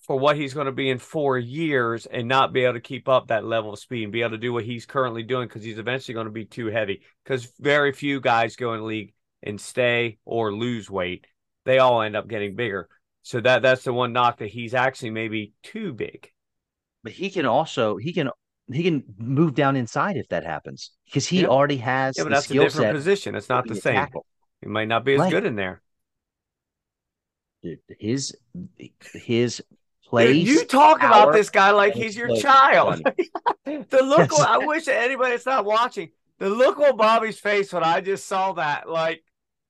for 0.00 0.18
what 0.18 0.36
he's 0.36 0.54
going 0.54 0.66
to 0.66 0.72
be 0.72 0.88
in 0.88 0.98
four 0.98 1.36
years 1.38 2.06
and 2.06 2.28
not 2.28 2.52
be 2.52 2.62
able 2.62 2.74
to 2.74 2.80
keep 2.80 3.08
up 3.08 3.28
that 3.28 3.44
level 3.44 3.72
of 3.72 3.78
speed 3.78 4.04
and 4.04 4.12
be 4.12 4.20
able 4.20 4.32
to 4.32 4.38
do 4.38 4.52
what 4.52 4.64
he's 4.64 4.86
currently 4.86 5.22
doing 5.22 5.48
because 5.48 5.64
he's 5.64 5.78
eventually 5.78 6.14
going 6.14 6.26
to 6.26 6.32
be 6.32 6.44
too 6.44 6.66
heavy. 6.66 7.02
Because 7.24 7.50
very 7.58 7.92
few 7.92 8.20
guys 8.20 8.56
go 8.56 8.74
in 8.74 8.80
the 8.80 8.86
league 8.86 9.14
and 9.42 9.60
stay 9.60 10.18
or 10.24 10.52
lose 10.52 10.88
weight. 10.88 11.26
They 11.64 11.78
all 11.78 12.02
end 12.02 12.14
up 12.14 12.28
getting 12.28 12.54
bigger. 12.54 12.88
So 13.22 13.40
that 13.40 13.62
that's 13.62 13.82
the 13.82 13.92
one 13.92 14.12
knock 14.12 14.38
that 14.38 14.48
he's 14.48 14.74
actually 14.74 15.10
maybe 15.10 15.54
too 15.64 15.92
big. 15.92 16.30
But 17.06 17.12
he 17.12 17.30
can 17.30 17.46
also 17.46 17.98
he 17.98 18.12
can 18.12 18.30
he 18.72 18.82
can 18.82 19.04
move 19.16 19.54
down 19.54 19.76
inside 19.76 20.16
if 20.16 20.26
that 20.30 20.42
happens 20.44 20.90
because 21.04 21.24
he 21.24 21.42
Yeah. 21.42 21.46
already 21.46 21.76
has 21.76 22.18
Yeah, 22.18 22.24
but 22.24 22.30
that's 22.30 22.50
a 22.50 22.54
different 22.54 22.96
position. 22.96 23.36
It's 23.36 23.48
not 23.48 23.68
the 23.68 23.76
same. 23.76 23.94
tackle. 23.94 24.26
He 24.60 24.66
might 24.66 24.88
not 24.88 25.04
be 25.04 25.14
as 25.14 25.20
Right. 25.20 25.30
good 25.30 25.46
in 25.46 25.54
there. 25.54 25.82
Dude, 27.62 27.78
His 28.00 28.34
his 29.14 29.58
Dude, 29.58 29.66
place. 30.04 30.44
you 30.48 30.64
talk 30.64 30.98
about 30.98 31.32
this 31.32 31.48
guy 31.48 31.70
like 31.70 31.94
he's 31.94 32.16
your 32.16 32.34
child. 32.38 33.00
the 33.64 34.02
look. 34.02 34.32
I 34.40 34.58
wish 34.58 34.88
anybody 34.88 35.30
that's 35.30 35.46
not 35.46 35.64
watching, 35.64 36.10
the 36.40 36.50
look 36.50 36.80
on 36.80 36.96
Bobby's 36.96 37.38
face 37.38 37.72
when 37.72 37.84
I 37.84 38.00
just 38.00 38.26
saw 38.26 38.52
that, 38.54 38.88
like, 38.88 39.22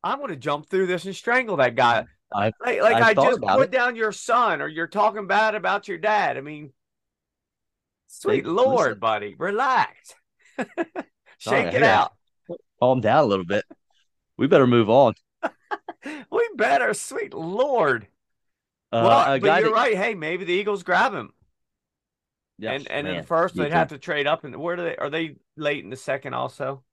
I'm 0.02 0.20
gonna 0.20 0.36
jump 0.36 0.70
through 0.70 0.86
this 0.86 1.04
and 1.04 1.14
strangle 1.14 1.58
that 1.58 1.74
guy. 1.74 2.06
I- 2.32 2.52
like 2.64 2.80
like 2.80 2.94
I've 2.96 3.18
I 3.18 3.28
just 3.28 3.42
put 3.42 3.60
it. 3.64 3.70
down 3.70 3.94
your 3.94 4.12
son 4.12 4.62
or 4.62 4.68
you're 4.68 4.86
talking 4.86 5.26
bad 5.26 5.54
about 5.54 5.86
your 5.86 5.98
dad. 5.98 6.38
I 6.38 6.40
mean, 6.40 6.72
sweet 8.20 8.46
lord, 8.46 8.86
listen. 8.88 8.98
buddy, 9.00 9.34
relax. 9.38 10.14
Shake 11.38 11.74
it 11.74 11.80
yeah. 11.82 12.02
out. 12.02 12.12
calm 12.80 13.00
down 13.00 13.24
a 13.24 13.26
little 13.26 13.44
bit. 13.44 13.64
We 14.36 14.46
better 14.46 14.66
move 14.66 14.90
on. 14.90 15.14
We 16.30 16.48
better, 16.54 16.94
sweet 16.94 17.34
lord. 17.34 18.06
Uh, 18.92 19.02
well, 19.04 19.40
but 19.40 19.60
you're 19.60 19.70
that- 19.70 19.74
right. 19.74 19.96
Hey, 19.96 20.14
maybe 20.14 20.44
the 20.44 20.52
Eagles 20.52 20.84
grab 20.84 21.12
him. 21.12 21.32
Yeah, 22.58 22.72
and 22.72 22.88
and 22.90 23.08
in 23.08 23.16
the 23.16 23.22
first 23.24 23.56
you 23.56 23.62
they'd 23.62 23.70
can- 23.70 23.78
have 23.78 23.88
to 23.88 23.98
trade 23.98 24.26
up. 24.28 24.44
And 24.44 24.54
where 24.56 24.76
do 24.76 24.84
they 24.84 24.96
are 24.96 25.10
they 25.10 25.36
late 25.56 25.82
in 25.82 25.90
the 25.90 25.96
second 25.96 26.34
also? 26.34 26.84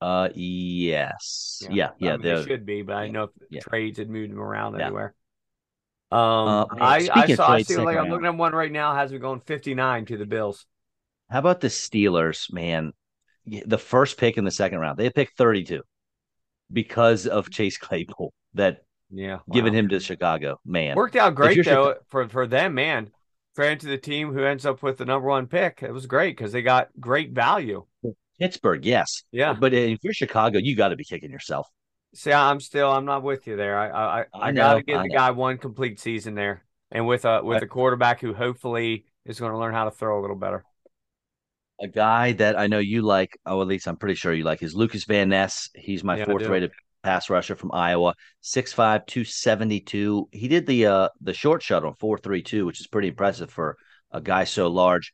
Uh, 0.00 0.28
yes, 0.34 1.62
yeah, 1.68 1.90
yeah. 1.98 2.14
I 2.14 2.16
mean, 2.18 2.22
they 2.22 2.44
should 2.44 2.64
be, 2.64 2.82
but 2.82 2.96
I 2.96 3.04
yeah, 3.06 3.10
know 3.10 3.22
if 3.24 3.30
yeah. 3.50 3.60
trades 3.60 3.98
had 3.98 4.08
moved 4.08 4.30
them 4.32 4.40
around 4.40 4.78
Yeah. 4.78 4.86
everywhere. 4.86 5.14
Um, 6.10 6.18
Uh, 6.18 6.66
man, 6.70 6.82
I 6.82 7.08
I 7.12 7.26
saw 7.26 7.50
I 7.50 7.62
see, 7.62 7.76
like 7.76 7.96
I'm 7.96 8.08
round. 8.08 8.10
looking 8.10 8.26
at 8.26 8.36
one 8.36 8.52
right 8.52 8.72
now 8.72 8.94
has 8.94 9.12
me 9.12 9.18
going 9.18 9.40
59 9.40 10.06
to 10.06 10.16
the 10.16 10.26
Bills. 10.26 10.66
How 11.30 11.38
about 11.38 11.60
the 11.60 11.68
Steelers, 11.68 12.52
man? 12.52 12.92
The 13.46 13.78
first 13.78 14.18
pick 14.18 14.36
in 14.36 14.44
the 14.44 14.50
second 14.50 14.78
round, 14.80 14.98
they 14.98 15.10
picked 15.10 15.36
32 15.36 15.82
because 16.72 17.26
of 17.26 17.50
Chase 17.50 17.78
Claypool 17.78 18.32
that 18.54 18.82
Yeah, 19.10 19.40
given 19.50 19.72
wow. 19.72 19.78
him 19.80 19.88
to 19.88 20.00
Chicago. 20.00 20.60
Man, 20.64 20.96
worked 20.96 21.16
out 21.16 21.34
great 21.34 21.64
though 21.64 21.96
for 22.08 22.28
for 22.28 22.46
them, 22.46 22.74
man. 22.74 23.10
Credit 23.56 23.80
to 23.80 23.86
the 23.88 23.98
team 23.98 24.32
who 24.32 24.44
ends 24.44 24.64
up 24.64 24.82
with 24.82 24.98
the 24.98 25.04
number 25.04 25.28
one 25.28 25.46
pick. 25.46 25.82
It 25.82 25.92
was 25.92 26.06
great 26.06 26.36
because 26.36 26.52
they 26.52 26.62
got 26.62 26.88
great 27.00 27.32
value. 27.32 27.86
Pittsburgh, 28.38 28.84
yes, 28.84 29.22
Yeah. 29.32 29.52
but 29.52 29.74
if 29.74 29.98
you're 30.02 30.12
Chicago, 30.14 30.58
you 30.58 30.76
got 30.76 30.88
to 30.88 30.96
be 30.96 31.04
kicking 31.04 31.30
yourself. 31.30 31.68
See, 32.14 32.32
I'm 32.32 32.60
still 32.60 32.90
I'm 32.90 33.04
not 33.04 33.22
with 33.22 33.46
you 33.46 33.56
there. 33.56 33.78
I 33.78 33.88
I 33.88 34.20
I, 34.22 34.26
I 34.40 34.48
I 34.48 34.52
got 34.52 34.74
to 34.74 34.82
know, 34.82 34.82
give 34.82 35.00
I 35.00 35.04
the 35.04 35.08
guy 35.10 35.30
one 35.30 35.58
complete 35.58 36.00
season 36.00 36.34
there, 36.34 36.64
and 36.90 37.06
with 37.06 37.24
a 37.24 37.42
with 37.44 37.62
a 37.62 37.66
quarterback 37.68 38.20
who 38.20 38.34
hopefully 38.34 39.06
is 39.24 39.38
going 39.38 39.52
to 39.52 39.58
learn 39.58 39.74
how 39.74 39.84
to 39.84 39.90
throw 39.92 40.18
a 40.18 40.22
little 40.22 40.36
better. 40.36 40.64
A 41.82 41.88
guy 41.88 42.32
that 42.32 42.58
I 42.58 42.66
know 42.66 42.78
you 42.78 43.00
like, 43.02 43.38
oh, 43.46 43.62
at 43.62 43.66
least 43.68 43.88
I'm 43.88 43.96
pretty 43.96 44.14
sure 44.14 44.34
you 44.34 44.44
like, 44.44 44.62
is 44.62 44.74
Lucas 44.74 45.04
Van 45.04 45.30
Ness. 45.30 45.70
He's 45.74 46.04
my 46.04 46.16
Yeah, 46.16 46.24
fourth 46.24 46.46
rated 46.48 46.72
pass 47.02 47.30
rusher 47.30 47.56
from 47.56 47.72
Iowa, 47.72 48.14
6'5, 48.40 49.06
272. 49.06 50.28
He 50.30 50.46
did 50.48 50.66
the 50.66 50.86
uh 50.86 51.08
the 51.22 51.32
short 51.32 51.62
shuttle 51.62 51.94
432, 51.98 52.66
which 52.66 52.80
is 52.80 52.86
pretty 52.86 53.08
impressive 53.08 53.50
for 53.50 53.76
a 54.10 54.20
guy 54.20 54.44
so 54.44 54.68
large. 54.68 55.12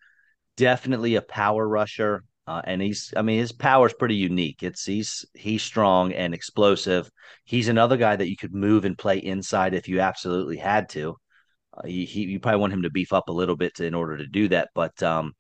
Definitely 0.57 1.17
a 1.17 1.23
power 1.23 1.69
rusher. 1.69 2.25
Uh, 2.47 2.63
and 2.65 2.81
he's 2.81 3.13
I 3.17 3.23
mean 3.23 3.39
his 3.39 3.53
power 3.53 3.87
is 3.87 3.95
pretty 3.95 4.15
unique. 4.15 4.63
It's 4.63 4.85
he's 4.85 5.25
he's 5.35 5.63
strong 5.63 6.13
and 6.13 6.33
explosive. 6.33 7.11
He's 7.45 7.69
another 7.69 7.97
guy 7.97 8.17
that 8.17 8.29
you 8.29 8.37
could 8.37 8.55
move 8.55 8.85
and 8.85 8.97
play 8.97 9.19
inside 9.19 9.75
if 9.75 9.89
you 9.89 10.01
absolutely 10.01 10.57
had 10.57 10.89
to. 10.91 11.17
Uh, 11.77 11.87
he, 11.87 12.05
he 12.05 12.23
you 12.23 12.41
probably 12.41 12.61
want 12.61 12.73
him 12.73 12.83
to 12.83 12.91
beef 12.91 13.13
up 13.13 13.29
a 13.29 13.33
little 13.33 13.57
bit 13.57 13.75
to, 13.77 13.85
in 13.87 13.95
order 13.95 14.17
to 14.19 14.27
do 14.27 14.49
that, 14.49 14.69
but 14.75 15.03
um 15.03 15.33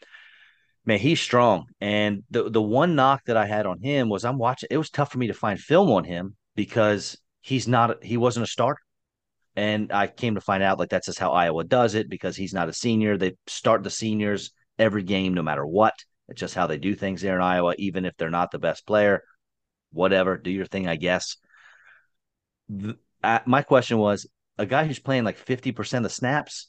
man, 0.86 0.98
he's 0.98 1.20
strong. 1.20 1.66
And 1.80 2.24
the 2.30 2.50
the 2.50 2.62
one 2.62 2.94
knock 2.94 3.22
that 3.26 3.36
I 3.36 3.46
had 3.46 3.66
on 3.66 3.80
him 3.80 4.08
was 4.08 4.24
I'm 4.24 4.38
watching. 4.38 4.68
It 4.70 4.78
was 4.78 4.90
tough 4.90 5.12
for 5.12 5.18
me 5.18 5.26
to 5.26 5.34
find 5.34 5.58
film 5.60 5.90
on 5.90 6.04
him 6.04 6.36
because 6.54 7.18
he's 7.40 7.68
not. 7.68 8.02
He 8.02 8.16
wasn't 8.16 8.44
a 8.44 8.48
starter. 8.48 8.80
And 9.56 9.90
I 9.92 10.06
came 10.06 10.34
to 10.34 10.40
find 10.40 10.62
out 10.62 10.78
like 10.78 10.90
that's 10.90 11.06
just 11.06 11.18
how 11.18 11.32
Iowa 11.32 11.64
does 11.64 11.94
it 11.94 12.10
because 12.10 12.36
he's 12.36 12.52
not 12.52 12.68
a 12.68 12.74
senior. 12.74 13.16
They 13.16 13.36
start 13.46 13.82
the 13.84 13.90
seniors 13.90 14.52
every 14.78 15.02
game, 15.02 15.34
no 15.34 15.42
matter 15.42 15.66
what. 15.66 15.94
It's 16.28 16.40
just 16.40 16.54
how 16.54 16.66
they 16.66 16.78
do 16.78 16.94
things 16.94 17.22
there 17.22 17.36
in 17.36 17.42
Iowa, 17.42 17.74
even 17.78 18.04
if 18.04 18.16
they're 18.16 18.30
not 18.30 18.50
the 18.50 18.58
best 18.58 18.86
player. 18.86 19.22
Whatever, 19.92 20.36
do 20.36 20.50
your 20.50 20.66
thing, 20.66 20.88
I 20.88 20.96
guess. 20.96 21.36
The, 22.68 22.96
uh, 23.22 23.40
my 23.46 23.62
question 23.62 23.98
was 23.98 24.26
a 24.58 24.66
guy 24.66 24.86
who's 24.86 24.98
playing 24.98 25.24
like 25.24 25.38
50% 25.38 25.98
of 25.98 26.02
the 26.02 26.10
snaps 26.10 26.68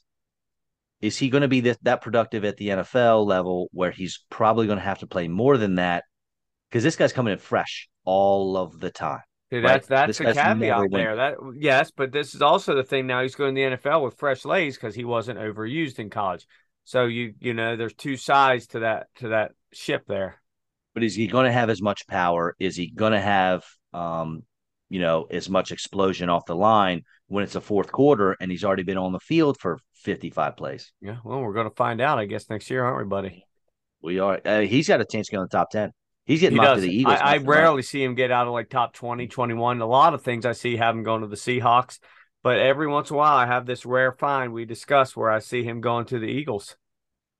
is 1.00 1.16
he 1.16 1.30
going 1.30 1.42
to 1.42 1.48
be 1.48 1.60
that, 1.60 1.82
that 1.82 2.00
productive 2.00 2.44
at 2.44 2.56
the 2.56 2.68
NFL 2.68 3.26
level 3.26 3.68
where 3.72 3.90
he's 3.90 4.24
probably 4.30 4.66
going 4.66 4.78
to 4.78 4.84
have 4.84 4.98
to 5.00 5.06
play 5.06 5.28
more 5.28 5.56
than 5.56 5.76
that? 5.76 6.04
Because 6.68 6.82
this 6.82 6.96
guy's 6.96 7.12
coming 7.12 7.32
in 7.32 7.38
fresh 7.38 7.88
all 8.04 8.56
of 8.56 8.80
the 8.80 8.90
time. 8.90 9.20
See, 9.50 9.58
Right. 9.58 9.74
that's 9.74 9.86
that's 9.86 10.18
This 10.18 10.18
the 10.18 10.34
caveat 10.34 10.90
there. 10.90 11.16
That 11.16 11.36
yes, 11.56 11.90
but 11.90 12.12
this 12.12 12.34
is 12.34 12.42
also 12.42 12.74
the 12.74 12.82
thing. 12.82 13.06
Now 13.06 13.22
he's 13.22 13.34
going 13.34 13.54
to 13.54 13.60
the 13.60 13.76
NFL 13.76 14.04
with 14.04 14.18
fresh 14.18 14.44
legs 14.44 14.76
because 14.76 14.94
he 14.94 15.04
wasn't 15.04 15.38
overused 15.38 15.98
in 15.98 16.10
college. 16.10 16.46
So 16.88 17.04
you 17.04 17.34
you 17.38 17.52
know, 17.52 17.76
there's 17.76 17.92
two 17.92 18.16
sides 18.16 18.68
to 18.68 18.78
that 18.78 19.08
to 19.16 19.28
that 19.28 19.52
ship 19.74 20.04
there. 20.08 20.40
But 20.94 21.04
is 21.04 21.14
he 21.14 21.26
going 21.26 21.44
to 21.44 21.52
have 21.52 21.68
as 21.68 21.82
much 21.82 22.06
power? 22.06 22.56
Is 22.58 22.76
he 22.76 22.88
going 22.88 23.12
to 23.12 23.20
have, 23.20 23.62
um, 23.92 24.42
you 24.88 24.98
know, 24.98 25.26
as 25.30 25.50
much 25.50 25.70
explosion 25.70 26.30
off 26.30 26.46
the 26.46 26.56
line 26.56 27.02
when 27.26 27.44
it's 27.44 27.56
a 27.56 27.60
fourth 27.60 27.92
quarter 27.92 28.38
and 28.40 28.50
he's 28.50 28.64
already 28.64 28.84
been 28.84 28.96
on 28.96 29.12
the 29.12 29.20
field 29.20 29.58
for 29.60 29.78
55 29.96 30.56
plays? 30.56 30.90
Yeah, 31.02 31.18
well, 31.24 31.40
we're 31.42 31.52
going 31.52 31.68
to 31.68 31.76
find 31.76 32.00
out, 32.00 32.18
I 32.18 32.24
guess, 32.24 32.48
next 32.48 32.70
year, 32.70 32.82
aren't 32.82 32.96
we, 32.96 33.04
buddy? 33.04 33.44
We 34.00 34.18
are. 34.18 34.40
Uh, 34.42 34.60
he's 34.60 34.88
got 34.88 35.02
a 35.02 35.04
chance 35.04 35.26
to 35.28 35.36
go 35.36 35.42
in 35.42 35.48
the 35.50 35.56
top 35.58 35.70
10. 35.70 35.92
He's 36.24 36.40
He 36.40 36.46
getting 36.46 36.56
mocked 36.56 36.76
does. 36.76 36.84
to 36.84 36.88
the 36.88 36.96
Eagles. 36.96 37.18
I, 37.18 37.20
I 37.20 37.24
left 37.24 37.36
and 37.40 37.48
right. 37.48 37.58
rarely 37.58 37.82
see 37.82 38.02
him 38.02 38.14
get 38.14 38.30
out 38.30 38.46
of 38.46 38.54
like 38.54 38.70
top 38.70 38.94
20, 38.94 39.26
21. 39.28 39.82
A 39.82 39.86
lot 39.86 40.14
of 40.14 40.22
things 40.22 40.46
I 40.46 40.52
see 40.52 40.78
have 40.78 40.94
him 40.94 41.02
going 41.02 41.20
to 41.20 41.28
the 41.28 41.36
Seahawks, 41.36 41.98
but 42.48 42.60
every 42.60 42.86
once 42.86 43.10
in 43.10 43.14
a 43.14 43.18
while 43.18 43.36
I 43.36 43.44
have 43.44 43.66
this 43.66 43.84
rare 43.84 44.10
find 44.10 44.54
we 44.54 44.64
discuss 44.64 45.14
where 45.14 45.30
I 45.30 45.40
see 45.40 45.62
him 45.62 45.82
going 45.82 46.06
to 46.06 46.18
the 46.18 46.24
Eagles, 46.28 46.76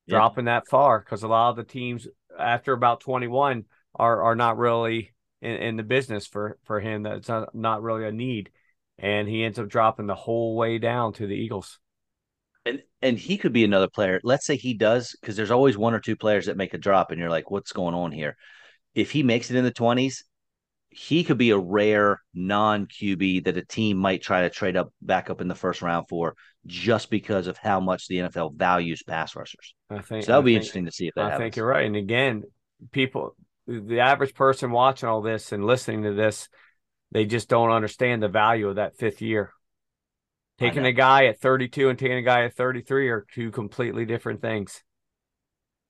Yeah. 0.07 0.17
dropping 0.17 0.45
that 0.45 0.69
far 0.69 0.99
because 0.99 1.23
a 1.23 1.29
lot 1.29 1.49
of 1.49 1.57
the 1.57 1.65
teams 1.65 2.07
after 2.39 2.75
about 2.75 3.01
21 3.01 3.65
are 3.95 4.23
are 4.23 4.37
not 4.37 4.59
really 4.59 5.15
in, 5.41 5.53
in 5.53 5.77
the 5.77 5.83
business 5.83 6.27
for 6.27 6.59
for 6.65 6.79
him. 6.79 7.05
That's 7.05 7.27
not, 7.27 7.55
not 7.55 7.83
really 7.83 8.05
a 8.05 8.13
need, 8.13 8.51
and 8.99 9.27
he 9.27 9.45
ends 9.45 9.59
up 9.59 9.69
dropping 9.69 10.09
the 10.09 10.15
whole 10.15 10.57
way 10.57 10.77
down 10.77 11.15
to 11.15 11.27
the 11.27 11.37
Eagles. 11.37 11.79
and 12.67 12.83
and 13.01 13.19
he 13.19 13.39
could 13.39 13.55
be 13.55 13.65
another 13.65 13.89
player. 13.89 14.21
Let's 14.23 14.45
say 14.45 14.57
he 14.57 14.75
does, 14.75 15.17
because 15.19 15.37
there's 15.37 15.51
always 15.51 15.79
one 15.79 15.95
or 15.95 16.01
two 16.01 16.17
players 16.17 16.45
that 16.47 16.59
make 16.59 16.75
a 16.75 16.79
drop, 16.79 17.13
and 17.13 17.19
you're 17.19 17.31
like, 17.31 17.51
what's 17.51 17.73
going 17.73 17.95
on 17.95 18.13
here? 18.13 18.37
If 18.95 19.11
he 19.11 19.23
makes 19.23 19.51
it 19.51 19.57
in 19.57 19.65
the 19.65 19.73
20s, 19.73 20.23
he 20.91 21.23
could 21.25 21.39
be 21.39 21.51
a 21.51 21.59
rare 21.59 22.21
non 22.35 22.87
QB 22.87 23.45
that 23.45 23.57
a 23.57 23.65
team 23.65 23.97
might 23.99 24.23
try 24.23 24.43
to 24.43 24.51
trade 24.51 24.77
up 24.77 24.93
back 25.03 25.31
up 25.31 25.41
in 25.41 25.49
the 25.49 25.55
first 25.55 25.83
round 25.83 26.09
for, 26.09 26.35
just 26.67 27.11
because 27.11 27.47
of 27.47 27.59
how 27.59 27.79
much 27.81 28.09
the 28.09 28.17
NFL 28.17 28.55
values 28.57 29.03
pass 29.03 29.37
rushers. 29.37 29.75
I 29.91 30.01
think 30.01 30.25
So 30.25 30.33
that'll 30.33 30.43
I 30.43 30.45
be 30.45 30.53
think- 30.53 30.57
interesting 30.63 30.85
to 30.87 30.93
see 30.93 31.09
if 31.09 31.15
that 31.15 31.25
I 31.25 31.31
happens. 31.31 31.45
think 31.45 31.57
you're 31.57 31.67
right. 31.67 31.87
And 31.87 31.97
again, 31.97 32.45
people, 32.93 33.37
the 33.67 34.01
average 34.01 34.35
person 34.35 34.71
watching 34.71 35.09
all 35.09 35.21
this 35.23 35.53
and 35.53 35.65
listening 35.65 36.05
to 36.05 36.15
this, 36.15 36.49
they 37.13 37.25
just 37.27 37.49
don't 37.49 37.71
understand 37.71 38.23
the 38.23 38.29
value 38.29 38.69
of 38.69 38.77
that 38.77 38.97
fifth 38.97 39.21
year. 39.23 39.53
Taking 40.59 40.85
a 40.87 40.93
guy 40.93 41.27
at 41.27 41.39
32 41.39 41.89
and 41.89 41.99
taking 41.99 42.17
a 42.19 42.23
guy 42.23 42.45
at 42.45 42.55
33 42.55 43.11
are 43.11 43.25
two 43.33 43.51
completely 43.53 44.05
different 44.05 44.41
things. 44.43 44.83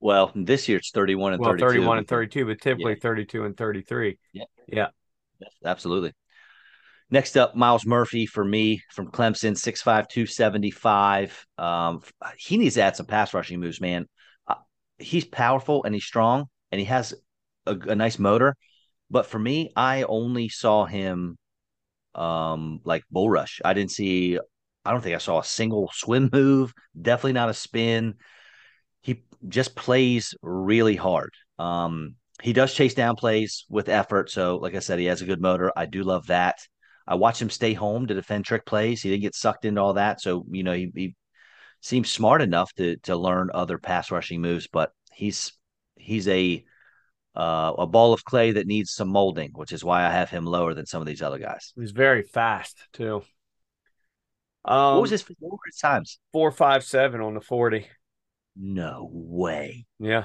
Well, 0.00 0.30
this 0.34 0.68
year 0.68 0.78
it's 0.78 0.90
31 0.90 1.32
and 1.34 1.40
Well, 1.40 1.50
32. 1.50 1.66
31 1.66 1.98
and 1.98 2.08
32, 2.08 2.46
but 2.46 2.61
typically 2.61 2.92
Yeah. 2.92 2.98
32 3.00 3.44
and 3.44 3.56
33. 3.56 4.18
Yeah, 4.33 4.88
Yes, 5.40 5.50
absolutely. 5.64 6.12
Next 7.10 7.37
up, 7.37 7.56
Myles 7.56 7.87
Murphy 7.87 8.27
for 8.27 8.44
me 8.44 8.83
from 8.92 9.10
Clemson, 9.10 9.56
6'5, 9.56 10.08
275. 10.08 11.46
Um, 11.56 12.02
he 12.37 12.58
needs 12.58 12.75
to 12.75 12.83
add 12.83 12.96
some 12.96 13.06
pass 13.06 13.33
rushing 13.33 13.60
moves, 13.60 13.81
man. 13.81 14.06
Uh, 14.46 14.56
he's 14.98 15.25
powerful 15.25 15.85
and 15.85 15.94
he's 15.94 16.04
strong 16.04 16.46
and 16.70 16.79
he 16.79 16.85
has 16.85 17.14
a, 17.66 17.75
a 17.75 17.94
nice 17.94 18.18
motor. 18.18 18.54
But 19.10 19.27
for 19.27 19.38
me, 19.38 19.70
I 19.75 20.02
only 20.02 20.48
saw 20.48 20.85
him 20.85 21.38
um 22.14 22.81
like 22.85 23.04
bull 23.10 23.31
rush. 23.31 23.60
I 23.64 23.75
didn't 23.75 23.92
see, 23.92 24.38
I 24.85 24.90
don't 24.92 25.00
think 25.02 25.14
I 25.14 25.18
saw 25.18 25.38
a 25.38 25.44
single 25.44 25.90
swim 25.94 26.29
move, 26.33 26.73
definitely 27.00 27.35
not 27.35 27.48
a 27.48 27.54
spin. 27.54 28.14
Just 29.46 29.76
plays 29.76 30.34
really 30.42 30.96
hard. 30.96 31.32
Um, 31.58 32.14
he 32.42 32.52
does 32.52 32.74
chase 32.74 32.94
down 32.94 33.16
plays 33.16 33.64
with 33.68 33.88
effort. 33.88 34.30
So, 34.30 34.56
like 34.56 34.74
I 34.74 34.80
said, 34.80 34.98
he 34.98 35.06
has 35.06 35.22
a 35.22 35.26
good 35.26 35.40
motor. 35.40 35.72
I 35.76 35.86
do 35.86 36.02
love 36.02 36.26
that. 36.26 36.56
I 37.06 37.14
watched 37.14 37.40
him 37.40 37.50
stay 37.50 37.72
home 37.72 38.06
to 38.06 38.14
defend 38.14 38.44
trick 38.44 38.66
plays. 38.66 39.02
He 39.02 39.10
didn't 39.10 39.22
get 39.22 39.34
sucked 39.34 39.64
into 39.64 39.80
all 39.80 39.94
that. 39.94 40.20
So, 40.20 40.44
you 40.50 40.62
know, 40.62 40.74
he, 40.74 40.90
he 40.94 41.16
seems 41.80 42.10
smart 42.10 42.42
enough 42.42 42.72
to 42.74 42.96
to 43.04 43.16
learn 43.16 43.50
other 43.54 43.78
pass 43.78 44.10
rushing 44.10 44.40
moves, 44.40 44.66
but 44.66 44.90
he's 45.12 45.52
he's 45.96 46.28
a 46.28 46.64
uh, 47.34 47.72
a 47.78 47.86
ball 47.86 48.12
of 48.12 48.24
clay 48.24 48.52
that 48.52 48.66
needs 48.66 48.92
some 48.92 49.08
molding, 49.08 49.50
which 49.54 49.72
is 49.72 49.84
why 49.84 50.04
I 50.04 50.10
have 50.10 50.30
him 50.30 50.44
lower 50.44 50.74
than 50.74 50.86
some 50.86 51.00
of 51.00 51.06
these 51.06 51.22
other 51.22 51.38
guys. 51.38 51.72
He's 51.76 51.92
very 51.92 52.22
fast 52.22 52.76
too. 52.92 53.22
Um, 54.64 54.94
what 54.94 55.02
was 55.02 55.10
his, 55.10 55.24
what 55.38 55.58
his 55.66 55.80
times? 55.80 56.18
Four 56.32 56.50
five 56.50 56.84
seven 56.84 57.20
on 57.20 57.34
the 57.34 57.40
forty. 57.40 57.86
No 58.61 59.09
way. 59.13 59.87
Yeah, 59.98 60.25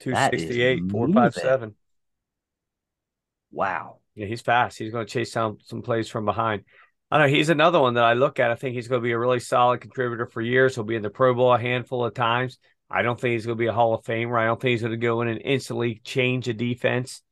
two 0.00 0.14
sixty 0.14 0.62
eight, 0.62 0.90
four 0.90 1.08
five 1.12 1.34
seven. 1.34 1.74
Wow. 3.50 3.98
Yeah, 4.14 4.26
he's 4.26 4.40
fast. 4.40 4.78
He's 4.78 4.90
going 4.90 5.06
to 5.06 5.12
chase 5.12 5.32
some 5.32 5.58
some 5.62 5.82
plays 5.82 6.08
from 6.08 6.24
behind. 6.24 6.64
I 7.10 7.18
know 7.18 7.28
he's 7.28 7.48
another 7.48 7.80
one 7.80 7.94
that 7.94 8.04
I 8.04 8.14
look 8.14 8.38
at. 8.38 8.50
I 8.50 8.54
think 8.54 8.74
he's 8.74 8.88
going 8.88 9.00
to 9.00 9.06
be 9.06 9.12
a 9.12 9.18
really 9.18 9.40
solid 9.40 9.80
contributor 9.80 10.26
for 10.26 10.42
years. 10.42 10.74
He'll 10.74 10.84
be 10.84 10.96
in 10.96 11.02
the 11.02 11.08
Pro 11.08 11.34
Bowl 11.34 11.54
a 11.54 11.58
handful 11.58 12.04
of 12.04 12.14
times. 12.14 12.58
I 12.90 13.02
don't 13.02 13.18
think 13.18 13.32
he's 13.32 13.46
going 13.46 13.56
to 13.56 13.62
be 13.62 13.68
a 13.68 13.72
Hall 13.72 13.94
of 13.94 14.04
Famer. 14.04 14.38
I 14.38 14.46
don't 14.46 14.60
think 14.60 14.72
he's 14.72 14.82
going 14.82 14.92
to 14.92 14.96
go 14.98 15.22
in 15.22 15.28
and 15.28 15.40
instantly 15.42 16.00
change 16.04 16.48
a 16.48 16.54
defense, 16.54 17.22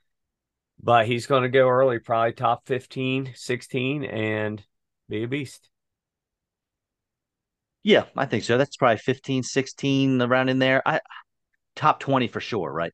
but 0.83 1.07
he's 1.07 1.27
going 1.27 1.43
to 1.43 1.49
go 1.49 1.69
early, 1.69 1.99
probably 1.99 2.33
top 2.33 2.67
15, 2.67 3.33
16, 3.35 4.05
and 4.05 4.65
be 5.09 5.25
a 5.25 5.29
beast. 5.29 5.69
Yeah, 7.87 8.07
I 8.17 8.27
think 8.27 8.43
so. 8.43 8.59
That's 8.59 8.77
probably 8.77 8.99
15, 8.99 9.45
16 9.45 10.21
around 10.21 10.49
in 10.49 10.59
there. 10.59 10.83
I 10.85 10.99
top 11.77 12.01
20 12.01 12.27
for 12.27 12.41
sure, 12.41 12.69
right? 12.69 12.93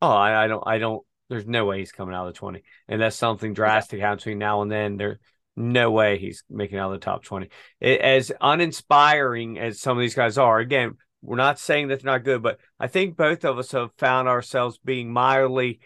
Oh, 0.00 0.10
I, 0.10 0.44
I 0.44 0.48
don't 0.48 0.64
I 0.66 0.78
don't 0.78 1.06
there's 1.28 1.46
no 1.46 1.64
way 1.64 1.78
he's 1.78 1.92
coming 1.92 2.12
out 2.12 2.26
of 2.26 2.34
the 2.34 2.38
20. 2.40 2.60
Unless 2.88 3.14
something 3.14 3.54
drastic 3.54 4.00
yeah. 4.00 4.06
happens 4.06 4.22
between 4.22 4.40
now 4.40 4.62
and 4.62 4.68
then. 4.68 4.96
There's 4.96 5.18
no 5.54 5.92
way 5.92 6.18
he's 6.18 6.42
making 6.50 6.78
out 6.78 6.92
of 6.92 6.98
the 7.00 7.04
top 7.04 7.22
20. 7.22 7.50
It, 7.78 8.00
as 8.00 8.32
uninspiring 8.40 9.60
as 9.60 9.80
some 9.80 9.96
of 9.96 10.00
these 10.00 10.16
guys 10.16 10.38
are, 10.38 10.58
again, 10.58 10.96
we're 11.22 11.36
not 11.36 11.60
saying 11.60 11.86
that 11.88 12.02
they're 12.02 12.12
not 12.12 12.24
good, 12.24 12.42
but 12.42 12.58
I 12.80 12.88
think 12.88 13.16
both 13.16 13.44
of 13.44 13.60
us 13.60 13.70
have 13.70 13.92
found 13.96 14.26
ourselves 14.26 14.76
being 14.84 15.12
mildly 15.12 15.78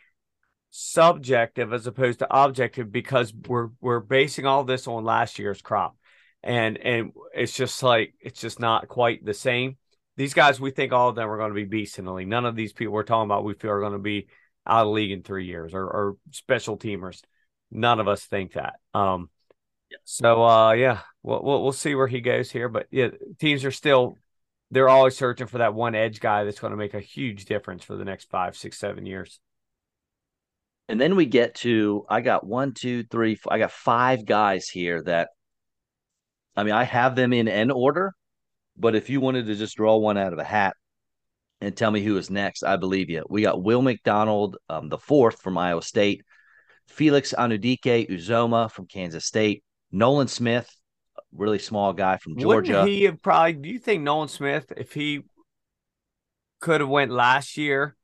subjective 0.71 1.75
as 1.75 1.87
opposed 1.87 2.21
to 2.21 2.27
objective 2.31 2.91
because 2.91 3.35
we're 3.35 3.69
we're 3.83 4.01
basing 4.01 4.47
all 4.47 4.65
this 4.65 4.87
on 4.87 5.05
last 5.05 5.39
year's 5.39 5.61
crop. 5.61 5.95
And 6.47 6.79
and 6.79 7.13
it's 7.35 7.55
just 7.55 7.83
like 7.83 8.15
it's 8.21 8.41
just 8.41 8.61
not 8.61 8.87
quite 8.87 9.25
the 9.25 9.35
same. 9.35 9.77
These 10.17 10.33
guys, 10.33 10.61
we 10.61 10.71
think 10.71 10.93
all 10.93 11.09
of 11.09 11.17
them 11.17 11.29
are 11.29 11.37
going 11.37 11.51
to 11.51 11.55
be 11.55 11.65
beasts 11.65 11.99
in 11.99 12.05
the 12.05 12.13
league. 12.13 12.29
None 12.29 12.47
of 12.47 12.55
these 12.55 12.73
people 12.73 12.95
we're 12.95 13.03
talking 13.03 13.27
about 13.27 13.45
we 13.45 13.55
feel 13.55 13.73
are 13.73 13.81
going 13.81 13.93
to 13.93 13.99
be 13.99 14.29
out 14.65 14.87
of 14.87 14.93
league 14.93 15.11
in 15.11 15.23
three 15.23 15.45
years 15.45 15.75
or, 15.75 15.85
or 15.85 16.17
special 16.31 16.79
teamers. 16.79 17.21
None 17.71 18.01
of 18.01 18.07
us 18.07 18.25
think 18.25 18.53
that. 18.53 18.75
Um, 18.95 19.29
so 20.05 20.45
uh, 20.45 20.73
yeah, 20.73 21.01
we'll, 21.25 21.43
we'll 21.43 21.63
we'll 21.65 21.73
see 21.73 21.97
where 21.97 22.07
he 22.07 22.21
goes 22.21 22.51
here, 22.51 22.69
but 22.69 22.87
yeah, 22.93 23.09
teams 23.39 23.65
are 23.65 23.73
still 23.73 24.17
they're 24.71 24.89
always 24.89 25.17
searching 25.17 25.49
for 25.49 25.59
that 25.59 25.75
one 25.75 25.95
edge 25.95 26.21
guy 26.21 26.45
that's 26.45 26.61
going 26.61 26.73
to 26.73 26.77
make 26.77 26.95
a 26.95 27.01
huge 27.01 27.45
difference 27.45 27.85
for 27.85 27.97
the 27.97 28.05
next 28.05 28.31
five, 28.31 28.57
six, 28.57 28.79
seven 28.79 29.05
years. 29.07 29.41
And 30.89 31.01
then 31.01 31.17
we 31.17 31.27
get 31.27 31.57
to 31.57 32.07
I 32.09 32.21
got 32.21 32.47
one, 32.47 32.73
two, 32.73 33.03
three, 33.03 33.35
four, 33.35 33.53
I 33.53 33.59
got 33.59 33.73
five 33.73 34.25
guys 34.25 34.69
here 34.69 35.03
that 35.03 35.31
I 36.57 36.65
mean 36.65 36.75
I 36.75 36.85
have 36.85 37.17
them 37.17 37.33
in 37.33 37.49
an 37.49 37.71
order, 37.71 38.15
but 38.77 38.95
if 38.95 39.11
you 39.11 39.21
wanted 39.21 39.47
to 39.47 39.55
just 39.55 39.77
draw 39.77 39.97
one 39.97 40.17
out 40.17 40.33
of 40.33 40.39
a 40.39 40.45
hat, 40.45 40.75
and 41.61 41.77
tell 41.77 41.91
me 41.91 42.03
who 42.03 42.17
is 42.17 42.31
next. 42.31 42.63
I 42.63 42.77
believe 42.77 43.11
you. 43.11 43.25
We 43.29 43.43
got 43.43 43.63
Will 43.63 43.83
McDonald, 43.83 44.57
um, 44.69 44.89
the 44.89 44.99
fourth 44.99 45.41
from 45.41 45.57
Iowa 45.57 45.83
State, 45.83 46.23
Felix 46.87 47.35
Anudike-Uzomah 47.37 48.71
from 48.71 48.87
Kansas 48.87 49.25
State, 49.25 49.65
Nolan 49.91 50.29
Smith, 50.29 50.71
really 51.33 51.59
small 51.59 51.93
guy 51.93 52.19
from 52.19 52.39
Georgia. 52.39 52.73
Wouldn't 52.73 52.89
he 52.89 53.05
have 53.05 53.23
probably? 53.23 53.55
Do 53.55 53.69
you 53.69 53.79
think 53.79 54.03
Nolan 54.03 54.29
Smith, 54.29 54.73
if 54.77 54.93
he 54.93 55.23
could 56.61 56.81
have 56.81 56.91
went 56.91 57.11
last 57.11 57.57
year, 57.57 57.97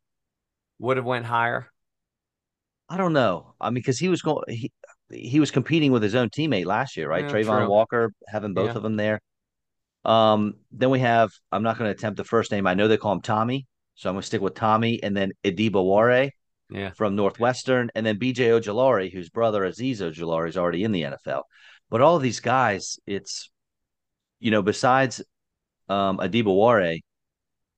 would 0.78 0.96
have 0.96 1.07
went 1.07 1.26
higher? 1.26 1.68
I 2.88 2.96
don't 2.96 3.12
know. 3.12 3.55
I 3.61 3.70
mean, 3.70 3.74
because 3.74 3.98
he 3.98 4.09
was 4.09 4.22
going, 4.22 4.44
he 4.48 4.72
he 5.12 5.40
was 5.40 5.50
competing 5.50 5.92
with 5.92 6.02
his 6.02 6.14
own 6.14 6.30
teammate 6.30 6.66
last 6.66 6.96
year, 6.96 7.08
right? 7.08 7.24
Yeah, 7.24 7.30
Travon 7.30 7.60
true. 7.60 7.68
Walker, 7.68 8.12
having 8.28 8.54
both 8.54 8.70
yeah. 8.70 8.76
of 8.76 8.82
them 8.82 8.96
there. 8.96 9.20
Um, 10.04 10.54
then 10.72 10.90
we 10.90 11.00
have, 11.00 11.30
I'm 11.50 11.62
not 11.62 11.78
going 11.78 11.88
to 11.88 11.96
attempt 11.96 12.16
the 12.16 12.24
first 12.24 12.50
name. 12.50 12.66
I 12.66 12.74
know 12.74 12.88
they 12.88 12.96
call 12.96 13.12
him 13.12 13.20
Tommy. 13.20 13.66
So 13.94 14.08
I'm 14.08 14.14
going 14.14 14.22
to 14.22 14.26
stick 14.26 14.40
with 14.40 14.54
Tommy 14.54 15.02
and 15.02 15.16
then 15.16 15.32
Adebawore 15.44 16.30
yeah. 16.70 16.90
from 16.90 17.14
Northwestern. 17.14 17.90
And 17.94 18.04
then 18.04 18.18
BJ 18.18 18.48
Ojulari, 18.58 19.12
whose 19.12 19.28
brother 19.28 19.62
Azeez 19.62 19.98
Ojulari 19.98 20.48
is 20.48 20.56
already 20.56 20.82
in 20.84 20.92
the 20.92 21.02
NFL. 21.02 21.42
But 21.90 22.00
all 22.00 22.16
of 22.16 22.22
these 22.22 22.40
guys, 22.40 22.98
it's, 23.06 23.50
you 24.40 24.50
know, 24.50 24.62
besides 24.62 25.22
um, 25.88 26.18
Adebawore, 26.18 27.00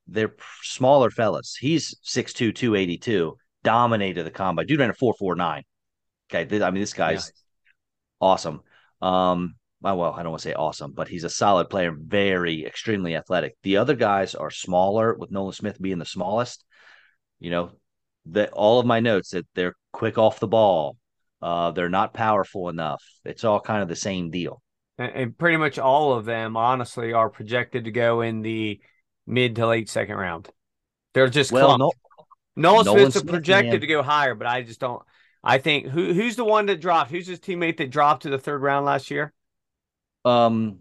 they're 0.07 0.35
smaller 0.63 1.09
fellas. 1.09 1.57
He's 1.59 1.95
6'2, 2.05 2.55
282, 2.55 3.35
dominated 3.63 4.23
the 4.23 4.31
combine. 4.31 4.65
Dude 4.67 4.79
ran 4.79 4.89
a 4.89 4.93
4'4'9. 4.93 5.63
Okay. 6.33 6.61
I 6.61 6.71
mean, 6.71 6.81
this 6.81 6.93
guy's 6.93 7.27
yeah. 7.27 7.71
awesome. 8.27 8.61
Um, 9.01 9.55
well, 9.81 10.13
I 10.13 10.23
don't 10.23 10.31
want 10.31 10.41
to 10.41 10.49
say 10.49 10.55
awesome, 10.55 10.93
but 10.93 11.07
he's 11.07 11.23
a 11.23 11.29
solid 11.29 11.69
player, 11.69 11.95
very 11.95 12.65
extremely 12.65 13.15
athletic. 13.15 13.55
The 13.61 13.77
other 13.77 13.95
guys 13.95 14.33
are 14.33 14.49
smaller, 14.49 15.13
with 15.13 15.31
Nolan 15.31 15.53
Smith 15.53 15.79
being 15.79 15.99
the 15.99 16.05
smallest. 16.05 16.63
You 17.39 17.51
know, 17.51 17.71
that 18.27 18.51
all 18.51 18.79
of 18.79 18.85
my 18.85 18.99
notes 18.99 19.31
that 19.31 19.45
they're 19.53 19.75
quick 19.91 20.17
off 20.17 20.39
the 20.39 20.47
ball, 20.47 20.97
uh, 21.41 21.71
they're 21.71 21.89
not 21.89 22.13
powerful 22.13 22.69
enough. 22.69 23.03
It's 23.23 23.43
all 23.43 23.59
kind 23.59 23.83
of 23.83 23.89
the 23.89 23.95
same 23.95 24.31
deal. 24.31 24.61
And, 24.97 25.11
and 25.13 25.37
pretty 25.37 25.57
much 25.57 25.77
all 25.77 26.13
of 26.13 26.25
them, 26.25 26.57
honestly, 26.57 27.13
are 27.13 27.29
projected 27.29 27.85
to 27.85 27.91
go 27.91 28.21
in 28.21 28.41
the 28.41 28.79
mid 29.27 29.55
to 29.57 29.67
late 29.67 29.89
second 29.89 30.15
round. 30.15 30.49
They're 31.13 31.29
just 31.29 31.51
well, 31.51 31.77
no, 31.77 31.91
Nolan, 32.55 32.85
Nolan 32.85 32.99
Smith's 32.99 33.19
Smith, 33.19 33.31
projected 33.31 33.73
man. 33.73 33.81
to 33.81 33.87
go 33.87 34.01
higher, 34.01 34.33
but 34.33 34.47
I 34.47 34.63
just 34.63 34.79
don't. 34.79 35.01
I 35.45 35.59
think 35.59 35.87
who 35.87 36.13
who's 36.13 36.35
the 36.35 36.43
one 36.43 36.65
that 36.65 36.81
dropped? 36.81 37.11
Who's 37.11 37.27
his 37.27 37.39
teammate 37.39 37.77
that 37.77 37.91
dropped 37.91 38.23
to 38.23 38.29
the 38.29 38.39
third 38.39 38.61
round 38.61 38.85
last 38.85 39.11
year? 39.11 39.31
um 40.25 40.79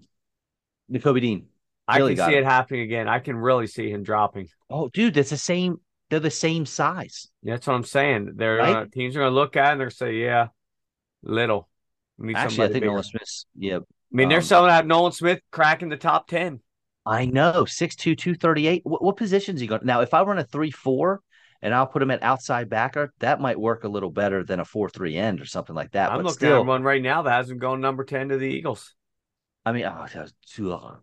Nakobe 0.91 1.21
Dean. 1.21 1.47
I 1.87 1.99
can 1.99 2.17
see 2.17 2.35
it 2.35 2.45
happening 2.45 2.81
again. 2.81 3.09
I 3.09 3.19
can 3.19 3.37
really 3.37 3.67
see 3.67 3.91
him 3.91 4.03
dropping. 4.03 4.49
Oh, 4.71 4.89
dude, 4.89 5.15
that's 5.15 5.31
the 5.31 5.37
same. 5.37 5.81
They're 6.09 6.21
the 6.21 6.31
same 6.31 6.65
size. 6.65 7.29
That's 7.43 7.67
what 7.67 7.75
I'm 7.75 7.85
saying. 7.85 8.33
They're 8.37 8.57
right? 8.57 8.77
uh, 8.77 8.87
teams 8.87 9.17
are 9.17 9.21
going 9.21 9.31
to 9.31 9.35
look 9.35 9.57
at 9.57 9.69
it 9.69 9.73
and 9.73 9.81
they're 9.81 9.91
say, 9.91 10.15
"Yeah, 10.15 10.49
little." 11.23 11.69
Actually, 12.35 12.65
I 12.65 12.69
think 12.69 12.73
bigger. 12.75 12.87
Nolan 12.87 13.03
Smith. 13.03 13.45
Yeah, 13.59 13.77
I 13.77 13.81
mean, 14.13 14.29
they're 14.29 14.39
um, 14.39 14.45
selling 14.45 14.71
out 14.71 14.87
Nolan 14.87 15.13
Smith 15.13 15.41
cracking 15.51 15.89
the 15.89 15.97
top 15.97 16.29
ten. 16.29 16.61
I 17.07 17.27
know 17.27 17.65
6'2", 17.65 18.17
238. 18.17 18.81
What, 18.85 19.03
what 19.03 19.17
positions 19.19 19.61
he 19.61 19.67
got? 19.67 19.85
Now, 19.85 20.01
if 20.01 20.15
I 20.15 20.23
run 20.23 20.39
a 20.39 20.45
three 20.45 20.71
four 20.71 21.21
and 21.65 21.75
I'll 21.75 21.87
put 21.87 22.03
him 22.03 22.11
at 22.11 22.23
outside 22.23 22.69
backer, 22.69 23.13
that 23.21 23.41
might 23.41 23.59
work 23.59 23.85
a 23.85 23.89
little 23.89 24.11
better 24.11 24.45
than 24.45 24.61
a 24.61 24.67
four 24.67 24.91
three 24.91 25.17
end 25.17 25.41
or 25.41 25.47
something 25.47 25.75
like 25.75 25.93
that. 25.93 26.11
I'm 26.11 26.19
but 26.19 26.27
looking 26.27 26.37
still, 26.37 26.61
at 26.61 26.67
one 26.67 26.83
right 26.83 27.03
now 27.03 27.23
that 27.23 27.31
hasn't 27.31 27.59
gone 27.59 27.81
number 27.81 28.05
ten 28.05 28.29
to 28.29 28.37
the 28.37 28.47
Eagles. 28.47 28.95
I 29.65 29.73
mean, 29.73 29.87
oh, 29.87 30.07
that 30.13 30.23
was 30.23 30.35
too 30.47 30.69
long. 30.69 30.99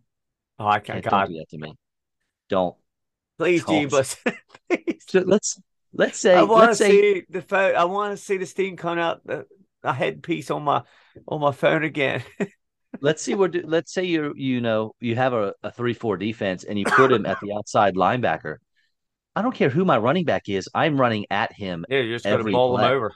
Oh, 0.60 0.66
I 0.66 0.78
can't. 0.78 1.02
Don't 1.04 1.28
do 1.28 1.38
that 1.38 1.48
to 1.50 1.58
me. 1.58 1.74
Don't. 2.48 2.76
Please, 3.38 3.64
Jeebus. 3.64 4.16
Please. 4.70 5.04
Let's 5.12 5.60
let's 5.92 6.18
say. 6.18 6.36
I 6.36 6.44
want 6.44 6.70
to 6.70 6.76
see 6.76 7.24
the 7.28 7.42
phone. 7.42 7.74
I 7.74 7.84
want 7.84 8.16
to 8.16 8.24
see 8.24 8.36
the 8.36 8.46
steam 8.46 8.76
come 8.76 8.98
out 8.98 9.26
the 9.26 9.46
a 9.82 9.92
headpiece 9.92 10.52
on 10.52 10.62
my 10.62 10.84
on 11.26 11.40
my 11.40 11.50
phone 11.50 11.82
again. 11.82 12.22
let's 13.00 13.20
see 13.20 13.34
what. 13.34 13.52
Let's 13.64 13.92
say 13.92 14.04
you 14.04 14.32
you 14.36 14.60
know 14.60 14.94
you 15.00 15.16
have 15.16 15.32
a, 15.32 15.54
a 15.64 15.72
three 15.72 15.94
four 15.94 16.16
defense 16.16 16.62
and 16.62 16.78
you 16.78 16.84
put 16.84 17.10
him 17.10 17.26
at 17.26 17.40
the 17.40 17.52
outside 17.52 17.96
linebacker. 17.96 18.58
I 19.34 19.42
don't 19.42 19.54
care 19.54 19.70
who 19.70 19.84
my 19.84 19.98
running 19.98 20.24
back 20.24 20.48
is. 20.48 20.68
I'm 20.74 21.00
running 21.00 21.26
at 21.30 21.52
him. 21.52 21.84
Yeah, 21.88 22.00
you're 22.00 22.16
just 22.16 22.24
going 22.24 22.44
to 22.44 22.52
bowl 22.52 22.78
him 22.78 22.84
over 22.84 23.12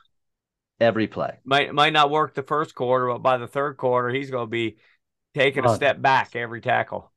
every 0.81 1.07
play. 1.07 1.39
Might 1.45 1.75
might 1.75 1.93
not 1.93 2.11
work 2.11 2.35
the 2.35 2.43
first 2.43 2.75
quarter, 2.75 3.09
but 3.09 3.19
by 3.19 3.37
the 3.37 3.47
third 3.47 3.77
quarter, 3.77 4.09
he's 4.09 4.31
going 4.31 4.47
to 4.47 4.51
be 4.51 4.77
taking 5.35 5.64
a 5.67 5.75
step 5.75 6.01
back 6.01 6.35
every 6.35 6.61
tackle. 6.61 7.12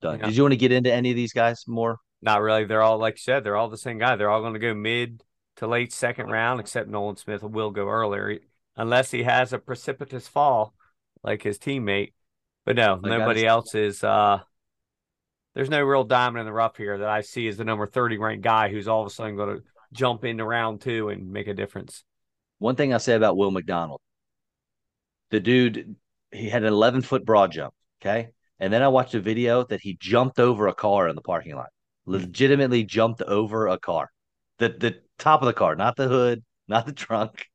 Done. 0.00 0.14
You 0.14 0.18
know? 0.18 0.26
Did 0.28 0.36
you 0.36 0.42
want 0.42 0.52
to 0.52 0.56
get 0.58 0.72
into 0.72 0.92
any 0.92 1.10
of 1.10 1.16
these 1.16 1.32
guys 1.32 1.64
more? 1.66 1.98
Not 2.22 2.40
really. 2.40 2.64
They're 2.64 2.82
all 2.82 2.98
like 2.98 3.14
you 3.14 3.22
said. 3.22 3.44
They're 3.44 3.56
all 3.56 3.68
the 3.68 3.76
same 3.76 3.98
guy. 3.98 4.16
They're 4.16 4.30
all 4.30 4.40
going 4.40 4.54
to 4.54 4.58
go 4.58 4.74
mid 4.74 5.22
to 5.56 5.66
late 5.66 5.92
second 5.92 6.30
round, 6.30 6.60
except 6.60 6.88
Nolan 6.88 7.16
Smith 7.16 7.42
will 7.42 7.70
go 7.70 7.88
earlier, 7.88 8.38
unless 8.76 9.10
he 9.10 9.24
has 9.24 9.52
a 9.52 9.58
precipitous 9.58 10.26
fall 10.26 10.74
like 11.22 11.42
his 11.42 11.58
teammate. 11.58 12.12
But 12.64 12.76
no, 12.76 12.96
nobody 12.96 13.46
else 13.46 13.74
is. 13.74 14.02
uh 14.04 14.40
There's 15.58 15.70
no 15.70 15.82
real 15.82 16.04
diamond 16.04 16.38
in 16.38 16.46
the 16.46 16.52
rough 16.52 16.76
here 16.76 16.98
that 16.98 17.08
I 17.08 17.22
see 17.22 17.48
as 17.48 17.56
the 17.56 17.64
number 17.64 17.84
thirty 17.84 18.16
ranked 18.16 18.44
guy 18.44 18.68
who's 18.68 18.86
all 18.86 19.00
of 19.00 19.08
a 19.08 19.10
sudden 19.10 19.34
going 19.34 19.56
to 19.56 19.64
jump 19.92 20.24
into 20.24 20.44
round 20.44 20.80
two 20.80 21.08
and 21.08 21.32
make 21.32 21.48
a 21.48 21.52
difference. 21.52 22.04
One 22.60 22.76
thing 22.76 22.94
I 22.94 22.98
say 22.98 23.16
about 23.16 23.36
Will 23.36 23.50
McDonald, 23.50 24.00
the 25.32 25.40
dude 25.40 25.96
he 26.30 26.48
had 26.48 26.62
an 26.62 26.72
11 26.72 27.02
foot 27.02 27.24
broad 27.24 27.50
jump. 27.50 27.74
Okay. 28.00 28.28
And 28.60 28.72
then 28.72 28.84
I 28.84 28.88
watched 28.88 29.16
a 29.16 29.20
video 29.20 29.64
that 29.64 29.80
he 29.80 29.96
jumped 29.98 30.38
over 30.38 30.68
a 30.68 30.74
car 30.74 31.08
in 31.08 31.16
the 31.16 31.22
parking 31.22 31.56
lot, 31.56 31.70
legitimately 32.06 32.84
jumped 32.84 33.22
over 33.22 33.66
a 33.66 33.80
car, 33.80 34.12
the, 34.58 34.68
the 34.68 35.00
top 35.18 35.42
of 35.42 35.46
the 35.46 35.54
car, 35.54 35.74
not 35.74 35.96
the 35.96 36.06
hood, 36.06 36.44
not 36.68 36.86
the 36.86 36.92
trunk. 36.92 37.46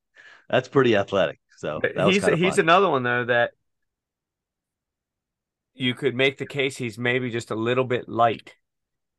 That's 0.50 0.68
pretty 0.68 0.98
athletic. 0.98 1.40
So 1.56 1.80
he's, 2.10 2.26
he's 2.26 2.58
another 2.58 2.90
one 2.90 3.04
though, 3.04 3.24
that 3.24 3.52
you 5.74 5.94
could 5.94 6.16
make 6.16 6.38
the 6.38 6.46
case 6.46 6.78
he's 6.78 6.98
maybe 6.98 7.30
just 7.30 7.52
a 7.52 7.56
little 7.56 7.84
bit 7.84 8.08
light. 8.08 8.56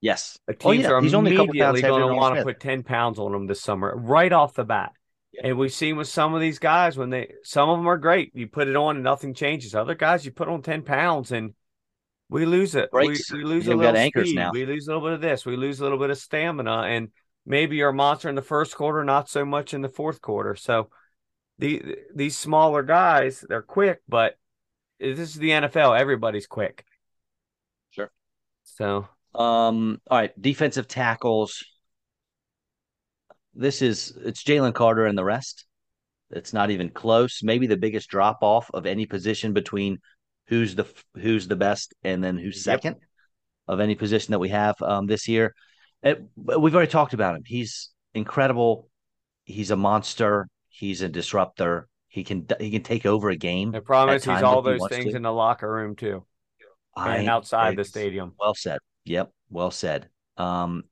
Yes. 0.01 0.39
The 0.47 0.55
oh, 0.65 0.73
teams 0.73 0.87
oh, 0.87 0.89
yeah. 0.89 0.95
are 0.95 1.03
He's 1.03 1.15
only 1.15 1.35
immediately 1.35 1.61
pounds 1.61 1.81
going 1.81 2.09
to 2.09 2.15
want 2.15 2.37
to 2.37 2.45
put 2.45 2.61
10 2.61 2.83
pounds 2.83 3.19
on 3.19 3.35
him 3.35 3.47
this 3.47 3.63
summer, 3.63 3.95
right 3.97 4.33
off 4.33 4.55
the 4.55 4.65
bat. 4.65 4.93
Yeah. 5.33 5.49
And 5.49 5.59
we've 5.59 5.73
seen 5.73 5.97
with 5.97 6.09
some 6.09 6.35
of 6.35 6.41
these 6.41 6.59
guys 6.59 6.97
when 6.97 7.11
they, 7.11 7.33
some 7.43 7.69
of 7.69 7.79
them 7.79 7.89
are 7.89 7.97
great. 7.97 8.31
You 8.35 8.47
put 8.47 8.69
it 8.69 8.77
on 8.77 8.97
and 8.97 9.05
nothing 9.05 9.35
changes. 9.35 9.75
Other 9.75 9.95
guys, 9.95 10.25
you 10.25 10.31
put 10.31 10.49
on 10.49 10.63
10 10.63 10.83
pounds 10.83 11.33
and 11.33 11.55
we 12.29 12.47
lose 12.47 12.75
it. 12.75 12.91
We, 12.93 13.09
we 13.09 13.45
lose 13.45 13.67
You've 13.67 13.77
a 13.77 13.79
little 13.79 13.97
anchors 13.97 14.29
speed. 14.29 14.37
now. 14.37 14.51
We 14.53 14.67
lose 14.67 14.87
a 14.87 14.93
little 14.93 15.09
bit 15.09 15.15
of 15.15 15.21
this. 15.21 15.45
We 15.45 15.57
lose 15.57 15.81
a 15.81 15.83
little 15.83 15.99
bit 15.99 16.11
of 16.11 16.19
stamina. 16.19 16.83
And 16.83 17.09
maybe 17.47 17.77
you're 17.77 17.91
a 17.91 17.95
monster 17.95 18.29
in 18.29 18.35
the 18.35 18.43
first 18.43 18.75
quarter, 18.75 19.05
not 19.05 19.29
so 19.29 19.45
much 19.45 19.75
in 19.75 19.83
the 19.83 19.89
fourth 19.89 20.21
quarter. 20.21 20.55
So 20.55 20.91
the 21.59 21.97
these 22.15 22.37
smaller 22.37 22.83
guys, 22.83 23.45
they're 23.49 23.63
quick, 23.63 24.03
but 24.09 24.37
this 25.01 25.19
is 25.19 25.35
the 25.35 25.51
NFL. 25.51 25.99
Everybody's 25.99 26.47
quick. 26.47 26.85
Sure. 27.91 28.11
So 28.65 29.09
Um, 29.35 30.01
all 30.11 30.19
right, 30.19 30.41
defensive 30.41 30.89
tackles. 30.89 31.65
This 33.55 33.83
is 33.83 34.17
it's 34.25 34.43
Jalen 34.43 34.75
Carter 34.75 35.07
and 35.07 35.17
the 35.17 35.25
rest. 35.25 35.65
It's 36.31 36.53
not 36.53 36.71
even 36.71 36.91
close. 36.91 37.43
Maybe 37.43 37.67
the 37.67 37.77
biggest 37.77 38.09
drop 38.09 38.39
off 38.43 38.71
of 38.75 38.87
any 38.87 39.07
position 39.07 39.53
between 39.53 39.99
who's 40.49 40.75
the 40.75 40.87
who's 41.15 41.47
the 41.49 41.57
best 41.57 41.95
and 42.03 42.23
then 42.23 42.37
who's 42.37 42.57
Yep. 42.57 42.63
second 42.65 42.97
of 43.69 43.81
any 43.81 43.95
position 43.95 44.33
that 44.33 44.39
we 44.41 44.49
have 44.51 44.75
um, 44.83 45.07
this 45.07 45.29
year. 45.29 45.55
It, 46.03 46.23
we've 46.37 46.75
already 46.75 46.91
talked 46.91 47.15
about 47.15 47.37
him. 47.37 47.43
He's 47.47 47.91
incredible. 48.13 48.89
He's 49.45 49.71
a 49.71 49.77
monster. 49.77 50.49
He's 50.69 51.01
a 51.03 51.09
disruptor. 51.09 51.89
He 52.15 52.23
can 52.23 52.47
he 52.61 52.71
can 52.71 52.85
take 52.85 53.07
over 53.07 53.29
a 53.31 53.37
game. 53.37 53.75
I 53.75 53.81
promise 53.81 54.25
he's 54.25 54.41
all 54.41 54.61
if 54.65 54.73
he 54.73 54.79
those 54.79 54.89
things 54.89 55.11
to. 55.11 55.17
in 55.17 55.23
the 55.23 55.33
locker 55.33 55.69
room 55.69 55.97
too, 55.97 56.25
and 56.97 57.29
I- 57.29 57.33
outside 57.33 57.75
the 57.77 57.83
stadium. 57.83 58.35
Well 58.39 58.55
said. 58.55 58.79
Yep. 59.05 59.33
Well 59.51 59.73
said. 59.73 60.09
Um, 60.37 60.85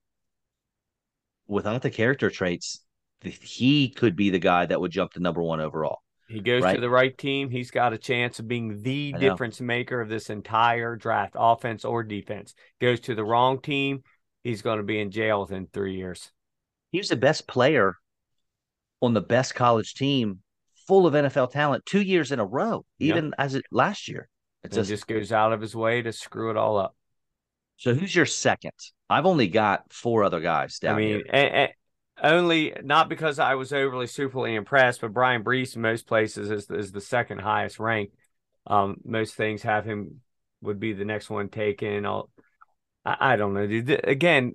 without 1.46 1.82
the 1.82 1.90
character 1.90 2.28
traits, 2.28 2.84
he 3.22 3.90
could 3.90 4.16
be 4.16 4.30
the 4.30 4.40
guy 4.40 4.66
that 4.66 4.80
would 4.80 4.90
jump 4.90 5.12
to 5.12 5.20
number 5.20 5.40
one 5.40 5.60
overall. 5.60 6.00
He 6.28 6.40
goes 6.40 6.64
Right. 6.64 6.74
to 6.74 6.80
the 6.80 6.90
right 6.90 7.16
team. 7.16 7.50
He's 7.50 7.70
got 7.70 7.92
a 7.92 7.98
chance 7.98 8.40
of 8.40 8.48
being 8.48 8.82
the 8.82 9.12
difference 9.12 9.60
maker 9.60 10.00
of 10.00 10.08
this 10.08 10.28
entire 10.28 10.96
draft, 10.96 11.36
offense 11.38 11.84
or 11.84 12.02
defense. 12.02 12.52
Goes 12.80 12.98
to 13.02 13.14
the 13.14 13.22
wrong 13.24 13.60
team, 13.62 14.02
he's 14.42 14.62
going 14.62 14.78
to 14.78 14.82
be 14.82 14.98
in 14.98 15.12
jail 15.12 15.42
within 15.42 15.68
three 15.72 15.94
years. 15.94 16.32
He 16.90 16.98
was 16.98 17.10
the 17.10 17.16
best 17.16 17.46
player 17.46 17.94
on 19.00 19.14
the 19.14 19.20
best 19.20 19.54
college 19.54 19.94
team, 19.94 20.40
full 20.86 21.06
of 21.06 21.14
NFL 21.14 21.50
talent, 21.52 21.84
two 21.86 22.00
years 22.02 22.32
in 22.32 22.38
a 22.38 22.44
row, 22.44 22.84
even 22.98 23.34
as 23.38 23.54
it 23.54 23.64
last 23.70 24.08
year. 24.08 24.28
It 24.64 24.72
just, 24.72 24.88
just 24.90 25.06
goes 25.06 25.32
out 25.32 25.52
of 25.52 25.60
his 25.60 25.74
way 25.74 26.02
to 26.02 26.12
screw 26.12 26.50
it 26.50 26.56
all 26.56 26.76
up. 26.78 26.94
so. 27.76 27.94
Who's 27.94 28.14
your 28.14 28.26
second? 28.26 28.72
I've 29.10 29.26
only 29.26 29.48
got 29.48 29.92
four 29.92 30.22
other 30.24 30.40
guys 30.40 30.78
down 30.78 30.94
I 30.94 30.98
mean, 30.98 31.08
here. 31.08 31.24
a- 31.32 31.62
a- 31.64 31.74
only 32.22 32.72
not 32.82 33.08
because 33.08 33.38
I 33.40 33.54
was 33.56 33.72
overly 33.72 34.06
superly 34.06 34.54
impressed, 34.56 35.00
but 35.00 35.12
Bryan 35.12 35.42
Brees 35.42 35.74
in 35.74 35.82
most 35.82 36.06
places 36.06 36.50
is 36.50 36.70
is 36.70 36.92
the 36.92 37.00
second 37.00 37.40
highest 37.40 37.80
ranked. 37.80 38.14
Um, 38.66 38.98
most 39.04 39.34
things 39.34 39.62
have 39.62 39.84
him 39.84 40.20
would 40.60 40.78
be 40.78 40.92
the 40.92 41.04
next 41.04 41.28
one 41.30 41.48
taken. 41.48 42.06
I'll, 42.06 42.30
I, 43.04 43.32
I 43.32 43.36
don't 43.36 43.54
know, 43.54 43.66
dude. 43.66 44.00
Again, 44.04 44.52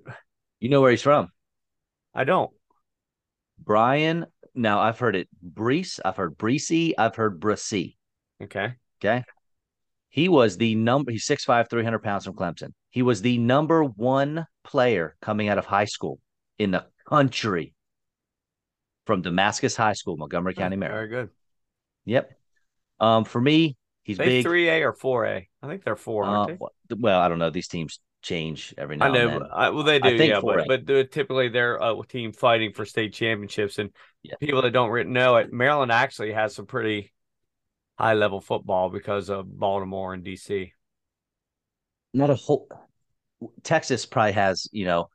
You 0.60 0.70
know 0.70 0.80
where 0.80 0.90
he's 0.92 1.02
from? 1.02 1.30
I 2.14 2.24
don't. 2.24 2.50
Brian. 3.62 4.24
Now 4.58 4.80
I've 4.80 4.98
heard 4.98 5.14
it. 5.16 5.28
Brees. 5.54 6.00
I've 6.04 6.16
heard 6.16 6.36
Breesy. 6.36 6.92
I've 6.98 7.14
heard 7.16 7.40
Brissy. 7.40 7.96
Okay, 8.42 8.74
Okay. 9.00 9.24
He 10.10 10.28
was 10.28 10.56
the 10.56 10.74
number, 10.74 11.12
he's 11.12 11.26
6'5, 11.26 11.68
300 11.68 11.98
pounds 12.00 12.24
from 12.24 12.34
Clemson. 12.34 12.72
He 12.90 13.02
was 13.02 13.20
the 13.20 13.36
number 13.38 13.84
one 13.84 14.46
player 14.64 15.16
coming 15.20 15.48
out 15.48 15.58
of 15.58 15.66
high 15.66 15.84
school 15.84 16.18
in 16.58 16.70
the 16.70 16.86
country 17.08 17.74
from 19.06 19.22
Damascus 19.22 19.76
High 19.76 19.92
School, 19.92 20.16
Montgomery 20.16 20.54
County, 20.54 20.76
Maryland. 20.76 21.10
very 21.10 21.24
good. 21.24 21.30
Yep. 22.06 22.30
Um, 23.00 23.24
for 23.24 23.40
me, 23.40 23.76
he's 24.02 24.18
big. 24.18 24.44
three 24.44 24.68
A 24.68 24.82
or 24.82 24.92
four 24.92 25.26
A? 25.26 25.48
I 25.62 25.66
think 25.66 25.84
they're 25.84 25.94
four, 25.96 26.24
Uh, 26.24 26.56
well, 26.96 27.20
I 27.20 27.28
don't 27.28 27.38
know. 27.38 27.50
These 27.50 27.68
teams 27.68 28.00
change 28.22 28.74
every 28.76 28.96
now 28.96 29.06
I 29.06 29.12
know. 29.12 29.28
and 29.28 29.42
then. 29.42 29.48
I, 29.52 29.70
well, 29.70 29.84
they 29.84 29.98
do, 29.98 30.10
yeah. 30.24 30.40
4A. 30.40 30.42
But 30.42 30.68
but 30.68 30.86
they're, 30.86 31.04
typically 31.04 31.48
they're 31.48 31.76
a 31.76 31.96
team 32.08 32.32
fighting 32.32 32.72
for 32.72 32.84
state 32.84 33.12
championships, 33.12 33.78
and 33.78 33.90
Yeah. 34.22 34.34
people 34.40 34.62
that 34.62 34.72
don't 34.72 35.12
know 35.12 35.36
it, 35.36 35.52
Maryland 35.52 35.92
actually 35.92 36.32
has 36.32 36.54
some 36.54 36.66
pretty 36.66 37.12
high 37.98 38.14
level 38.14 38.40
football 38.40 38.90
because 38.90 39.28
of 39.30 39.46
Baltimore 39.58 40.14
and 40.14 40.24
DC. 40.24 40.72
Not 42.14 42.30
a 42.30 42.34
whole. 42.34 42.68
Texas 43.62 44.06
probably 44.06 44.32
has, 44.32 44.68
you 44.72 44.84
know, 44.84 45.08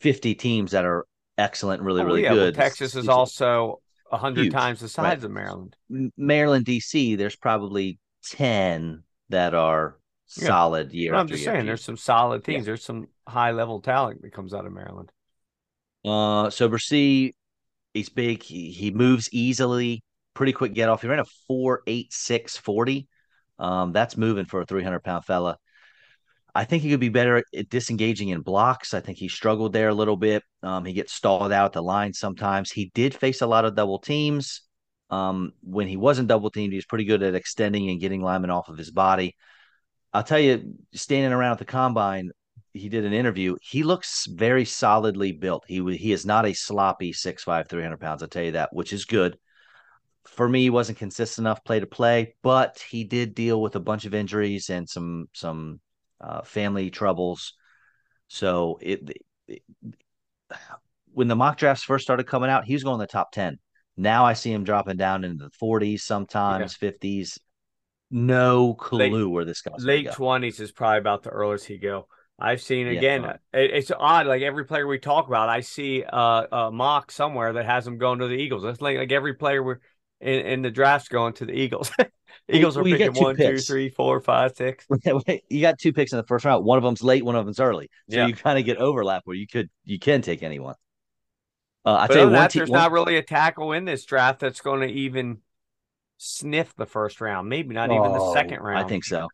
50 0.00 0.34
teams 0.34 0.72
that 0.72 0.84
are 0.84 1.06
excellent, 1.38 1.82
really, 1.82 2.02
Oh, 2.02 2.06
really 2.06 2.22
yeah, 2.22 2.32
well, 2.32 2.46
good. 2.46 2.54
Texas 2.54 2.96
is 2.96 3.08
also 3.08 3.80
a 4.10 4.16
hundred 4.16 4.50
times 4.50 4.80
the 4.80 4.88
size 4.88 5.22
of 5.22 5.30
Maryland. 5.30 5.76
Maryland, 6.16 6.66
DC, 6.66 7.16
there's 7.16 7.36
probably 7.36 7.98
10 8.24 9.02
that 9.28 9.54
are 9.54 9.96
Yeah. 10.36 10.46
solid 10.46 10.92
year 10.92 11.12
But 11.12 11.18
I'm 11.18 11.20
after 11.24 11.34
just 11.34 11.42
year. 11.42 11.52
saying, 11.54 11.66
there's 11.66 11.84
some 11.84 11.96
solid 11.96 12.44
Yeah. 12.46 12.60
There's 12.60 12.84
some 12.84 13.08
high 13.28 13.52
level 13.52 13.80
talent 13.80 14.22
that 14.22 14.32
comes 14.32 14.54
out 14.54 14.66
of 14.66 14.72
Maryland. 14.72 15.12
Uh, 16.04 16.50
so 16.50 16.68
Brissy, 16.68 17.34
he's 17.94 18.08
big. 18.08 18.42
He, 18.42 18.70
he 18.72 18.90
moves 18.90 19.28
easily, 19.32 20.02
pretty 20.34 20.52
quick 20.52 20.74
get 20.74 20.88
off. 20.88 21.02
He 21.02 21.08
ran 21.08 21.20
a 21.20 21.24
four 21.48 21.82
eight 21.86 22.12
six 22.12 22.56
forty. 22.56 23.08
Um, 23.58 23.92
that's 23.92 24.16
moving 24.16 24.46
for 24.46 24.60
a 24.62 24.66
300 24.66 25.00
pound 25.04 25.24
fella. 25.24 25.58
I 26.54 26.64
think 26.64 26.82
he 26.82 26.90
could 26.90 27.00
be 27.00 27.08
better 27.08 27.42
at 27.56 27.68
disengaging 27.70 28.28
in 28.28 28.42
blocks. 28.42 28.92
I 28.92 29.00
think 29.00 29.18
he 29.18 29.28
struggled 29.28 29.72
there 29.72 29.88
a 29.88 29.94
little 29.94 30.16
bit. 30.16 30.42
Um, 30.62 30.84
he 30.84 30.92
gets 30.92 31.12
stalled 31.12 31.52
out 31.52 31.72
the 31.72 31.82
line 31.82 32.12
sometimes. 32.12 32.70
He 32.70 32.90
did 32.94 33.14
face 33.14 33.40
a 33.40 33.46
lot 33.46 33.64
of 33.64 33.74
double 33.74 33.98
teams. 34.00 34.62
Um, 35.10 35.52
when 35.62 35.88
he 35.88 35.96
wasn't 35.96 36.28
double 36.28 36.50
teamed, 36.50 36.72
he 36.72 36.76
was 36.78 36.84
pretty 36.86 37.04
good 37.04 37.22
at 37.22 37.34
extending 37.34 37.88
and 37.90 38.00
getting 38.00 38.20
linemen 38.20 38.50
off 38.50 38.68
of 38.68 38.76
his 38.78 38.90
body. 38.90 39.36
I'll 40.12 40.22
tell 40.22 40.38
you, 40.38 40.74
standing 40.92 41.32
around 41.32 41.52
at 41.52 41.58
the 41.58 41.64
combine, 41.64 42.30
he 42.72 42.88
did 42.88 43.04
an 43.04 43.12
interview. 43.12 43.56
He 43.62 43.82
looks 43.82 44.26
very 44.26 44.64
solidly 44.64 45.32
built. 45.32 45.64
He 45.66 45.96
he 45.96 46.12
is 46.12 46.26
not 46.26 46.46
a 46.46 46.52
sloppy 46.52 47.12
6'5", 47.12 47.68
300 47.68 47.98
pounds. 48.00 48.22
I'll 48.22 48.28
tell 48.28 48.42
you 48.44 48.52
that, 48.52 48.72
which 48.72 48.92
is 48.92 49.04
good. 49.04 49.38
For 50.26 50.48
me, 50.48 50.62
he 50.62 50.70
wasn't 50.70 50.98
consistent 50.98 51.46
enough 51.46 51.64
play 51.64 51.80
to 51.80 51.86
play, 51.86 52.34
but 52.42 52.82
he 52.90 53.04
did 53.04 53.34
deal 53.34 53.60
with 53.60 53.76
a 53.76 53.80
bunch 53.80 54.04
of 54.06 54.14
injuries 54.14 54.70
and 54.70 54.88
some 54.88 55.28
some 55.32 55.80
uh, 56.20 56.42
family 56.42 56.90
troubles. 56.90 57.54
So 58.28 58.78
it, 58.82 59.00
it- 59.48 59.62
when 61.12 61.28
the 61.28 61.36
mock 61.36 61.58
drafts 61.58 61.84
first 61.84 62.04
started 62.04 62.26
coming 62.26 62.50
out, 62.50 62.64
he 62.64 62.72
was 62.74 62.82
going 62.84 62.94
in 62.94 63.00
the 63.00 63.06
top 63.06 63.32
ten. 63.32 63.58
Now 63.96 64.24
I 64.24 64.32
see 64.32 64.52
him 64.52 64.64
dropping 64.64 64.96
down 64.96 65.24
into 65.24 65.44
the 65.44 65.50
forties, 65.50 66.04
sometimes 66.04 66.74
fifties. 66.74 67.38
No 68.12 68.74
clue 68.74 69.28
where 69.28 69.44
this 69.44 69.62
guy's 69.62 69.82
Late 69.84 70.12
twenties 70.12 70.60
is 70.60 70.70
probably 70.70 70.98
about 70.98 71.22
the 71.22 71.30
earliest 71.30 71.64
he 71.66 71.78
go. 71.78 72.06
I've 72.38 72.60
seen 72.60 72.86
again. 72.88 73.22
fine. 73.22 73.38
it- 73.54 73.70
it's 73.72 73.90
odd. 73.90 74.26
Like 74.26 74.42
every 74.42 74.64
player 74.64 74.86
we 74.86 74.98
talk 74.98 75.26
about, 75.28 75.48
I 75.48 75.60
see 75.60 76.04
uh, 76.04 76.46
a 76.52 76.70
mock 76.70 77.10
somewhere 77.10 77.54
that 77.54 77.64
has 77.64 77.86
him 77.86 77.98
going 77.98 78.18
to 78.18 78.28
the 78.28 78.34
Eagles. 78.34 78.64
It's 78.64 78.80
like 78.82 78.98
like 78.98 79.12
every 79.12 79.34
player 79.34 79.62
we're 79.62 79.78
in, 80.20 80.40
in 80.46 80.62
the 80.62 80.70
draft's 80.70 81.08
going 81.08 81.32
to 81.34 81.46
the 81.46 81.52
Eagles. 81.52 81.90
Eagles 82.48 82.76
are 82.76 82.82
well, 82.82 82.88
you 82.90 82.98
got 82.98 83.06
picking 83.06 83.14
two 83.14 83.24
one, 83.24 83.36
two, 83.36 83.42
picks. 83.42 83.66
three, 83.66 83.88
four, 83.88 84.20
five, 84.20 84.54
six. 84.56 84.86
you 85.48 85.60
got 85.62 85.78
two 85.78 85.92
picks 85.92 86.12
in 86.12 86.18
the 86.18 86.24
first 86.24 86.44
round. 86.44 86.64
One 86.64 86.76
of 86.78 86.84
them's 86.84 87.02
late, 87.02 87.24
one 87.24 87.36
of 87.36 87.44
them's 87.46 87.60
early. 87.60 87.88
So 88.10 88.16
Yeah. 88.16 88.26
you 88.26 88.34
kind 88.34 88.58
of 88.58 88.64
get 88.64 88.76
overlap 88.78 89.22
where 89.24 89.36
you 89.36 89.46
could 89.46 89.70
you 89.84 89.98
can 89.98 90.20
take 90.22 90.42
anyone. 90.42 90.74
Uh, 91.84 91.94
I 91.94 92.06
But 92.08 92.14
tell 92.14 92.22
you 92.24 92.30
one 92.30 92.32
that, 92.34 92.50
team. 92.50 92.60
there's 92.60 92.70
not 92.70 92.92
really 92.92 93.16
a 93.16 93.22
tackle 93.22 93.72
in 93.72 93.84
this 93.84 94.04
draft 94.04 94.40
that's 94.40 94.60
going 94.60 94.80
to 94.80 94.92
even 94.92 95.38
sniff 96.22 96.74
the 96.76 96.86
first 96.86 97.20
round. 97.20 97.48
Maybe 97.48 97.74
not 97.74 97.90
even 97.90 98.12
the 98.12 98.20
Oh, 98.20 98.32
second 98.32 98.60
round. 98.60 98.84
I 98.84 98.88
think 98.88 99.04
so. 99.04 99.28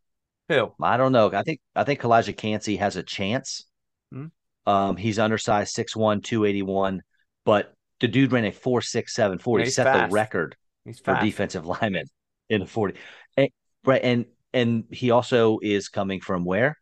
Who? 0.49 0.73
I 0.83 0.97
don't 0.97 1.13
know. 1.13 1.31
I 1.33 1.43
think 1.43 1.61
I 1.77 1.85
think 1.85 2.01
Calijah 2.01 2.37
Kancey 2.37 2.77
has 2.77 2.97
a 2.97 3.03
chance. 3.03 3.67
Hmm. 4.11 4.27
Um, 4.67 4.97
he's 4.97 5.19
undersized 5.19 5.75
6'1", 5.75 6.23
281, 6.23 7.03
but 7.45 7.75
the 8.01 8.09
dude 8.09 8.33
ran 8.33 8.45
a 8.45 8.53
4'6", 8.53 9.41
40. 9.43 9.61
Yeah, 9.63 9.65
he's 9.67 9.75
set 9.75 9.85
fast. 9.85 10.11
the 10.11 10.15
record 10.15 10.57
He's 10.85 10.99
for 10.99 11.15
fast. 11.15 11.25
defensive 11.25 11.67
lineman 11.67 12.05
in 12.49 12.61
the 12.61 12.67
40. 12.67 12.99
And, 13.37 13.49
right, 13.85 14.03
and 14.03 14.27
and 14.55 14.85
he 14.91 15.11
also 15.11 15.59
is 15.63 15.89
coming 15.89 16.21
from 16.21 16.45
where? 16.45 16.79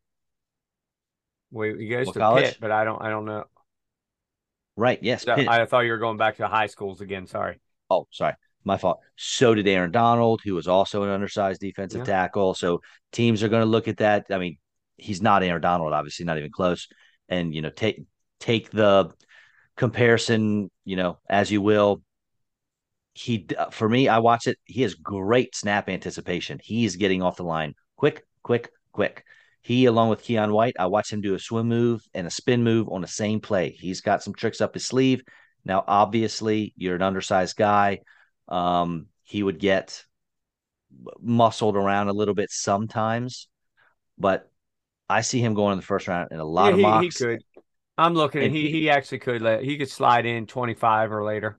Wait, 1.51 1.79
he 1.81 1.89
goes 1.89 2.07
What 2.07 2.13
to 2.15 2.19
college? 2.19 2.45
Pitt, 2.45 2.59
but 2.61 2.71
I 2.71 2.85
don't. 2.85 3.03
I 3.03 3.11
don't 3.11 3.25
know. 3.25 3.45
Right, 4.77 4.99
yes, 5.03 5.25
Pitt. 5.25 5.49
I 5.49 5.65
thought 5.67 5.81
you 5.81 5.93
were 5.93 5.99
going 5.99 6.17
back 6.19 6.37
to 6.37 6.47
high 6.47 6.67
schools 6.67 7.01
again. 7.01 7.27
Sorry. 7.27 7.59
Oh, 7.91 8.07
sorry. 8.11 8.35
My 8.67 8.77
fault. 8.77 9.01
So 9.17 9.55
did 9.55 9.69
Aaron 9.69 9.93
Donald, 9.93 10.41
who 10.45 10.55
was 10.55 10.67
also 10.67 11.05
an 11.05 11.11
undersized 11.11 11.61
defensive 11.61 12.01
Yeah. 12.01 12.05
tackle. 12.05 12.53
So 12.55 12.83
teams 13.13 13.43
are 13.45 13.49
going 13.49 13.63
to 13.63 13.67
look 13.71 13.87
at 13.87 13.99
that. 13.99 14.27
I 14.29 14.39
mean, 14.39 14.59
he's 14.97 15.23
not 15.23 15.45
Aaron 15.45 15.63
Donald, 15.63 15.93
obviously, 15.93 16.27
not 16.27 16.37
even 16.37 16.51
close. 16.51 16.89
And 17.29 17.55
you 17.55 17.63
know, 17.63 17.71
take 17.71 18.03
take 18.41 18.71
the 18.71 19.13
comparison, 19.77 20.71
you 20.85 20.97
know, 20.97 21.19
as 21.31 21.51
you 21.51 21.63
will. 21.63 22.03
He 23.15 23.47
for 23.71 23.89
me, 23.89 24.09
I 24.09 24.19
watch 24.19 24.47
it. 24.47 24.59
He 24.65 24.83
has 24.83 24.95
great 24.95 25.55
snap 25.55 25.89
anticipation. 25.89 26.59
He's 26.63 26.97
getting 26.97 27.23
off 27.23 27.37
the 27.37 27.45
line 27.45 27.75
quick, 27.97 28.25
quick, 28.43 28.71
quick. 28.93 29.25
He, 29.63 29.87
along 29.87 30.11
with 30.11 30.23
Keion 30.23 30.53
White, 30.53 30.77
I 30.79 30.87
watched 30.87 31.13
him 31.13 31.21
do 31.21 31.35
a 31.35 31.39
swim 31.39 31.69
move 31.69 32.03
and 32.15 32.27
a 32.27 32.31
spin 32.31 32.63
move 32.63 32.89
on 32.89 33.01
the 33.01 33.09
same 33.09 33.41
play. 33.41 33.71
He's 33.71 34.01
got 34.01 34.23
some 34.23 34.35
tricks 34.35 34.61
up 34.61 34.75
his 34.75 34.87
sleeve. 34.87 35.23
Now, 35.65 35.83
obviously, 35.87 36.73
you're 36.77 36.95
an 36.95 37.03
undersized 37.03 37.57
guy. 37.57 38.01
Um, 38.49 39.07
he 39.25 39.43
would 39.43 39.59
get 39.59 40.05
muscled 41.21 41.77
around 41.77 42.09
a 42.09 42.13
little 42.13 42.35
bit 42.35 42.51
sometimes, 42.51 43.49
but 44.19 44.51
I 45.09 45.23
see 45.23 45.41
him 45.41 45.55
going 45.55 45.73
in 45.73 45.79
the 45.79 45.85
first 45.87 46.09
round 46.09 46.31
in 46.33 46.39
a 46.39 46.45
lot 46.45 46.69
Yeah, 46.69 46.75
of 46.75 46.81
he, 46.81 46.83
mocks. 46.83 47.07
he 47.07 47.13
could. 47.13 47.45
I'm 47.99 48.15
looking, 48.15 48.43
and 48.43 48.53
he 48.53 48.71
he- 48.71 48.91
actually 48.91 49.21
could 49.21 49.43
let 49.43 49.63
he 49.63 49.79
could 49.79 49.91
slide 49.91 50.27
in 50.27 50.47
25 50.47 51.13
or 51.13 51.25
later. 51.25 51.59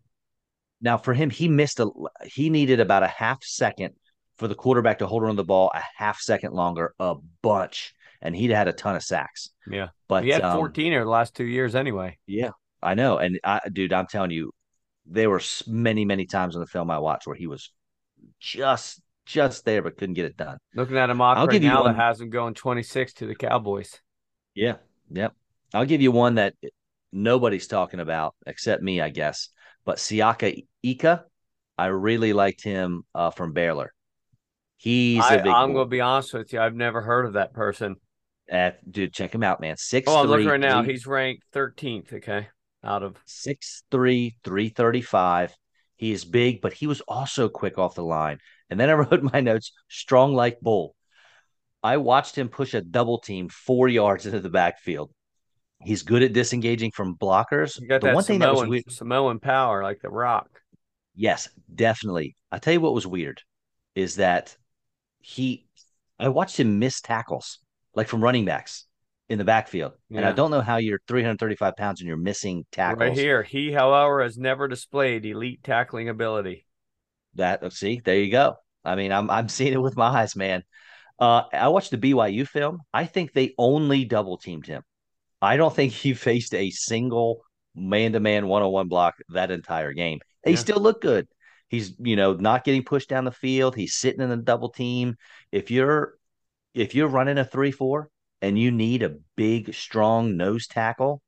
Now, 0.80 0.98
for 0.98 1.14
him, 1.14 1.30
he 1.30 1.48
missed 1.48 1.80
a. 1.80 1.90
He 2.26 2.50
needed 2.50 2.80
about 2.80 3.04
a 3.04 3.08
half 3.08 3.44
second 3.44 3.96
for 4.38 4.48
the 4.48 4.56
quarterback 4.56 5.00
to 5.00 5.08
hold 5.08 5.24
on 5.24 5.30
to 5.30 5.36
the 5.36 5.44
ball 5.44 5.72
a 5.74 5.82
half 5.98 6.20
second 6.20 6.54
longer, 6.54 6.94
a 7.00 7.16
bunch, 7.42 7.94
and 8.22 8.36
he'd 8.36 8.52
had 8.52 8.68
a 8.68 8.74
ton 8.74 8.96
of 8.96 9.04
sacks. 9.04 9.50
Yeah, 9.66 9.90
But 10.08 10.24
he 10.24 10.30
had 10.30 10.44
um, 10.44 10.58
14 10.58 10.94
over 10.94 11.04
the 11.04 11.10
last 11.10 11.36
two 11.36 11.46
years 11.46 11.76
anyway. 11.76 12.18
Yeah, 12.28 12.52
I 12.82 12.94
know. 12.94 13.18
And 13.18 13.40
I, 13.44 13.62
dude, 13.72 13.94
I'm 13.94 14.08
telling 14.08 14.32
you, 14.32 14.52
there 15.10 15.30
were 15.30 15.42
many, 15.68 16.06
many 16.06 16.26
times 16.26 16.56
in 16.56 16.62
the 16.62 16.68
film 16.68 16.92
I 16.92 17.00
watched 17.00 17.28
where 17.28 17.36
he 17.36 17.48
was 17.48 17.72
just, 18.40 19.02
just 19.26 19.66
there, 19.66 19.82
but 19.82 19.98
couldn't 19.98 20.16
get 20.16 20.26
it 20.26 20.38
done. 20.38 20.58
Looking 20.76 20.98
at 20.98 21.10
a 21.10 21.16
mock 21.16 21.38
I'll 21.38 21.48
right 21.48 21.54
give 21.54 21.64
you 21.64 21.70
now 21.70 21.84
one- 21.84 21.94
that 21.96 22.02
has 22.02 22.20
him 22.22 22.30
going 22.30 22.54
26 22.54 23.14
to 23.14 23.28
the 23.28 23.36
Cowboys. 23.36 24.00
Yeah, 24.54 24.76
yep. 25.12 25.34
I'll 25.74 25.86
give 25.86 26.02
you 26.02 26.12
one 26.12 26.36
that 26.36 26.54
nobody's 27.12 27.68
talking 27.68 28.00
about 28.00 28.36
except 28.46 28.82
me, 28.82 29.02
I 29.02 29.10
guess. 29.10 29.50
But 29.86 29.98
Siaka 29.98 30.66
Ika, 30.84 31.26
I 31.78 31.86
really 31.88 32.34
liked 32.34 32.64
him 32.64 33.04
uh, 33.14 33.30
from 33.32 33.54
Baylor. 33.54 33.94
He's 34.78 35.24
a 35.24 35.28
I, 35.28 35.38
big 35.38 35.48
I'm 35.48 35.70
boy. 35.70 35.74
going 35.76 35.86
to 35.86 35.90
be 35.90 36.02
honest 36.02 36.34
with 36.34 36.54
you. 36.54 36.60
I've 36.60 36.76
never 36.76 37.02
heard 37.02 37.26
of 37.26 37.34
that 37.34 37.54
person. 37.54 37.96
Uh, 38.52 38.72
dude, 38.90 39.14
check 39.14 39.34
him 39.34 39.44
out, 39.44 39.60
man. 39.60 39.76
Six. 39.78 40.08
Oh, 40.08 40.22
I'm 40.22 40.28
looking 40.28 40.48
right 40.48 40.60
now. 40.60 40.84
He's 40.84 41.06
ranked 41.06 41.44
13th. 41.54 42.14
Okay, 42.14 42.48
out 42.88 43.04
of 43.04 43.18
six 43.26 43.84
three, 43.92 44.38
three 44.44 44.70
thirty 44.70 45.02
five. 45.02 45.56
He 45.98 46.12
is 46.12 46.26
big, 46.26 46.62
but 46.62 46.74
he 46.74 46.88
was 46.88 47.02
also 47.02 47.50
quick 47.50 47.78
off 47.78 47.96
the 47.96 48.04
line. 48.04 48.40
And 48.70 48.80
then 48.80 48.90
I 48.90 48.94
wrote 48.94 49.22
my 49.22 49.42
notes, 49.42 49.72
strong 49.90 50.34
like 50.34 50.60
bull. 50.62 50.96
I 51.84 51.98
watched 51.98 52.38
him 52.38 52.50
push 52.50 52.74
a 52.74 52.82
double 52.82 53.20
team 53.20 53.50
four 53.50 53.88
yards 53.88 54.26
into 54.26 54.40
the 54.40 54.50
backfield. 54.50 55.12
He's 55.84 56.04
good 56.04 56.24
at 56.24 56.34
disengaging 56.34 56.92
from 56.92 57.16
blockers. 57.16 57.80
you 57.80 57.88
got 57.88 58.02
the 58.02 58.08
that 58.08 58.16
one 58.16 58.24
thing 58.24 58.40
that 58.40 58.54
was 58.54 58.68
weird, 58.68 58.92
Samoan 58.92 59.40
power 59.40 59.84
like 59.84 60.02
the 60.02 60.10
Rock. 60.10 60.50
yes, 61.16 61.50
definitely. 61.74 62.36
I 62.52 62.58
tell 62.58 62.74
you 62.74 62.82
what 62.82 62.96
was 62.96 63.06
weird 63.06 63.42
is 63.94 64.16
that 64.16 64.58
he, 65.20 65.68
I 66.20 66.30
watched 66.30 66.60
him 66.60 66.80
miss 66.80 67.00
tackles 67.02 67.60
like 67.94 68.08
from 68.08 68.24
running 68.24 68.46
backs 68.46 68.87
in 69.30 69.38
the 69.38 69.44
backfield, 69.44 69.94
and 70.12 70.26
I 70.26 70.32
don't 70.32 70.52
know 70.52 70.62
how 70.62 70.78
you're 70.78 71.00
335 71.08 71.76
pounds 71.76 72.00
and 72.02 72.08
you're 72.08 72.18
missing 72.18 72.66
tackles. 72.72 73.02
Right 73.02 73.14
here, 73.14 73.44
he, 73.44 73.72
however, 73.72 74.24
has 74.24 74.38
never 74.38 74.68
displayed 74.68 75.26
elite 75.26 75.64
tackling 75.64 76.10
ability. 76.10 76.66
That 77.36 77.72
see, 77.74 78.02
there 78.04 78.18
you 78.18 78.32
go. 78.32 78.56
I 78.84 78.96
mean, 78.96 79.12
I'm 79.12 79.30
I'm 79.30 79.50
seeing 79.58 79.74
it 79.74 79.82
with 79.82 79.98
my 79.98 80.08
eyes, 80.08 80.36
man. 80.36 80.64
Uh, 81.20 81.44
I 81.52 81.68
watched 81.70 81.92
the 81.92 81.98
BYU 81.98 82.46
film. 82.46 82.80
I 82.94 83.06
think 83.06 83.34
they 83.34 83.54
only 83.58 84.06
double 84.06 84.38
teamed 84.38 84.68
him. 84.68 84.84
I 85.42 85.58
don't 85.58 85.76
think 85.76 85.94
he 85.94 86.14
faced 86.30 86.54
a 86.54 86.70
single 86.72 87.42
man 87.76 88.14
to 88.14 88.20
man 88.20 88.48
one 88.48 88.64
on 88.64 88.72
one 88.72 88.88
block 88.88 89.16
that 89.30 89.52
entire 89.52 89.94
game. 89.94 90.20
He 90.46 90.52
Yeah. 90.54 90.58
still 90.58 90.80
looked 90.80 91.02
good. 91.02 91.28
He's 91.70 91.94
you 92.00 92.16
know 92.16 92.34
not 92.34 92.64
getting 92.64 92.84
pushed 92.84 93.10
down 93.10 93.26
the 93.26 93.32
field. 93.32 93.76
He's 93.76 93.96
sitting 93.96 94.22
in 94.22 94.32
a 94.32 94.38
double 94.38 94.70
team. 94.70 95.16
If 95.52 95.70
you're 95.72 96.16
if 96.74 96.96
you're 96.96 97.08
running 97.08 97.38
a 97.38 97.46
three 97.46 97.72
four 97.72 98.10
and 98.42 98.58
you 98.58 98.72
need 98.72 99.04
a 99.04 99.18
big 99.36 99.74
strong 99.74 100.38
nose 100.38 100.68
tackle, 100.68 101.22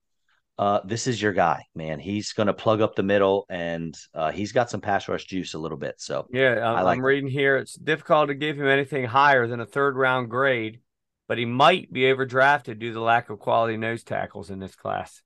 uh, 0.60 0.82
this 0.84 1.08
is 1.08 1.22
your 1.22 1.32
guy, 1.32 1.64
man. 1.74 2.00
He's 2.00 2.34
going 2.34 2.48
to 2.48 2.54
plug 2.54 2.82
up 2.82 2.94
the 2.94 3.02
middle, 3.02 3.46
and 3.50 3.98
uh, 4.14 4.30
he's 4.30 4.52
got 4.52 4.70
some 4.70 4.82
pass 4.82 5.08
rush 5.08 5.24
juice 5.24 5.54
a 5.54 5.58
little 5.58 5.78
bit. 5.78 5.96
So 6.00 6.28
Yeah, 6.32 6.56
I'm, 6.56 6.76
I 6.78 6.82
like 6.82 6.98
I'm 6.98 7.06
reading 7.06 7.30
here. 7.30 7.56
It's 7.56 7.76
difficult 7.76 8.28
to 8.28 8.36
give 8.36 8.60
him 8.60 8.68
anything 8.68 9.06
higher 9.06 9.48
than 9.48 9.62
a 9.62 9.66
third 9.66 9.96
round 9.96 10.30
grade, 10.30 10.82
but 11.30 11.38
he 11.38 11.46
might 11.46 11.94
be 11.94 12.02
overdrafted 12.02 12.78
due 12.80 12.90
to 12.90 12.94
the 12.94 13.00
lack 13.00 13.30
of 13.30 13.40
quality 13.40 13.78
nose 13.78 14.04
tackles 14.04 14.50
in 14.50 14.60
this 14.60 14.76
class. 14.76 15.22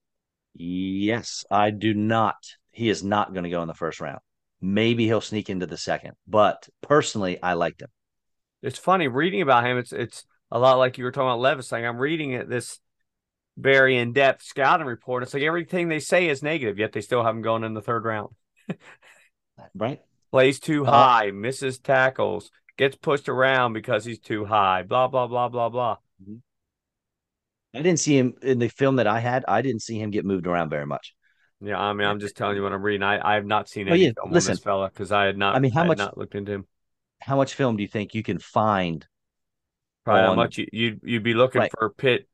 Yes, 0.54 1.46
I 1.50 1.72
do 1.72 1.96
not. 1.96 2.36
He 2.70 2.90
is 2.90 3.04
not 3.04 3.34
going 3.34 3.44
to 3.44 3.50
go 3.50 3.64
in 3.64 3.68
the 3.68 3.74
first 3.74 4.02
round. 4.02 4.20
Maybe 4.62 5.06
he'll 5.06 5.20
sneak 5.20 5.50
into 5.50 5.66
the 5.66 5.78
second, 5.78 6.14
but 6.28 6.70
personally, 6.82 7.42
I 7.42 7.54
liked 7.54 7.82
him. 7.82 7.90
It's 8.62 8.78
funny 8.78 9.08
reading 9.08 9.42
about 9.42 9.66
him. 9.66 9.80
It's 9.80 9.92
it's 9.92 10.26
a 10.54 10.60
lot 10.60 10.78
like 10.78 10.98
you 10.98 11.04
were 11.04 11.12
talking 11.12 11.28
about 11.28 11.40
Levis. 11.40 11.72
Like 11.72 11.84
I'm 11.84 11.98
reading 11.98 12.32
it 12.32 12.48
this 12.48 12.80
very 13.58 13.98
in 13.98 14.14
depth 14.14 14.44
scouting 14.44 14.86
report. 14.88 15.24
It's 15.24 15.34
like 15.34 15.44
everything 15.44 15.90
they 15.90 16.00
say 16.00 16.30
is 16.30 16.42
negative, 16.42 16.78
yet 16.80 16.94
they 16.94 17.02
still 17.02 17.24
have 17.24 17.36
him 17.36 17.42
going 17.42 17.64
in 17.66 17.74
the 17.74 17.82
third 17.82 18.06
round. 18.06 18.30
Right? 19.76 20.02
Plays 20.32 20.60
too 20.60 20.86
Uh, 20.86 20.92
high, 20.92 21.32
misses 21.32 21.78
tackles, 21.80 22.50
gets 22.78 22.96
pushed 22.96 23.30
around 23.30 23.74
because 23.74 24.04
he's 24.04 24.20
too 24.20 24.46
high. 24.46 24.82
Blah 24.84 25.08
blah 25.08 25.28
blah 25.28 25.48
blah 25.50 25.70
blah. 25.70 25.98
I 27.76 27.82
didn't 27.82 28.00
see 28.00 28.18
him 28.18 28.34
in 28.42 28.60
the 28.60 28.68
film 28.70 28.98
that 28.98 29.08
I 29.08 29.20
had. 29.20 29.46
I 29.48 29.62
didn't 29.62 29.82
see 29.82 30.00
him 30.00 30.12
get 30.12 30.26
moved 30.26 30.48
around 30.48 30.70
very 30.70 30.86
much. 30.86 31.16
Yeah, 31.62 31.80
I 31.80 31.94
mean, 31.94 32.08
I'm 32.08 32.20
just 32.20 32.36
telling 32.36 32.56
you 32.58 32.64
what 32.64 32.74
I'm 32.74 32.82
reading. 32.82 33.04
I, 33.04 33.32
I 33.32 33.36
have 33.36 33.46
not 33.46 33.70
seen 33.70 33.88
Oh, 33.88 33.94
any 33.94 34.06
yeah, 34.06 34.12
film 34.16 34.32
listen. 34.32 34.52
on 34.52 34.56
this 34.56 34.64
fella 34.64 34.90
because 34.90 35.12
I 35.12 35.26
had 35.26 35.38
not. 35.38 35.56
I 35.56 35.60
mean, 35.60 35.72
how 35.72 35.84
much- 35.84 35.98
not 35.98 36.18
looked 36.18 36.36
into 36.36 36.52
him? 36.52 36.68
How 37.22 37.38
much 37.38 37.54
film 37.54 37.78
do 37.78 37.84
you 37.84 37.88
think 37.88 38.14
you 38.14 38.22
can 38.24 38.38
find? 38.38 39.08
Probably 40.06 40.24
how 40.24 40.34
much 40.36 40.58
you, 40.58 40.68
you'd 40.74 41.00
you'd 41.04 41.24
be 41.24 41.34
looking 41.34 41.62
Right. 41.62 41.72
for 41.78 41.90
Pitt. 41.90 42.28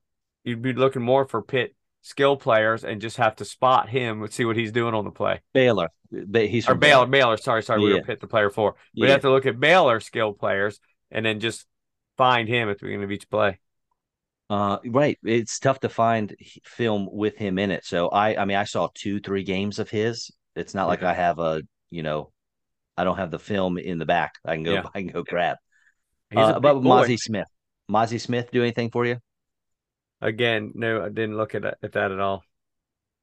You'd 0.44 0.62
be 0.62 0.74
looking 0.74 1.02
more 1.02 1.28
for 1.28 1.42
Pitt 1.42 1.76
skill 2.02 2.38
players 2.38 2.84
and 2.84 3.02
just 3.02 3.18
have 3.18 3.36
to 3.36 3.46
spot 3.46 3.90
him 3.90 4.24
and 4.24 4.32
see 4.34 4.46
what 4.46 4.56
he's 4.56 4.72
doing 4.72 4.94
on 4.94 5.04
the 5.04 5.12
play. 5.12 5.42
Baylor. 5.54 5.90
Ba- 6.12 6.48
He's 6.48 6.66
Or 6.66 6.72
from 6.72 6.80
Baylor, 6.80 7.06
Baylor. 7.06 7.38
Sorry, 7.38 7.62
sorry, 7.62 7.82
we 7.82 7.90
were 7.92 7.98
Yeah. 7.98 8.04
Pitt 8.06 8.22
the 8.22 8.28
player 8.28 8.50
for. 8.50 8.76
We'd 8.96 9.08
Yeah. 9.08 9.12
have 9.12 9.22
to 9.22 9.30
look 9.30 9.46
at 9.46 9.60
Baylor 9.60 10.00
skill 10.00 10.34
players 10.34 10.80
and 11.12 11.26
then 11.26 11.40
just 11.40 11.68
find 12.18 12.48
him 12.48 12.70
at 12.70 12.80
the 12.80 12.86
beginning 12.86 13.04
of 13.04 13.12
each 13.12 13.30
play. 13.30 13.60
Uh, 14.50 14.80
right. 14.88 15.20
It's 15.24 15.60
tough 15.60 15.82
to 15.82 15.90
find 15.90 16.36
film 16.64 17.08
with 17.12 17.36
him 17.38 17.60
in 17.60 17.70
it. 17.70 17.86
So 17.86 18.08
I, 18.08 18.42
I 18.42 18.46
mean, 18.46 18.58
I 18.58 18.64
saw 18.64 18.88
two, 18.96 19.20
three 19.20 19.44
games 19.44 19.78
of 19.78 19.90
his. 19.92 20.32
It's 20.56 20.74
not 20.74 20.88
like 20.88 21.02
Yeah. 21.02 21.12
I 21.12 21.14
have 21.14 21.38
a, 21.38 21.62
you 21.92 22.02
know, 22.02 22.32
I 22.98 23.04
don't 23.04 23.18
have 23.18 23.30
the 23.30 23.40
film 23.40 23.78
in 23.78 24.00
the 24.00 24.06
back. 24.06 24.34
I 24.44 24.56
can 24.56 24.64
go, 24.64 24.74
Yeah. 24.74 24.84
I 24.96 25.00
can 25.02 25.08
go 25.12 25.22
grab. 25.24 25.58
He's 26.32 26.40
Uh, 26.40 26.54
a 26.54 26.58
about 26.58 26.76
big 26.76 26.84
boy. 26.84 26.90
Mazi 27.06 27.18
Smith. 27.20 27.48
Mazi 27.90 28.20
Smith 28.20 28.52
do 28.52 28.62
anything 28.62 28.92
for 28.92 29.06
you? 29.06 29.18
Again, 30.22 30.72
no, 30.76 31.04
I 31.04 31.10
didn't 31.10 31.38
look 31.38 31.56
at 31.56 31.66
at 31.66 31.92
that 31.94 32.12
at 32.12 32.20
all. 32.20 32.44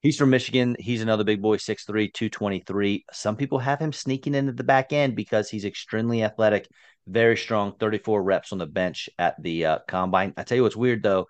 He's 0.01 0.17
from 0.17 0.31
Michigan. 0.31 0.77
He's 0.79 1.03
another 1.03 1.25
big 1.25 1.43
boy, 1.43 1.57
6'3, 1.57 2.13
223. 2.13 3.05
Some 3.13 3.37
people 3.37 3.59
have 3.59 3.81
him 3.81 3.93
sneaking 3.93 4.35
into 4.35 4.53
the 4.53 4.65
back 4.65 4.93
end 4.93 5.17
because 5.17 5.51
he's 5.51 5.65
extremely 5.65 6.23
athletic, 6.23 6.69
very 7.07 7.37
strong, 7.37 7.75
34 7.79 8.23
reps 8.23 8.53
on 8.53 8.59
the 8.59 8.67
bench 8.67 9.09
at 9.19 9.41
the 9.43 9.67
uh, 9.67 9.79
combine. 9.89 10.35
I 10.37 10.43
tell 10.43 10.57
you 10.57 10.63
what's 10.63 10.77
weird 10.77 11.03
though, 11.03 11.27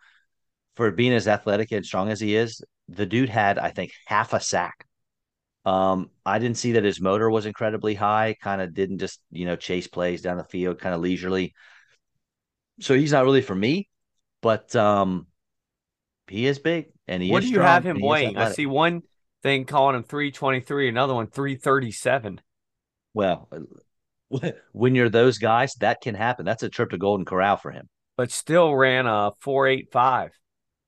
for 0.74 0.91
being 0.91 1.12
as 1.12 1.28
athletic 1.28 1.72
and 1.72 1.87
strong 1.87 2.11
as 2.11 2.20
he 2.20 2.37
is, 2.37 2.61
the 2.89 3.07
dude 3.07 3.28
had, 3.28 3.59
I 3.59 3.70
think, 3.70 3.93
half 4.07 4.32
a 4.32 4.41
sack. 4.41 4.87
Um, 5.64 6.11
I 6.24 6.39
didn't 6.39 6.59
see 6.59 6.72
that 6.72 6.84
his 6.84 7.01
motor 7.01 7.28
was 7.28 7.47
incredibly 7.47 7.95
high, 7.95 8.37
kind 8.41 8.61
of 8.61 8.74
didn't 8.74 8.99
just, 8.99 9.20
you 9.30 9.47
know, 9.47 9.57
chase 9.57 9.89
plays 9.89 10.22
down 10.22 10.37
the 10.37 10.45
field, 10.45 10.78
kind 10.78 10.95
of 10.95 11.01
leisurely. 11.01 11.55
So 12.81 12.95
he's 12.95 13.12
not 13.12 13.24
really 13.24 13.43
for 13.43 13.55
me, 13.55 13.89
but 14.43 14.74
um 14.77 15.27
he 16.29 16.47
is 16.47 16.59
big 16.59 16.87
and 17.07 17.22
he 17.22 17.31
what 17.31 17.43
do 17.43 17.49
you 17.49 17.61
have 17.61 17.85
him 17.85 18.01
weighing? 18.01 18.37
I 18.37 18.51
see 18.51 18.66
one 18.66 19.03
thing 19.43 19.64
calling 19.64 19.97
him 19.97 20.03
323, 20.03 20.89
another 20.89 21.14
one 21.14 21.29
337. 21.29 22.41
Well, 23.14 23.49
when 24.72 24.95
you're 24.95 25.09
those 25.09 25.39
guys, 25.39 25.74
that 25.77 26.01
can 26.01 26.14
happen. 26.14 26.45
That's 26.45 26.62
a 26.64 26.68
trip 26.68 26.91
to 26.91 26.99
Golden 26.99 27.24
Corral 27.24 27.57
for 27.57 27.70
him. 27.70 27.89
but 28.16 28.31
still 28.31 28.74
ran 28.74 29.07
a 29.07 29.31
485. 29.41 30.33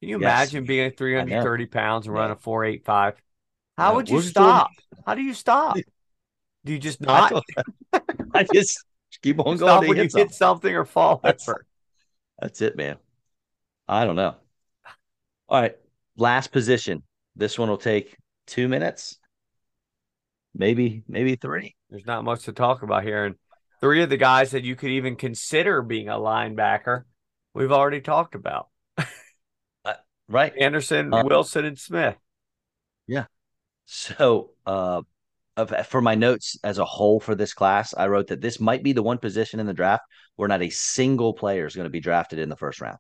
Can 0.01 0.09
you 0.09 0.21
Yes. 0.21 0.53
imagine 0.53 0.65
being 0.67 0.91
330 0.93 1.67
pounds 1.67 2.07
and 2.07 2.15
run 2.15 2.29
Yeah. 2.31 2.33
a 2.35 2.37
485? 2.37 3.15
How 3.77 3.91
No, 3.91 3.97
would 3.97 4.09
you 4.09 4.17
we're 4.17 4.23
just 4.23 4.35
doing- 4.35 4.47
stop? 4.47 4.71
How 5.07 5.15
do 5.15 5.23
you 5.23 5.35
stop? 5.35 5.77
Do 6.65 6.73
you 6.73 6.79
just 6.79 7.01
not 7.03 7.33
I 8.35 8.45
just 8.53 8.85
keep 9.23 9.39
on 9.41 9.57
stop 9.57 9.81
going. 9.81 9.89
when 9.91 9.97
you 9.99 10.03
hit 10.05 10.13
hit 10.15 10.31
something. 10.33 10.33
something 10.33 10.75
or 10.75 10.85
fall 10.85 11.21
over? 11.23 11.67
That's 12.39 12.61
it, 12.61 12.77
man. 12.77 12.97
I 13.87 14.05
don't 14.05 14.17
know. 14.17 14.37
All 15.49 15.61
right, 15.61 15.77
last 16.17 16.53
position. 16.53 17.03
This 17.37 17.59
one 17.59 17.69
will 17.69 17.79
take 17.79 18.17
two 18.47 18.69
minutes, 18.69 19.19
maybe 20.55 21.03
maybe 21.09 21.37
three. 21.37 21.75
There's 21.91 22.07
not 22.07 22.25
much 22.25 22.45
to 22.45 22.53
talk 22.53 22.83
about 22.83 23.05
here. 23.05 23.25
And 23.25 23.37
three 23.81 24.03
of 24.03 24.11
the 24.11 24.17
guys 24.17 24.51
that 24.51 24.65
you 24.65 24.77
could 24.77 24.91
even 24.91 25.17
consider 25.17 25.81
being 25.83 26.09
a 26.09 26.15
linebacker, 26.17 27.05
we've 27.55 27.73
already 27.73 28.01
talked 28.01 28.35
about 28.35 28.69
Right. 30.29 30.53
Anderson, 30.61 31.13
Uh, 31.13 31.23
Wilson, 31.25 31.65
and 31.65 31.79
Smith. 31.79 32.17
Yeah. 33.07 33.25
So 33.87 34.51
uh 34.67 35.03
of 35.59 35.87
for 35.89 36.01
my 36.01 36.15
notes 36.15 36.57
as 36.63 36.79
a 36.79 36.85
whole 36.85 37.21
for 37.21 37.35
this 37.35 37.53
class, 37.53 37.93
I 37.93 38.07
wrote 38.07 38.29
that 38.29 38.41
this 38.41 38.61
might 38.61 38.83
be 38.83 38.93
the 38.93 39.03
one 39.03 39.19
position 39.19 39.61
in 39.61 39.67
the 39.67 39.75
draft 39.75 40.05
where 40.37 40.49
not 40.49 40.63
a 40.63 40.71
single 40.71 41.35
player 41.35 41.67
is 41.67 41.75
going 41.75 41.87
to 41.87 41.91
be 41.91 42.01
drafted 42.01 42.39
in 42.39 42.49
the 42.49 42.57
first 42.57 42.81
round. 42.81 42.99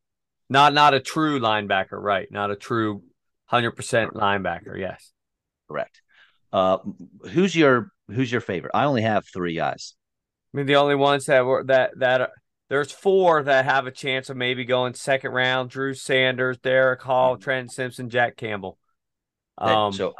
Not 0.51 0.75
not 0.75 0.93
a 0.93 1.01
true 1.01 1.39
linebacker, 1.39 1.93
right? 1.93 2.27
Not 2.31 2.51
a 2.51 2.57
true 2.57 3.03
hundred 3.47 3.73
percent 3.73 4.15
linebacker. 4.15 4.79
Yes, 4.79 5.13
correct. 5.69 6.03
Uh, 6.53 6.79
who's 7.31 7.55
your 7.55 7.93
who's 8.09 8.33
your 8.33 8.41
favorite? 8.41 8.73
I 8.75 8.85
only 8.85 9.03
have 9.03 9.25
three 9.27 9.55
guys. 9.55 9.95
I 10.53 10.57
mean, 10.57 10.67
the 10.67 10.77
only 10.77 10.97
ones 10.97 11.27
that 11.27 11.45
were 11.45 11.63
that 11.65 11.93
that 11.99 12.31
there's 12.69 12.91
four 12.91 13.43
that 13.43 13.67
have 13.67 13.87
a 13.87 13.93
chance 13.93 14.31
of 14.31 14.37
maybe 14.37 14.65
going 14.65 14.95
second 14.95 15.31
round: 15.31 15.71
Drew 15.71 15.95
Sanders, 15.95 16.59
Derick 16.59 17.03
Hall, 17.03 17.35
mm-hmm. 17.35 17.43
Trent 17.43 17.73
Simpson, 17.73 18.11
Jack 18.11 18.37
Campbell. 18.37 18.79
Um, 19.59 19.93
so 19.93 20.15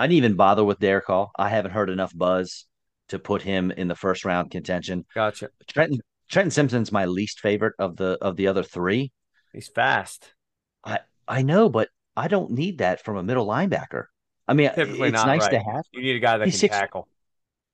I 0.00 0.04
didn't 0.04 0.16
even 0.16 0.34
bother 0.34 0.64
with 0.64 0.78
Derick 0.78 1.04
Hall. 1.08 1.30
I 1.38 1.50
haven't 1.50 1.72
heard 1.72 1.90
enough 1.90 2.16
buzz 2.16 2.64
to 3.08 3.18
put 3.18 3.42
him 3.42 3.70
in 3.70 3.86
the 3.86 3.94
first 3.94 4.24
round 4.24 4.50
contention. 4.50 5.04
Gotcha. 5.14 5.50
Trenton 5.66 6.00
Trenton 6.30 6.50
Simpson's 6.50 6.90
my 6.90 7.04
least 7.04 7.40
favorite 7.40 7.74
of 7.78 7.96
the 7.96 8.16
of 8.22 8.36
the 8.36 8.46
other 8.46 8.62
three. 8.62 9.12
He's 9.52 9.68
fast. 9.68 10.32
I 10.82 11.00
I 11.28 11.42
know, 11.42 11.68
but 11.68 11.90
I 12.16 12.28
don't 12.28 12.52
need 12.52 12.78
that 12.78 13.04
from 13.04 13.18
a 13.18 13.22
middle 13.22 13.46
linebacker. 13.46 14.04
I 14.48 14.54
mean, 14.54 14.70
Typically 14.74 15.10
it's 15.10 15.22
nice 15.22 15.42
right. 15.42 15.50
to 15.50 15.58
have. 15.58 15.84
You 15.92 16.00
need 16.00 16.16
a 16.16 16.20
guy 16.20 16.38
that 16.38 16.46
he's 16.46 16.54
can 16.54 16.60
six, 16.60 16.78
tackle. 16.78 17.06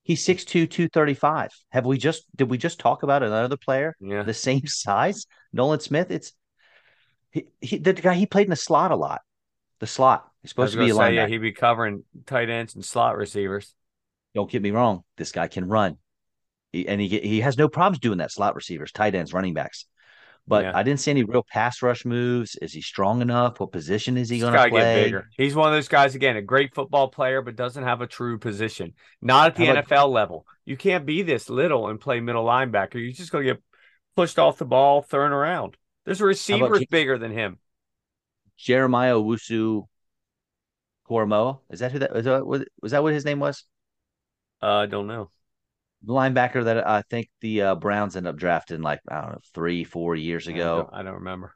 He's 0.03 0.25
6'2", 0.25 0.69
235. 0.69 1.51
Have 1.69 1.85
we 1.85 1.97
just 1.97 2.25
did 2.35 2.49
we 2.49 2.57
just 2.57 2.77
talk 2.77 3.03
about 3.03 3.23
another 3.23 3.55
player 3.55 3.95
yeah. 4.01 4.23
the 4.23 4.33
same 4.33 4.63
size? 4.67 5.27
Nolan 5.53 5.79
Smith. 5.79 6.11
It's 6.11 6.33
he, 7.31 7.45
he 7.61 7.77
the 7.77 7.93
guy 7.93 8.15
he 8.15 8.25
played 8.25 8.47
in 8.47 8.49
the 8.49 8.57
slot 8.57 8.91
a 8.91 8.97
lot. 8.97 9.21
The 9.79 9.87
slot. 9.87 10.29
He's 10.47 10.51
supposed 10.51 10.71
to 10.75 10.79
be 10.79 10.89
a 10.89 10.93
say, 10.93 10.99
linebacker. 10.99 11.15
Yeah, 11.15 11.27
he'd 11.27 11.37
be 11.39 11.51
covering 11.51 12.05
tight 12.25 12.49
ends 12.49 12.73
and 12.73 12.85
slot 12.85 13.17
receivers. 13.17 13.75
Don't 14.33 14.49
get 14.49 14.61
me 14.61 14.71
wrong. 14.71 15.03
This 15.17 15.33
guy 15.33 15.49
can 15.49 15.67
run, 15.67 15.97
he, 16.71 16.87
and 16.87 17.01
he 17.01 17.09
he 17.09 17.41
has 17.41 17.57
no 17.57 17.67
problems 17.67 17.99
doing 17.99 18.19
that. 18.19 18.31
Slot 18.31 18.55
receivers, 18.55 18.93
tight 18.93 19.13
ends, 19.13 19.33
running 19.33 19.53
backs. 19.53 19.87
But 20.47 20.63
yeah. 20.63 20.71
I 20.73 20.83
didn't 20.83 21.01
see 21.01 21.11
any 21.11 21.25
real 21.25 21.43
pass 21.51 21.81
rush 21.81 22.05
moves. 22.05 22.55
Is 22.61 22.71
he 22.71 22.79
strong 22.79 23.21
enough? 23.21 23.59
What 23.59 23.73
position 23.73 24.15
is 24.15 24.29
he 24.29 24.39
going 24.39 24.53
to 24.53 24.69
play? 24.69 24.79
Get 24.79 25.03
bigger. 25.03 25.29
He's 25.35 25.53
one 25.53 25.67
of 25.67 25.73
those 25.73 25.89
guys 25.89 26.15
again, 26.15 26.37
a 26.37 26.41
great 26.41 26.73
football 26.73 27.09
player, 27.09 27.41
but 27.41 27.57
doesn't 27.57 27.83
have 27.83 27.99
a 27.99 28.07
true 28.07 28.39
position. 28.39 28.93
Not 29.21 29.47
at 29.47 29.55
the 29.57 29.65
How 29.65 29.73
NFL 29.73 29.85
about... 29.87 30.11
level. 30.11 30.45
You 30.63 30.77
can't 30.77 31.05
be 31.05 31.21
this 31.23 31.49
little 31.49 31.89
and 31.89 31.99
play 31.99 32.21
middle 32.21 32.45
linebacker. 32.45 32.93
You're 32.93 33.11
just 33.11 33.33
going 33.33 33.45
to 33.45 33.53
get 33.55 33.63
pushed 34.15 34.39
off 34.39 34.57
the 34.57 34.63
ball, 34.63 35.01
thrown 35.01 35.33
around. 35.33 35.75
There's 36.05 36.21
receivers 36.21 36.77
about... 36.77 36.89
bigger 36.89 37.17
than 37.17 37.31
him. 37.31 37.57
Jeremiah 38.55 39.15
Owusu 39.15 39.87
Koramoah. 41.09 41.59
Is 41.69 41.79
that 41.79 41.91
who 41.91 41.99
that 41.99 42.13
was? 42.13 42.25
That, 42.25 42.45
was 42.81 42.91
that 42.91 43.03
what 43.03 43.13
his 43.13 43.25
name 43.25 43.39
was? 43.39 43.63
Uh, 44.61 44.67
I 44.67 44.85
don't 44.85 45.07
know. 45.07 45.31
The 46.03 46.13
linebacker 46.13 46.63
that 46.65 46.87
I 46.87 47.01
think 47.09 47.29
the 47.41 47.61
uh, 47.61 47.75
Browns 47.75 48.15
ended 48.15 48.29
up 48.29 48.37
drafting 48.37 48.81
like 48.81 48.99
I 49.07 49.21
don't 49.21 49.31
know 49.31 49.41
three, 49.53 49.83
four 49.83 50.15
years 50.15 50.47
ago. 50.47 50.73
I 50.73 50.77
don't, 50.77 50.89
I 50.93 51.03
don't 51.03 51.19
remember. 51.19 51.53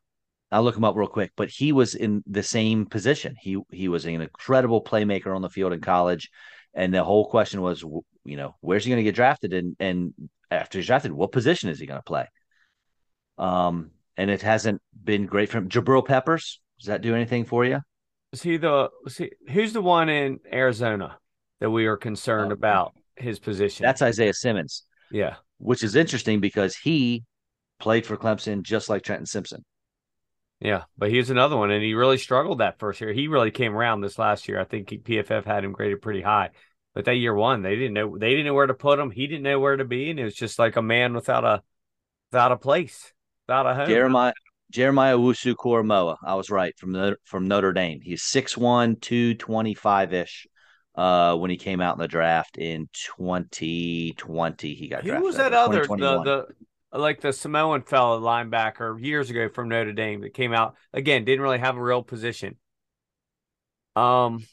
I'll 0.52 0.64
look 0.64 0.76
him 0.76 0.84
up 0.84 0.96
real 0.96 1.08
quick, 1.08 1.32
but 1.38 1.50
he 1.50 1.72
was 1.72 1.96
in 1.96 2.24
the 2.28 2.44
same 2.44 2.86
position. 2.86 3.36
He 3.40 3.58
he 3.72 3.88
was 3.88 4.06
an 4.06 4.22
incredible 4.22 4.84
playmaker 4.84 5.36
on 5.36 5.42
the 5.42 5.50
field 5.50 5.74
in 5.74 5.80
college, 5.80 6.30
and 6.74 6.94
the 6.94 7.04
whole 7.04 7.30
question 7.30 7.62
was, 7.62 7.82
you 8.26 8.38
know, 8.38 8.56
where's 8.62 8.84
he 8.84 8.90
going 8.90 9.04
to 9.04 9.04
get 9.04 9.16
drafted? 9.16 9.54
And 9.54 9.76
and 9.80 10.14
after 10.50 10.78
he's 10.78 10.88
drafted, 10.88 11.14
what 11.14 11.32
position 11.32 11.70
is 11.70 11.80
he 11.80 11.86
going 11.86 12.00
to 12.00 12.04
play? 12.04 12.28
Um, 13.38 13.92
and 14.18 14.30
it 14.30 14.42
hasn't 14.42 14.82
been 15.04 15.26
great 15.26 15.50
for 15.50 15.60
him. 15.60 15.70
Jabril 15.70 16.06
Peppers, 16.06 16.60
does 16.80 16.88
that 16.88 17.02
do 17.02 17.16
anything 17.16 17.46
for 17.46 17.64
you? 17.64 17.80
Is 18.32 18.42
he 18.42 18.58
the 18.58 18.90
was 19.04 19.18
he, 19.18 19.32
who's 19.50 19.74
the 19.74 19.82
one 19.82 20.10
in 20.10 20.40
Arizona 20.52 21.18
that 21.60 21.70
we 21.70 21.86
are 21.86 21.98
concerned 21.98 22.52
uh, 22.52 22.56
about 22.56 22.94
his 23.16 23.40
position? 23.40 23.84
That's 23.84 24.02
Isaiah 24.02 24.34
Simmons. 24.34 24.84
Yeah, 25.12 25.36
which 25.58 25.84
is 25.84 25.96
interesting 25.96 26.40
because 26.40 26.76
he 26.76 27.24
played 27.80 28.06
for 28.06 28.16
Clemson 28.16 28.64
just 28.64 28.90
like 28.90 29.04
Trenton 29.04 29.26
Simpson. 29.26 29.66
Yeah, 30.62 30.84
but 30.98 31.10
he's 31.10 31.30
another 31.32 31.58
one, 31.58 31.72
and 31.72 31.84
he 31.84 31.96
really 31.96 32.20
struggled 32.20 32.60
that 32.60 32.80
first 32.80 33.02
year. 33.02 33.12
He 33.12 33.28
really 33.28 33.52
came 33.52 33.76
around 33.76 34.02
this 34.02 34.20
last 34.20 34.48
year. 34.48 34.60
I 34.60 34.64
think 34.64 34.90
PFF 34.90 35.44
had 35.44 35.66
him 35.66 35.74
graded 35.74 36.02
pretty 36.02 36.22
high, 36.22 36.52
but 36.94 37.06
that 37.06 37.16
year 37.16 37.34
one, 37.34 37.64
they 37.64 37.76
didn't 37.76 37.94
know 37.94 38.18
they 38.18 38.30
didn't 38.30 38.46
know 38.46 38.54
where 38.54 38.68
to 38.68 38.74
put 38.74 39.00
him. 39.00 39.12
He 39.12 39.28
didn't 39.28 39.44
know 39.44 39.60
where 39.60 39.76
to 39.76 39.86
be, 39.86 40.10
and 40.10 40.20
it 40.20 40.24
was 40.24 40.36
just 40.36 40.60
like 40.60 40.78
a 40.78 40.82
man 40.82 41.14
without 41.14 41.44
a 41.44 41.64
without 42.32 42.54
a 42.54 42.58
place, 42.58 43.12
without 43.48 43.66
a 43.66 43.74
home. 43.74 43.88
Jeremiah 43.88 44.34
Jeremiah 44.72 45.18
Wusu 45.18 45.54
Koramoah. 45.54 46.18
I 46.24 46.36
was 46.36 46.50
right 46.50 46.78
from 46.78 46.94
the 46.94 47.18
from 47.24 47.48
Notre 47.48 47.74
Dame. 47.74 48.00
He's 48.02 48.24
6'1, 48.24 49.02
225 49.02 50.14
ish. 50.14 50.48
Uh, 50.94 51.38
when 51.38 51.50
he 51.50 51.58
came 51.58 51.80
out 51.80 51.96
in 51.96 52.02
the 52.02 52.08
draft 52.08 52.58
in 52.58 52.90
2020, 52.94 54.74
he 54.74 54.88
got 54.90 55.04
Who 55.04 55.10
drafted. 55.10 55.20
Who 55.20 55.26
was 55.26 55.38
that 55.38 55.54
other 55.54 55.86
the 55.86 56.46
the 56.92 56.98
like 56.98 57.22
the 57.22 57.32
Samoan 57.32 57.84
fellow 57.84 58.20
linebacker 58.20 59.02
years 59.02 59.30
ago 59.30 59.48
from 59.48 59.70
Notre 59.70 59.94
Dame 59.94 60.22
that 60.22 60.34
came 60.34 60.54
out 60.54 60.76
again? 60.92 61.24
Didn't 61.24 61.42
really 61.42 61.60
have 61.60 61.78
a 61.78 61.82
real 61.82 62.04
position. 62.04 62.58
Um, 63.96 64.46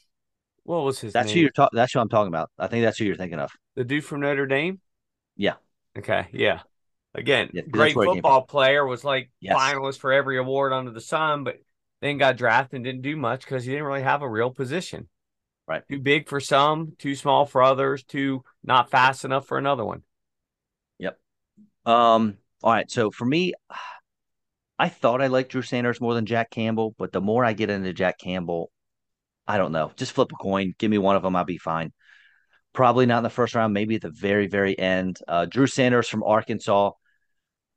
what 0.63 0.83
was 0.83 0.99
his? 0.99 1.13
That's 1.13 1.27
name? 1.27 1.35
who 1.35 1.41
you're 1.41 1.51
talking. 1.51 1.75
That's 1.75 1.93
who 1.93 1.99
I'm 1.99 2.09
talking 2.09 2.29
about. 2.29 2.51
I 2.57 2.67
think 2.67 2.83
that's 2.83 2.97
who 2.97 3.05
you're 3.05 3.15
thinking 3.15 3.39
of. 3.39 3.51
The 3.75 3.83
dude 3.83 4.05
from 4.05 4.21
Notre 4.21 4.45
Dame. 4.45 4.79
Yeah. 5.35 5.55
Okay. 5.97 6.27
Yeah. 6.31 6.61
Again, 7.15 7.49
yeah, 7.53 7.63
great 7.69 7.93
football 7.93 8.43
player, 8.43 8.85
was 8.85 9.03
like 9.03 9.31
yes. 9.39 9.57
finalist 9.57 9.97
for 9.97 10.13
every 10.13 10.37
award 10.37 10.73
under 10.73 10.91
the 10.91 11.01
sun, 11.01 11.43
but 11.43 11.55
then 12.01 12.17
got 12.17 12.37
drafted 12.37 12.77
and 12.77 12.85
didn't 12.85 13.01
do 13.01 13.17
much 13.17 13.41
because 13.41 13.65
he 13.65 13.71
didn't 13.71 13.85
really 13.85 14.03
have 14.03 14.21
a 14.21 14.29
real 14.29 14.51
position. 14.51 15.09
Right. 15.67 15.83
Too 15.87 15.99
big 15.99 16.27
for 16.27 16.39
some, 16.39 16.93
too 16.97 17.15
small 17.15 17.45
for 17.45 17.61
others, 17.61 18.03
too 18.03 18.43
not 18.63 18.89
fast 18.89 19.25
enough 19.25 19.47
for 19.47 19.57
another 19.57 19.85
one. 19.85 20.03
Yep. 20.97 21.19
Um, 21.85 22.37
all 22.63 22.71
right. 22.71 22.89
So 22.89 23.11
for 23.11 23.25
me, 23.25 23.53
I 24.79 24.89
thought 24.89 25.21
I 25.21 25.27
liked 25.27 25.51
Drew 25.51 25.61
Sanders 25.61 25.99
more 25.99 26.13
than 26.13 26.25
Jack 26.25 26.51
Campbell, 26.51 26.95
but 26.97 27.11
the 27.11 27.21
more 27.21 27.43
I 27.43 27.53
get 27.53 27.69
into 27.69 27.93
Jack 27.93 28.17
Campbell, 28.17 28.71
I 29.47 29.57
don't 29.57 29.71
know. 29.71 29.91
Just 29.95 30.13
flip 30.13 30.31
a 30.31 30.35
coin. 30.35 30.73
Give 30.77 30.89
me 30.89 30.99
one 30.99 31.15
of 31.15 31.21
them. 31.21 31.35
I'll 31.35 31.43
be 31.43 31.57
fine. 31.57 31.91
Probably 32.71 33.05
not 33.05 33.17
in 33.17 33.23
the 33.23 33.29
first 33.29 33.55
round, 33.55 33.73
maybe 33.73 33.95
at 33.95 34.01
the 34.01 34.11
very, 34.11 34.47
very 34.47 34.77
end. 34.77 35.19
Uh, 35.27 35.45
Drew 35.45 35.67
Sanders 35.67 36.07
from 36.07 36.23
Arkansas 36.23 36.91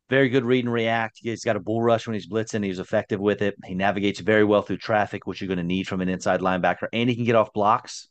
very 0.08 0.28
good 0.28 0.44
read 0.44 0.64
and 0.64 0.72
react. 0.72 1.18
He's 1.20 1.44
got 1.44 1.56
a 1.56 1.60
bull 1.60 1.82
rush 1.82 2.06
when 2.06 2.14
he's 2.14 2.28
blitzing. 2.28 2.64
He's 2.64 2.78
effective 2.78 3.20
with 3.20 3.42
it. 3.42 3.54
He 3.64 3.74
navigates 3.74 4.20
very 4.20 4.44
well 4.44 4.62
through 4.62 4.78
traffic, 4.78 5.26
which 5.26 5.40
you're 5.40 5.48
going 5.48 5.58
to 5.58 5.64
need 5.64 5.88
from 5.88 6.00
an 6.00 6.08
inside 6.08 6.40
linebacker, 6.40 6.88
and 6.92 7.08
he 7.08 7.16
can 7.16 7.24
get 7.24 7.34
off 7.34 7.52
blocks. 7.52 8.08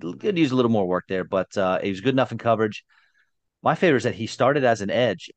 Could 0.00 0.38
use 0.38 0.52
a 0.52 0.56
little 0.56 0.70
more 0.70 0.86
work 0.86 1.04
there, 1.08 1.24
but 1.24 1.56
uh, 1.56 1.80
he 1.80 1.90
was 1.90 2.00
good 2.00 2.14
enough 2.14 2.32
in 2.32 2.38
coverage. 2.38 2.84
My 3.62 3.74
favorite 3.74 3.98
is 3.98 4.02
that 4.04 4.14
he 4.14 4.26
started 4.26 4.64
as 4.64 4.80
an 4.80 4.90
edge, 4.90 5.30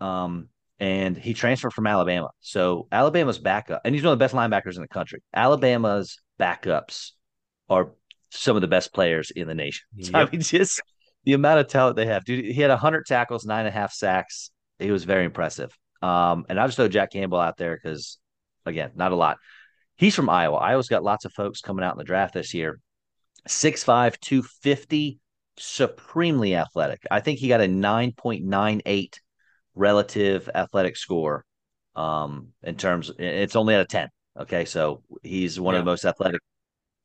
um, 0.00 0.48
and 0.78 1.16
he 1.16 1.34
transferred 1.34 1.72
from 1.72 1.86
Alabama. 1.86 2.30
So 2.40 2.86
Alabama's 2.92 3.38
backup, 3.38 3.82
and 3.84 3.94
he's 3.94 4.04
one 4.04 4.12
of 4.12 4.18
the 4.18 4.22
best 4.22 4.34
linebackers 4.34 4.76
in 4.76 4.82
the 4.82 4.88
country. 4.88 5.22
Alabama's 5.34 6.18
backups 6.38 7.10
are 7.68 7.92
some 8.30 8.56
of 8.56 8.62
the 8.62 8.68
best 8.68 8.92
players 8.94 9.30
in 9.30 9.48
the 9.48 9.54
nation. 9.54 9.84
Yep. 9.96 10.14
I 10.14 10.30
mean, 10.30 10.40
just 10.40 10.80
the 11.24 11.32
amount 11.32 11.60
of 11.60 11.68
talent 11.68 11.96
they 11.96 12.06
have. 12.06 12.24
Dude, 12.24 12.44
he 12.44 12.60
had 12.60 12.70
100 12.70 13.06
tackles, 13.06 13.44
nine 13.44 13.60
and 13.60 13.68
a 13.68 13.72
half 13.72 13.92
sacks 13.92 14.50
he 14.80 14.90
was 14.90 15.04
very 15.04 15.24
impressive. 15.24 15.76
Um, 16.02 16.46
and 16.48 16.58
I'll 16.58 16.68
just 16.68 16.76
throw 16.76 16.88
Jack 16.88 17.12
Campbell 17.12 17.40
out 17.40 17.56
there 17.56 17.78
because, 17.80 18.18
again, 18.64 18.92
not 18.94 19.12
a 19.12 19.16
lot. 19.16 19.38
He's 19.96 20.14
from 20.14 20.30
Iowa. 20.30 20.56
Iowa's 20.56 20.88
got 20.88 21.04
lots 21.04 21.24
of 21.24 21.32
folks 21.32 21.60
coming 21.60 21.84
out 21.84 21.92
in 21.92 21.98
the 21.98 22.04
draft 22.04 22.34
this 22.34 22.54
year. 22.54 22.80
6'5, 23.48 24.18
250, 24.20 25.18
supremely 25.58 26.56
athletic. 26.56 27.06
I 27.10 27.20
think 27.20 27.38
he 27.38 27.48
got 27.48 27.60
a 27.60 27.66
9.98 27.66 29.18
relative 29.74 30.48
athletic 30.54 30.96
score 30.96 31.44
um, 31.94 32.48
in 32.62 32.76
terms, 32.76 33.10
it's 33.18 33.56
only 33.56 33.74
out 33.74 33.82
of 33.82 33.88
10. 33.88 34.08
Okay. 34.40 34.64
So 34.64 35.02
he's 35.22 35.58
one 35.58 35.74
yeah. 35.74 35.80
of 35.80 35.84
the 35.84 35.90
most 35.90 36.04
athletic 36.04 36.40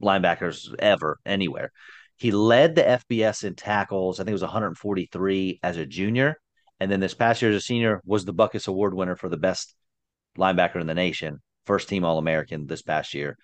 linebackers 0.02 0.74
ever, 0.80 1.18
anywhere. 1.26 1.72
He 2.18 2.32
led 2.32 2.76
the 2.76 2.84
FBS 2.84 3.44
in 3.44 3.56
tackles. 3.56 4.20
I 4.20 4.24
think 4.24 4.30
it 4.30 4.34
was 4.34 4.42
143 4.42 5.60
as 5.64 5.78
a 5.78 5.86
junior. 5.86 6.38
And 6.80 6.92
then 6.92 7.00
this 7.00 7.14
past 7.14 7.42
year 7.42 7.52
as 7.52 7.58
a 7.58 7.62
senior 7.62 8.02
was 8.06 8.26
the 8.26 8.34
Butkus 8.34 8.68
Award 8.68 8.94
winner 8.94 9.16
for 9.16 9.30
the 9.30 9.38
best 9.38 9.76
linebacker 10.38 10.82
in 10.82 10.88
the 10.88 10.94
nation, 10.94 11.42
first 11.66 11.88
team 11.88 12.04
All 12.04 12.18
American 12.18 12.68
this 12.68 12.82
past 12.82 13.14
year. 13.14 13.38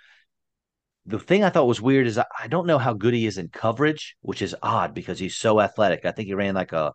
The 1.05 1.19
thing 1.19 1.43
I 1.43 1.49
thought 1.49 1.67
was 1.67 1.81
weird 1.81 2.07
is 2.07 2.19
I 2.19 2.47
don't 2.47 2.67
know 2.67 2.77
how 2.77 2.93
good 2.93 3.13
he 3.13 3.25
is 3.25 3.37
in 3.37 3.47
coverage, 3.47 4.15
which 4.21 4.41
is 4.41 4.55
odd 4.61 4.93
because 4.93 5.17
he's 5.17 5.35
so 5.35 5.59
athletic. 5.59 6.05
I 6.05 6.11
think 6.11 6.27
he 6.27 6.33
ran 6.33 6.53
like 6.53 6.73
a, 6.73 6.93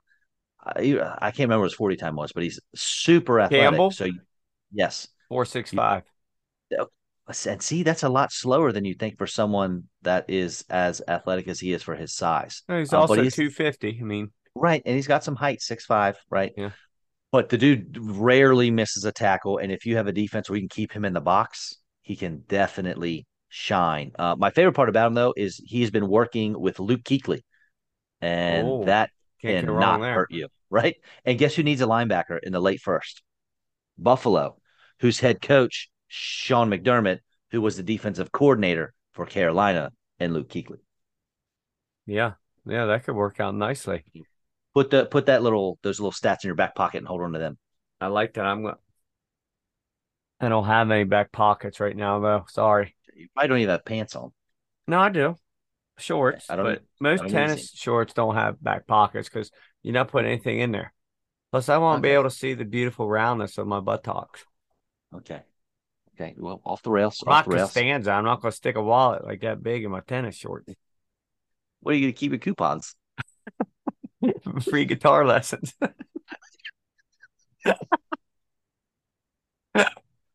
I 0.64 1.32
can't 1.32 1.38
remember 1.40 1.60
what 1.60 1.70
his 1.70 1.74
40 1.74 1.96
time 1.96 2.16
was, 2.16 2.32
but 2.32 2.42
he's 2.42 2.60
super 2.74 3.40
athletic. 3.40 3.70
Campbell? 3.70 3.90
So, 3.90 4.06
yes. 4.72 5.08
465. 5.28 6.02
And 7.44 7.60
see, 7.60 7.82
that's 7.82 8.04
a 8.04 8.08
lot 8.08 8.30
slower 8.30 8.70
than 8.70 8.84
you 8.84 8.94
think 8.94 9.18
for 9.18 9.26
someone 9.26 9.84
that 10.02 10.26
is 10.28 10.64
as 10.70 11.02
athletic 11.08 11.48
as 11.48 11.58
he 11.58 11.72
is 11.72 11.82
for 11.82 11.96
his 11.96 12.14
size. 12.14 12.62
No, 12.68 12.78
he's 12.78 12.92
uh, 12.92 13.00
also 13.00 13.20
he's, 13.20 13.34
250. 13.34 13.98
I 14.00 14.04
mean, 14.04 14.30
Right. 14.56 14.82
And 14.84 14.96
he's 14.96 15.06
got 15.06 15.24
some 15.24 15.36
height, 15.36 15.60
six 15.60 15.84
five, 15.84 16.16
right? 16.30 16.52
Yeah. 16.56 16.70
But 17.32 17.48
the 17.50 17.58
dude 17.58 17.98
rarely 18.00 18.70
misses 18.70 19.04
a 19.04 19.12
tackle. 19.12 19.58
And 19.58 19.70
if 19.70 19.84
you 19.84 19.96
have 19.96 20.06
a 20.06 20.12
defense 20.12 20.48
where 20.48 20.56
you 20.56 20.62
can 20.62 20.68
keep 20.68 20.92
him 20.92 21.04
in 21.04 21.12
the 21.12 21.20
box, 21.20 21.76
he 22.00 22.16
can 22.16 22.44
definitely 22.48 23.26
shine. 23.48 24.12
Uh, 24.18 24.36
my 24.38 24.50
favorite 24.50 24.72
part 24.74 24.88
about 24.88 25.08
him, 25.08 25.14
though, 25.14 25.34
is 25.36 25.60
he's 25.64 25.90
been 25.90 26.08
working 26.08 26.58
with 26.58 26.78
Luke 26.78 27.02
Kuechly. 27.02 27.42
and 28.20 28.66
Oh, 28.66 28.84
that 28.84 29.10
Can't 29.42 29.66
not 29.66 30.00
hurt 30.00 30.30
you, 30.30 30.48
right? 30.70 30.96
And 31.24 31.38
guess 31.38 31.54
who 31.54 31.62
needs 31.62 31.80
a 31.80 31.86
linebacker 31.86 32.38
in 32.42 32.52
the 32.52 32.60
late 32.60 32.80
first? 32.80 33.22
Buffalo, 33.98 34.56
whose 35.00 35.20
head 35.20 35.42
coach 35.42 35.90
Sean 36.08 36.70
McDermott, 36.70 37.18
who 37.50 37.60
was 37.60 37.76
the 37.76 37.82
defensive 37.82 38.32
coordinator 38.32 38.94
for 39.12 39.26
Carolina, 39.26 39.90
and 40.18 40.32
Luke 40.32 40.48
Kuechly. 40.48 40.78
Yeah, 42.06 42.34
yeah, 42.64 42.86
that 42.86 43.04
could 43.04 43.16
work 43.16 43.40
out 43.40 43.54
nicely. 43.54 44.04
Put 44.76 44.90
the 44.90 45.06
put 45.06 45.24
that 45.24 45.42
little 45.42 45.78
those 45.82 45.98
little 45.98 46.12
stats 46.12 46.44
in 46.44 46.48
your 46.48 46.54
back 46.54 46.74
pocket 46.74 46.98
and 46.98 47.06
hold 47.06 47.22
on 47.22 47.32
to 47.32 47.38
them. 47.38 47.56
I 47.98 48.08
like 48.08 48.34
that. 48.34 48.44
I'm 48.44 48.62
gonna. 48.62 48.76
I 50.38 50.50
don't 50.50 50.66
have 50.66 50.90
any 50.90 51.04
back 51.04 51.32
pockets 51.32 51.80
right 51.80 51.96
now, 51.96 52.20
though. 52.20 52.44
Sorry. 52.50 52.94
You 53.14 53.26
probably 53.32 53.48
don't 53.48 53.58
even 53.60 53.70
have 53.70 53.86
pants 53.86 54.14
on. 54.14 54.34
No, 54.86 54.98
I 55.00 55.08
do. 55.08 55.34
Shorts, 55.96 56.50
I 56.50 56.56
don't- 56.56 56.64
but 56.66 56.82
most 57.00 57.20
don't 57.20 57.30
tennis 57.30 57.70
shorts 57.70 58.12
don't 58.12 58.34
have 58.34 58.62
back 58.62 58.86
pockets 58.86 59.30
because 59.30 59.50
you're 59.82 59.94
not 59.94 60.08
putting 60.08 60.30
anything 60.30 60.58
in 60.58 60.72
there. 60.72 60.92
Plus, 61.52 61.70
I 61.70 61.78
want 61.78 61.96
to 61.96 62.02
be 62.02 62.10
able 62.10 62.24
to 62.24 62.30
see 62.30 62.52
the 62.52 62.66
beautiful 62.66 63.08
roundness 63.08 63.56
of 63.56 63.66
my 63.66 63.80
buttocks. 63.80 64.44
Okay. 65.14 65.40
Okay. 66.14 66.34
Well, 66.36 66.60
off 66.66 66.82
the 66.82 66.90
rails. 66.90 67.24
Rock 67.26 67.34
Off 67.34 67.44
the 67.46 67.50
rails. 67.52 67.70
Costanza. 67.70 68.10
I'm 68.10 68.24
not 68.26 68.42
going 68.42 68.52
to 68.52 68.56
stick 68.56 68.76
a 68.76 68.82
wallet 68.82 69.24
like 69.24 69.40
that 69.40 69.62
big 69.62 69.84
in 69.84 69.90
my 69.90 70.00
tennis 70.00 70.36
shorts. 70.36 70.70
What 71.80 71.92
are 71.92 71.94
you 71.96 72.02
going 72.02 72.12
to 72.12 72.18
keep 72.18 72.32
your 72.32 72.40
coupons? 72.40 72.94
Free 74.62 74.84
guitar 74.84 75.24
lessons. 75.26 75.74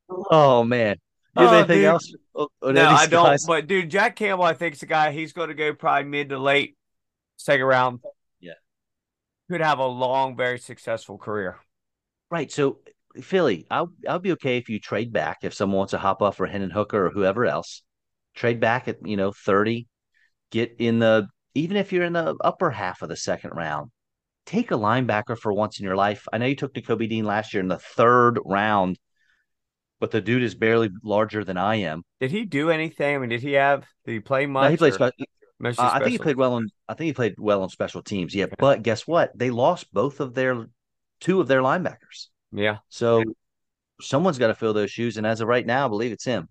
Oh 0.10 0.64
man. 0.64 0.98
Have 1.38 1.50
Oh, 1.50 1.58
anything 1.58 1.78
dude. 1.78 1.86
else? 1.86 2.14
on- 2.36 2.48
on 2.62 2.74
no, 2.76 2.88
I 2.90 3.08
don't. 3.08 3.26
guys? 3.26 3.46
But 3.46 3.68
dude, 3.68 3.90
Jack 3.90 4.16
Campbell, 4.18 4.44
I 4.46 4.54
think 4.54 4.76
is 4.76 4.84
a 4.84 4.86
guy. 4.86 5.12
He's 5.12 5.34
going 5.34 5.48
to 5.48 5.54
go 5.56 5.74
probably 5.74 6.10
mid 6.10 6.30
to 6.30 6.38
late 6.38 6.76
second 7.38 7.66
round. 7.66 8.00
Yeah. 8.40 8.54
could 9.50 9.62
have 9.62 9.80
a 9.80 9.86
long, 9.86 10.36
very 10.36 10.60
successful 10.60 11.18
career. 11.18 11.58
Right. 12.30 12.52
So 12.52 12.80
Philly, 13.22 13.66
I'll 13.72 13.92
I'll 14.08 14.20
be 14.20 14.34
okay 14.34 14.58
if 14.58 14.70
you 14.70 14.80
trade 14.80 15.14
back 15.14 15.40
if 15.44 15.54
someone 15.54 15.78
wants 15.78 15.92
to 15.92 15.98
hop 15.98 16.22
off 16.22 16.38
for 16.38 16.48
Hendon 16.48 16.70
Hooker 16.72 17.08
or 17.08 17.10
whoever 17.10 17.46
else. 17.46 17.82
Trade 18.36 18.60
back 18.60 18.88
at 18.88 19.06
you 19.08 19.18
know 19.18 19.32
30. 19.32 19.88
Get 20.52 20.76
in 20.80 21.00
the 21.00 21.28
even 21.56 21.78
if 21.78 21.92
you're 21.94 22.04
in 22.06 22.14
the 22.14 22.36
upper 22.42 22.70
half 22.70 23.02
of 23.02 23.10
the 23.10 23.16
second 23.18 23.52
round, 23.52 23.92
take 24.46 24.72
a 24.72 24.76
linebacker 24.76 25.38
for 25.38 25.54
once 25.54 25.80
in 25.80 25.86
your 25.86 25.96
life. 25.96 26.28
I 26.32 26.38
know 26.38 26.46
you 26.46 26.56
took 26.56 26.74
Nakobe 26.74 27.10
Dean 27.10 27.26
last 27.26 27.54
year 27.54 27.62
in 27.62 27.68
the 27.68 27.78
third 27.78 28.40
round, 28.46 29.00
but 30.00 30.12
the 30.12 30.22
dude 30.22 30.44
is 30.44 30.56
barely 30.56 30.90
larger 31.04 31.44
than 31.44 31.58
I 31.58 31.76
am. 31.78 32.04
Did 32.20 32.32
he 32.32 32.46
do 32.46 32.70
anything? 32.70 33.16
I 33.16 33.20
mean, 33.20 33.30
did 33.30 33.42
he 33.42 33.54
have? 33.54 33.86
Did 34.06 34.14
he 34.14 34.20
play 34.20 34.46
much? 34.46 34.64
No, 34.64 34.70
he 34.72 34.78
played 34.78 34.94
spe- 34.94 35.24
Uh, 35.64 35.92
I 35.94 36.00
think 36.00 36.12
he 36.12 36.18
played 36.18 36.38
well 36.38 36.54
on. 36.54 36.70
I 36.90 36.96
think 36.96 37.06
he 37.08 37.14
played 37.14 37.36
well 37.38 37.62
on 37.62 37.70
special 37.70 38.02
teams. 38.02 38.34
Yeah, 38.34 38.48
but 38.58 38.82
guess 38.82 39.06
what? 39.06 39.32
They 39.38 39.52
lost 39.52 39.94
both 39.94 40.20
of 40.20 40.34
their 40.34 40.66
two 41.20 41.40
of 41.40 41.48
their 41.48 41.62
linebackers. 41.62 42.28
Yeah. 42.52 42.80
So 42.90 43.24
someone's 44.02 44.40
got 44.40 44.48
to 44.48 44.56
fill 44.56 44.74
those 44.74 44.92
shoes, 44.92 45.18
and 45.18 45.28
as 45.28 45.40
of 45.42 45.48
right 45.48 45.66
now, 45.66 45.86
I 45.86 45.88
believe 45.88 46.12
it's 46.12 46.26
him. 46.26 46.50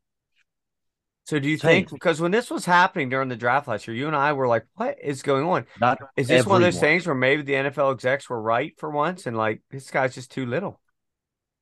So 1.25 1.39
do 1.39 1.47
you 1.47 1.53
you- 1.53 1.59
think 1.59 1.91
because 1.91 2.21
when 2.21 2.31
this 2.33 2.51
was 2.51 2.65
happening 2.65 3.09
during 3.09 3.29
the 3.29 3.37
draft 3.37 3.69
last 3.69 3.87
year, 3.87 3.97
you 3.97 4.07
and 4.07 4.17
I 4.17 4.33
were 4.33 4.49
like, 4.49 4.67
"What 4.75 4.97
is 5.03 5.23
going 5.23 5.45
on? 5.45 5.67
Not 5.81 5.99
Is 6.17 6.29
this 6.29 6.47
one 6.47 6.57
of 6.63 6.63
those 6.73 6.81
things 6.81 7.07
where 7.07 7.15
maybe 7.15 7.43
the 7.43 7.55
NFL 7.55 7.93
execs 7.93 8.29
were 8.29 8.41
right 8.41 8.73
for 8.79 8.91
once 8.91 9.27
and 9.27 9.37
like 9.37 9.63
this 9.71 9.91
guy's 9.91 10.15
just 10.15 10.31
too 10.33 10.47
little?" 10.47 10.81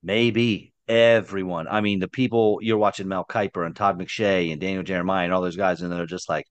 maybe 0.02 0.72
everyone. 0.86 1.66
I 1.68 1.80
mean, 1.80 1.98
the 1.98 2.08
people 2.08 2.60
you're 2.62 2.78
watching 2.78 3.08
Mel 3.08 3.24
Kiper 3.28 3.66
and 3.66 3.74
Todd 3.76 3.98
McShay 3.98 4.52
and 4.52 4.60
Daniel 4.60 4.82
Jeremiah 4.82 5.24
and 5.24 5.32
all 5.34 5.42
those 5.42 5.56
guys, 5.56 5.82
and 5.82 5.92
they're 5.92 6.06
just 6.06 6.28
like, 6.28 6.46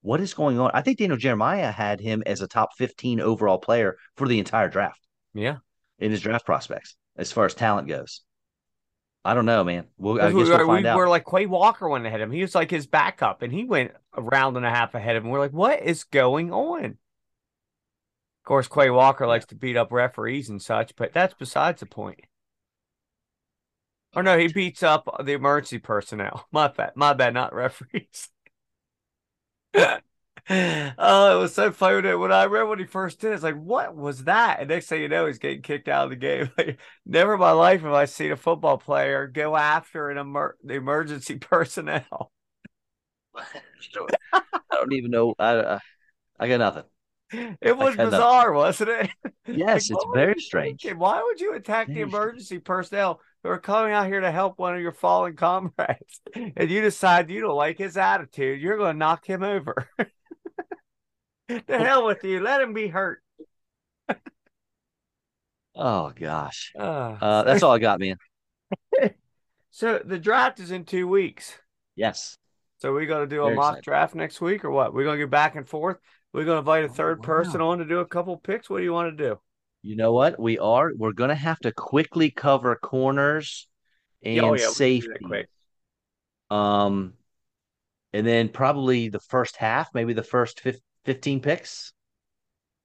"What 0.00 0.20
is 0.20 0.32
going 0.34 0.58
on?" 0.58 0.70
I 0.72 0.82
think 0.82 0.98
Daniel 0.98 1.18
Jeremiah 1.18 1.70
had 1.72 2.00
him 2.00 2.22
as 2.24 2.40
a 2.40 2.48
top 2.48 2.70
15 2.78 3.20
overall 3.20 3.58
player 3.58 3.96
for 4.16 4.28
the 4.28 4.38
entire 4.38 4.68
draft 4.68 5.00
Yeah. 5.34 5.58
in 5.98 6.10
his 6.10 6.20
draft 6.22 6.46
prospects 6.46 6.96
as 7.16 7.32
far 7.32 7.44
as 7.44 7.54
talent 7.54 7.88
goes. 7.88 8.22
I 9.24 9.34
don't 9.34 9.46
know, 9.46 9.62
man. 9.62 9.86
We'll, 9.98 10.20
I 10.20 10.28
Because 10.28 10.34
we, 10.34 10.42
we'll 10.44 10.68
we 10.82 10.86
out. 10.86 10.96
were 10.96 11.08
like 11.08 11.24
Quay 11.24 11.46
Walker 11.46 11.88
went 11.88 12.06
ahead 12.06 12.20
of 12.20 12.28
him. 12.28 12.34
He 12.34 12.42
was 12.42 12.54
like 12.54 12.70
his 12.70 12.86
backup, 12.86 13.42
and 13.42 13.52
he 13.52 13.64
went 13.64 13.92
a 14.14 14.22
round 14.22 14.56
and 14.56 14.66
a 14.66 14.70
half 14.70 14.94
ahead 14.94 15.16
of 15.16 15.24
him. 15.24 15.30
We're 15.30 15.38
like, 15.38 15.52
what 15.52 15.80
is 15.82 16.04
going 16.04 16.52
on? 16.52 16.84
Of 16.84 16.96
course, 18.44 18.66
Quay 18.66 18.90
Walker 18.90 19.26
likes 19.26 19.46
to 19.46 19.54
beat 19.54 19.76
up 19.76 19.92
referees 19.92 20.48
and 20.48 20.60
such, 20.60 20.96
but 20.96 21.12
that's 21.12 21.34
besides 21.34 21.80
the 21.80 21.86
point. 21.86 22.20
Or 24.14 24.22
no, 24.22 24.36
he 24.36 24.48
beats 24.48 24.82
up 24.82 25.08
the 25.24 25.32
emergency 25.32 25.78
personnel. 25.78 26.46
My 26.52 26.68
bad, 26.68 26.92
my 26.96 27.12
bad, 27.14 27.34
not 27.34 27.54
referees. 27.54 28.28
oh, 30.50 31.36
it 31.38 31.40
was 31.40 31.54
so 31.54 31.70
funny 31.72 32.00
that 32.02 32.18
when 32.18 32.32
I 32.32 32.44
remember 32.44 32.66
when 32.70 32.78
he 32.78 32.84
first 32.84 33.20
did, 33.20 33.30
it, 33.30 33.34
it's 33.34 33.42
like, 33.42 33.56
what 33.56 33.94
was 33.94 34.24
that? 34.24 34.60
And 34.60 34.68
next 34.68 34.86
thing 34.88 35.02
you 35.02 35.08
know, 35.08 35.26
he's 35.26 35.38
getting 35.38 35.62
kicked 35.62 35.88
out 35.88 36.04
of 36.04 36.10
the 36.10 36.16
game. 36.16 36.50
Like, 36.58 36.78
never 37.06 37.34
in 37.34 37.40
my 37.40 37.52
life 37.52 37.82
have 37.82 37.92
I 37.92 38.06
seen 38.06 38.32
a 38.32 38.36
football 38.36 38.78
player 38.78 39.26
go 39.26 39.56
after 39.56 40.10
an 40.10 40.18
emer- 40.18 40.56
the 40.64 40.74
emergency 40.74 41.36
personnel. 41.38 42.32
I 44.32 44.42
don't 44.70 44.92
even 44.92 45.10
know. 45.10 45.34
I, 45.38 45.60
I, 45.74 45.78
I 46.40 46.48
got 46.48 46.58
nothing. 46.58 46.84
It 47.62 47.76
was 47.78 47.96
bizarre, 47.96 48.52
wasn't 48.52 48.90
it? 48.90 49.10
Yes, 49.46 49.90
Like, 49.90 49.90
it's 49.90 50.04
very 50.12 50.40
strange. 50.40 50.80
thinking? 50.82 50.98
Why 50.98 51.22
would 51.22 51.40
you 51.40 51.54
attack 51.54 51.92
the 51.92 52.00
Very 52.00 52.10
strange. 52.10 52.12
emergency 52.20 52.58
personnel 52.58 53.20
who 53.42 53.48
are 53.50 53.58
coming 53.58 53.92
out 53.92 54.06
here 54.06 54.20
to 54.20 54.30
help 54.30 54.58
one 54.58 54.74
of 54.74 54.80
your 54.80 54.92
fallen 54.92 55.36
comrades? 55.36 56.20
And 56.34 56.70
you 56.70 56.80
decide 56.80 57.30
you 57.30 57.40
don't 57.40 57.56
like 57.56 57.78
his 57.78 57.96
attitude, 57.96 58.60
you're 58.60 58.76
going 58.78 58.94
to 58.94 58.98
knock 58.98 59.24
him 59.26 59.42
over. 59.42 59.88
the 61.66 61.78
hell 61.78 62.06
with 62.06 62.24
you. 62.24 62.40
Let 62.40 62.60
him 62.60 62.72
be 62.72 62.88
hurt. 62.88 63.22
Oh 65.74 66.12
gosh. 66.14 66.72
Uh, 66.78 67.16
Uh, 67.20 67.42
that's 67.44 67.62
all 67.62 67.72
I 67.72 67.78
got, 67.78 67.98
man. 68.00 68.16
so 69.70 70.00
the 70.04 70.18
draft 70.18 70.60
is 70.60 70.70
in 70.70 70.84
two 70.84 71.08
weeks. 71.08 71.54
Yes. 71.96 72.36
So 72.78 72.92
we're 72.92 73.06
going 73.06 73.28
to 73.28 73.34
do 73.34 73.44
a 73.44 73.54
mock 73.54 73.72
excited. 73.78 73.84
draft 73.84 74.14
next 74.14 74.40
week 74.40 74.64
or 74.64 74.70
what? 74.70 74.92
We're 74.92 75.04
going 75.04 75.18
to 75.18 75.24
go 75.24 75.30
back 75.30 75.54
and 75.56 75.68
forth. 75.68 75.98
We're 76.32 76.44
going 76.44 76.56
to 76.56 76.60
invite 76.60 76.84
a 76.84 76.88
Oh, 76.88 76.92
third 76.92 77.18
wow. 77.20 77.24
person 77.24 77.60
on 77.60 77.78
to 77.78 77.84
do 77.84 78.00
a 78.00 78.06
couple 78.06 78.36
picks. 78.36 78.68
What 78.68 78.78
do 78.78 78.84
you 78.84 78.92
want 78.92 79.16
to 79.16 79.24
do? 79.28 79.40
You 79.82 79.96
know 79.96 80.12
what? 80.12 80.38
We 80.38 80.58
are. 80.58 80.92
We're 80.96 81.12
gonna 81.12 81.34
have 81.34 81.58
to 81.60 81.72
quickly 81.72 82.30
cover 82.30 82.76
corners 82.76 83.66
and 84.22 84.38
oh, 84.40 84.44
yeah, 84.44 84.50
we 84.52 84.58
can 84.58 84.68
do 84.68 84.72
safety. 84.74 85.46
Um, 86.50 87.14
and 88.12 88.24
then 88.24 88.48
probably 88.48 89.08
the 89.08 89.18
first 89.18 89.56
half, 89.56 89.88
maybe 89.92 90.12
the 90.12 90.22
first 90.22 90.60
fif- 90.60 90.78
15 91.04 91.40
picks, 91.40 91.92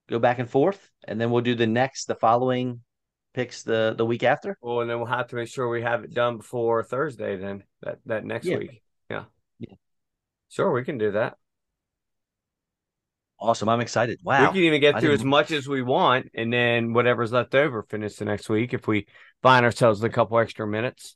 go 0.10 0.20
back 0.20 0.40
and 0.40 0.50
forth, 0.50 0.90
and 1.08 1.20
then 1.20 1.32
we'll 1.32 1.42
do 1.42 1.56
the 1.56 1.68
next, 1.68 2.06
the 2.06 2.16
following 2.16 2.82
picks 3.34 3.62
the 3.64 3.94
the 3.96 4.06
week 4.06 4.24
after. 4.24 4.58
Well, 4.62 4.82
and 4.82 4.90
then 4.90 4.98
we'll 4.98 5.08
have 5.08 5.28
to 5.28 5.36
make 5.36 5.48
sure 5.48 5.70
we 5.70 5.84
have 5.84 6.04
it 6.04 6.14
done 6.14 6.38
before 6.38 6.84
Thursday. 6.84 7.36
Then 7.38 7.64
that 7.82 8.00
that 8.06 8.26
next 8.26 8.46
Yeah. 8.46 8.58
week. 8.58 8.82
Yeah. 9.10 9.26
Yeah. 9.60 9.76
Sure, 10.50 10.72
we 10.72 10.84
can 10.84 10.98
do 10.98 11.12
that. 11.12 11.38
Awesome! 13.40 13.70
I'm 13.70 13.82
excited. 13.82 14.20
Wow. 14.24 14.48
We 14.48 14.48
can 14.48 14.64
even 14.64 14.82
get 14.82 14.96
I 14.96 15.00
through 15.00 15.14
as 15.14 15.24
much 15.24 15.52
as 15.52 15.68
we 15.68 15.84
want, 15.84 16.32
and 16.34 16.52
then 16.52 16.94
whatever's 16.94 17.32
left 17.32 17.54
over, 17.54 17.84
finish 17.84 18.16
the 18.16 18.26
next 18.26 18.50
week 18.50 18.74
if 18.74 18.88
we 18.88 19.06
find 19.44 19.64
ourselves 19.64 20.02
a 20.02 20.10
couple 20.10 20.40
extra 20.40 20.66
minutes. 20.66 21.16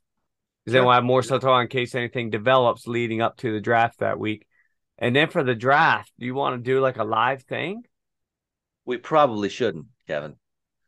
Because 0.63 0.73
then 0.73 0.83
we'll 0.83 0.93
have 0.93 1.03
more 1.03 1.23
to 1.23 1.51
in 1.53 1.67
case 1.67 1.95
anything 1.95 2.29
develops 2.29 2.85
leading 2.85 3.19
up 3.19 3.37
to 3.37 3.51
the 3.51 3.59
draft 3.59 3.99
that 3.99 4.19
week. 4.19 4.45
And 5.01 5.15
then 5.15 5.29
for 5.29 5.43
the 5.43 5.55
draft, 5.55 6.13
do 6.19 6.27
you 6.27 6.35
want 6.35 6.55
to 6.55 6.63
do 6.63 6.79
like 6.79 6.97
a 6.97 7.03
live 7.03 7.41
thing? 7.41 7.83
We 8.85 8.97
probably 8.97 9.49
shouldn't, 9.49 9.87
Kevin. 10.07 10.35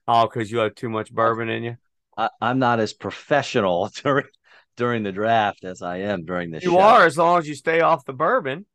Oh, 0.07 0.27
because 0.27 0.51
you 0.51 0.59
have 0.59 0.75
too 0.75 0.89
much 0.89 1.11
bourbon 1.11 1.49
in 1.49 1.63
you. 1.63 1.77
I, 2.15 2.29
I'm 2.39 2.59
not 2.59 2.79
as 2.79 2.93
professional 2.93 3.89
during 4.03 4.27
during 4.77 5.03
the 5.03 5.11
draft 5.11 5.63
as 5.63 5.81
I 5.81 5.97
am 5.97 6.25
during 6.25 6.51
the 6.51 6.59
You 6.59 6.71
show. 6.71 6.79
are 6.79 7.05
as 7.05 7.17
long 7.17 7.39
as 7.39 7.47
you 7.47 7.55
stay 7.55 7.81
off 7.81 8.05
the 8.05 8.13
bourbon. 8.13 8.65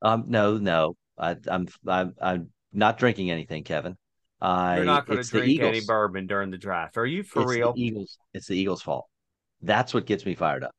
Um, 0.00 0.24
no, 0.28 0.56
no. 0.56 0.96
I, 1.18 1.36
I'm 1.46 1.68
I'm 1.86 2.14
I'm 2.20 2.50
not 2.72 2.98
drinking 2.98 3.30
anything, 3.30 3.64
Kevin. 3.64 3.96
I 4.40 4.76
You're 4.76 4.86
not 4.86 5.06
going 5.06 5.22
to 5.22 5.28
drink 5.28 5.60
any 5.60 5.80
bourbon 5.80 6.26
during 6.26 6.50
the 6.50 6.58
draft. 6.58 6.96
Are 6.96 7.06
you 7.06 7.22
for 7.22 7.42
it's 7.42 7.50
real? 7.50 7.74
The 7.74 7.82
Eagles. 7.82 8.18
It's 8.32 8.46
the 8.46 8.56
Eagles' 8.56 8.82
fault. 8.82 9.06
That's 9.60 9.94
what 9.94 10.06
gets 10.06 10.26
me 10.26 10.34
fired 10.34 10.64
up 10.64 10.74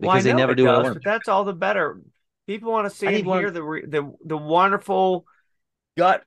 Well, 0.00 0.10
because 0.12 0.24
they 0.24 0.32
never 0.32 0.54
do 0.54 0.64
does, 0.64 0.96
that's 1.04 1.28
all 1.28 1.44
the 1.44 1.52
better. 1.52 2.00
People 2.48 2.72
want 2.72 2.90
to 2.90 2.96
see 2.96 3.06
and 3.06 3.16
need 3.16 3.26
one- 3.26 3.38
hear 3.38 3.52
the 3.52 3.62
re- 3.62 3.86
the 3.86 4.12
the 4.24 4.36
wonderful 4.36 5.24
gut 5.96 6.24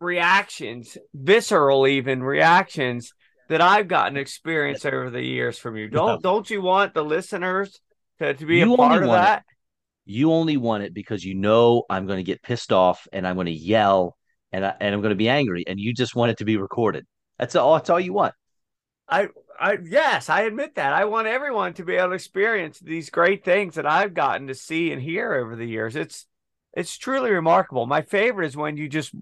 reactions, 0.00 0.98
visceral 1.14 1.86
even 1.86 2.22
reactions 2.22 3.12
that 3.48 3.60
I've 3.60 3.88
gotten 3.88 4.16
experience 4.16 4.84
over 4.84 5.10
the 5.10 5.22
years 5.22 5.58
from 5.58 5.76
you. 5.76 5.88
Don't 5.88 6.06
No. 6.16 6.18
don't 6.20 6.50
you 6.50 6.60
want 6.62 6.94
the 6.94 7.02
listeners 7.04 7.80
to, 8.18 8.34
to 8.34 8.46
be 8.46 8.58
You 8.58 8.74
a 8.74 8.76
part 8.76 8.92
only 8.92 9.04
of 9.04 9.08
want 9.08 9.20
it. 9.20 9.24
that? 9.24 9.44
You 10.04 10.32
only 10.32 10.56
want 10.56 10.82
it 10.84 10.92
because 10.92 11.24
you 11.24 11.34
know 11.34 11.84
I'm 11.88 12.06
going 12.06 12.18
to 12.18 12.22
get 12.24 12.42
pissed 12.42 12.72
off 12.72 13.06
and 13.12 13.26
I'm 13.26 13.36
going 13.36 13.46
to 13.46 13.52
yell 13.52 14.16
and 14.52 14.66
I, 14.66 14.74
and 14.80 14.94
I'm 14.94 15.00
going 15.00 15.10
to 15.10 15.16
be 15.16 15.28
angry, 15.30 15.64
and 15.66 15.80
you 15.80 15.94
just 15.94 16.14
want 16.14 16.30
it 16.32 16.38
to 16.38 16.44
be 16.44 16.58
recorded. 16.58 17.06
That's 17.38 17.56
all. 17.56 17.72
That's 17.74 17.88
all 17.88 17.98
you 18.00 18.12
want. 18.12 18.34
I 19.12 19.28
I 19.60 19.78
yes, 19.84 20.28
I 20.30 20.42
admit 20.42 20.76
that. 20.76 20.94
I 20.94 21.04
want 21.04 21.26
everyone 21.26 21.74
to 21.74 21.84
be 21.84 21.94
able 21.94 22.08
to 22.08 22.14
experience 22.14 22.78
these 22.78 23.10
great 23.10 23.44
things 23.44 23.74
that 23.74 23.86
I've 23.86 24.14
gotten 24.14 24.46
to 24.46 24.54
see 24.54 24.90
and 24.90 25.00
hear 25.00 25.34
over 25.34 25.54
the 25.54 25.66
years. 25.66 25.94
It's 25.94 26.26
it's 26.72 26.96
truly 26.96 27.30
remarkable. 27.30 27.86
My 27.86 28.00
favorite 28.00 28.46
is 28.46 28.56
when 28.56 28.78
you 28.78 28.88
just 28.88 29.14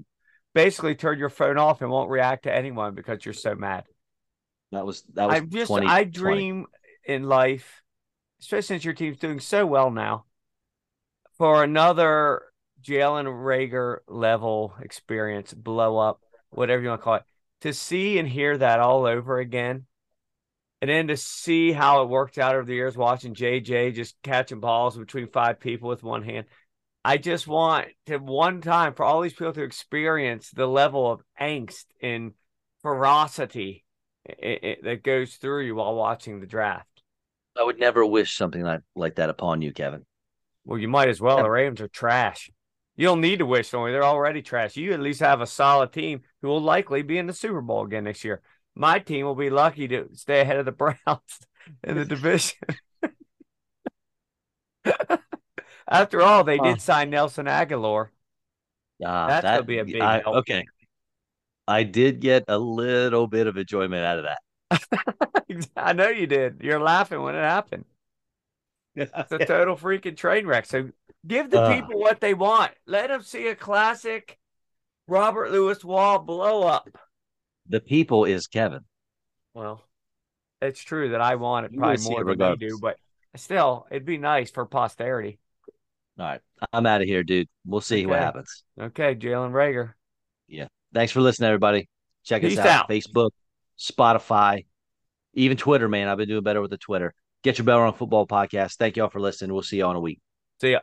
basically 0.55 0.95
turn 0.95 1.19
your 1.19 1.29
phone 1.29 1.59
off 1.59 1.83
and 1.83 1.91
won't 1.91 2.11
react 2.11 2.45
to 2.45 2.55
anyone 2.55 2.95
because 2.95 3.25
you're 3.25 3.35
so 3.35 3.57
mad. 3.57 3.85
That 4.71 4.87
was 4.87 5.03
that 5.15 5.27
was 5.29 5.37
I 5.37 5.41
just 5.41 5.73
I 5.73 6.05
dream 6.05 6.67
in 7.05 7.25
life, 7.25 7.83
especially 8.41 8.63
since 8.63 8.85
your 8.85 8.95
team's 8.95 9.19
doing 9.19 9.41
so 9.41 9.67
well 9.67 9.91
now, 9.91 10.25
for 11.37 11.65
another 11.65 12.43
Jalen 12.83 13.27
Reagor 13.27 13.99
level 14.07 14.75
experience, 14.81 15.53
blow 15.53 15.99
up, 15.99 16.21
whatever 16.51 16.81
you 16.81 16.89
want 16.89 17.01
to 17.01 17.05
call 17.05 17.15
it, 17.17 17.25
to 17.61 17.73
see 17.73 18.19
and 18.19 18.29
hear 18.29 18.57
that 18.57 18.81
all 18.81 19.07
over 19.07 19.39
again. 19.39 19.87
And 20.81 20.89
then 20.89 21.09
to 21.09 21.17
see 21.17 21.73
how 21.73 22.03
it 22.03 22.09
worked 22.09 22.39
out 22.39 22.55
over 22.55 22.65
the 22.65 22.75
years, 22.75 22.97
watching 22.97 23.35
JJ 23.35 23.95
just 23.95 24.17
catching 24.23 24.61
balls 24.61 24.97
between 24.97 25.29
five 25.29 25.61
people 25.61 25.91
with 25.91 26.03
one 26.03 26.23
hand. 26.23 26.47
I 27.05 27.19
just 27.19 27.47
want 27.47 27.89
to 28.07 28.19
one 28.19 28.61
time 28.61 28.95
for 28.95 29.05
all 29.05 29.21
these 29.21 29.33
people 29.33 29.53
to 29.55 29.63
experience 29.63 30.51
the 30.51 30.67
level 30.67 31.11
of 31.11 31.23
angst 31.41 31.85
and 32.03 32.33
ferocity 32.83 33.85
it, 34.25 34.65
it, 34.65 34.85
that 34.85 35.03
goes 35.03 35.35
through 35.35 35.65
you 35.67 35.75
while 35.75 35.95
watching 35.95 36.41
the 36.41 36.47
draft. 36.47 37.03
I 37.59 37.65
would 37.65 37.79
never 37.79 38.05
wish 38.05 38.37
something 38.37 38.63
like, 38.63 38.81
like 38.95 39.17
that 39.17 39.31
upon 39.31 39.61
you, 39.63 39.73
Kevin. 39.73 40.05
Well, 40.65 40.79
you 40.79 40.89
might 40.89 41.09
as 41.09 41.21
well. 41.21 41.43
The 41.43 41.51
Ravens 41.51 41.81
are 41.81 41.89
trash. 41.89 42.51
You 42.97 43.07
don't 43.07 43.21
need 43.21 43.39
to 43.39 43.47
wish 43.47 43.73
on 43.75 43.87
me. 43.87 43.93
They're 43.93 44.05
already 44.05 44.43
trash. 44.43 44.77
You 44.77 44.93
at 44.93 45.01
least 45.01 45.21
have 45.21 45.41
a 45.41 45.47
solid 45.47 45.93
team 45.93 46.21
who 46.43 46.49
will 46.49 46.61
likely 46.61 47.03
be 47.03 47.19
in 47.19 47.27
the 47.27 47.33
Super 47.33 47.61
Bowl 47.61 47.85
again 47.85 48.05
next 48.05 48.25
year. 48.25 48.41
My 48.75 48.99
team 48.99 49.27
will 49.27 49.35
be 49.35 49.51
lucky 49.51 49.89
to 49.89 50.09
stay 50.15 50.41
ahead 50.41 50.59
of 50.59 50.65
the 50.65 50.73
Browns 51.07 51.41
in 51.85 51.97
the 51.97 52.05
division. 52.05 52.59
After 55.89 56.23
all, 56.23 56.45
they 56.45 56.59
did 56.59 56.81
sign 56.81 57.11
Nelson 57.11 57.47
Agholor. 57.47 58.09
Uh, 59.05 59.27
That's 59.27 59.43
that, 59.43 59.55
gonna 59.55 59.65
be 59.65 59.79
a 59.79 59.85
big 59.85 60.01
I, 60.01 60.23
okay. 60.23 60.65
I 61.67 61.83
did 61.83 62.21
get 62.21 62.45
a 62.49 62.59
little 62.59 63.27
bit 63.27 63.47
of 63.47 63.57
enjoyment 63.57 64.05
out 64.05 64.19
of 64.19 64.25
that. 64.25 64.39
I 65.77 65.93
know 65.95 66.09
you 66.09 66.27
did. 66.27 66.61
You're 66.63 66.81
laughing 66.81 67.23
when 67.23 67.35
it 67.35 67.41
happened. 67.41 67.85
It's 68.95 69.33
a 69.33 69.39
total 69.39 69.77
freaking 69.77 70.17
train 70.17 70.47
wreck. 70.47 70.67
So 70.67 70.91
Give 71.27 71.51
the 71.51 71.61
uh, 71.61 71.75
people 71.75 72.01
what 72.01 72.21
they 72.21 72.35
want. 72.35 72.73
Let 72.87 73.09
them 73.09 73.23
see 73.23 73.49
a 73.49 73.55
classic 73.55 74.39
Robert 75.11 75.51
Lewis 75.51 75.85
Wall 75.85 76.21
blow 76.21 76.63
up. 76.63 76.89
The 77.69 77.81
people 77.81 78.25
is 78.25 78.47
Kevin. 78.47 78.81
Well, 79.55 79.85
it's 80.63 80.81
true 80.81 81.11
that 81.11 81.21
I 81.21 81.35
want 81.35 81.67
it 81.67 81.77
probably 81.77 82.03
more 82.05 82.25
than 82.25 82.39
they 82.39 82.69
do, 82.69 82.79
but 82.81 82.97
still, 83.37 83.87
it'd 83.91 84.05
be 84.05 84.19
nice 84.19 84.51
for 84.51 84.65
posterity. 84.67 85.41
All 86.19 86.27
right. 86.27 86.41
I'm 86.73 86.87
out 86.87 87.03
of 87.03 87.09
here, 87.09 87.25
dude. 87.25 87.49
We'll 87.67 87.81
see 87.81 88.01
okay. 88.01 88.07
what 88.07 88.21
happens. 88.21 88.63
Okay, 88.81 89.15
Jalen 89.15 89.53
Reagor. 89.53 89.95
Yeah. 90.47 90.69
Thanks 90.95 91.13
for 91.13 91.21
listening, 91.21 91.49
everybody. 91.49 91.89
Check 92.25 92.43
Peace 92.43 92.59
us 92.59 92.67
out. 92.67 92.83
out. 92.83 92.89
Facebook, 92.89 93.31
Spotify, 93.79 94.67
even 95.35 95.57
Twitter, 95.57 95.89
man. 95.89 96.09
I've 96.09 96.19
been 96.19 96.29
doing 96.29 96.45
better 96.45 96.61
with 96.61 96.71
the 96.71 96.79
Twitter. 96.79 97.15
Get 97.43 97.59
your 97.59 97.65
bell 97.65 97.81
rung 97.81 97.95
football 97.95 98.27
podcast. 98.27 98.77
Thank 98.77 98.97
y'all 98.97 99.09
for 99.09 99.21
listening. 99.21 99.53
We'll 99.53 99.63
see 99.63 99.79
y'all 99.79 99.91
in 99.91 99.97
a 99.97 100.01
week. 100.01 100.21
See 100.61 100.73
ya. 100.73 100.81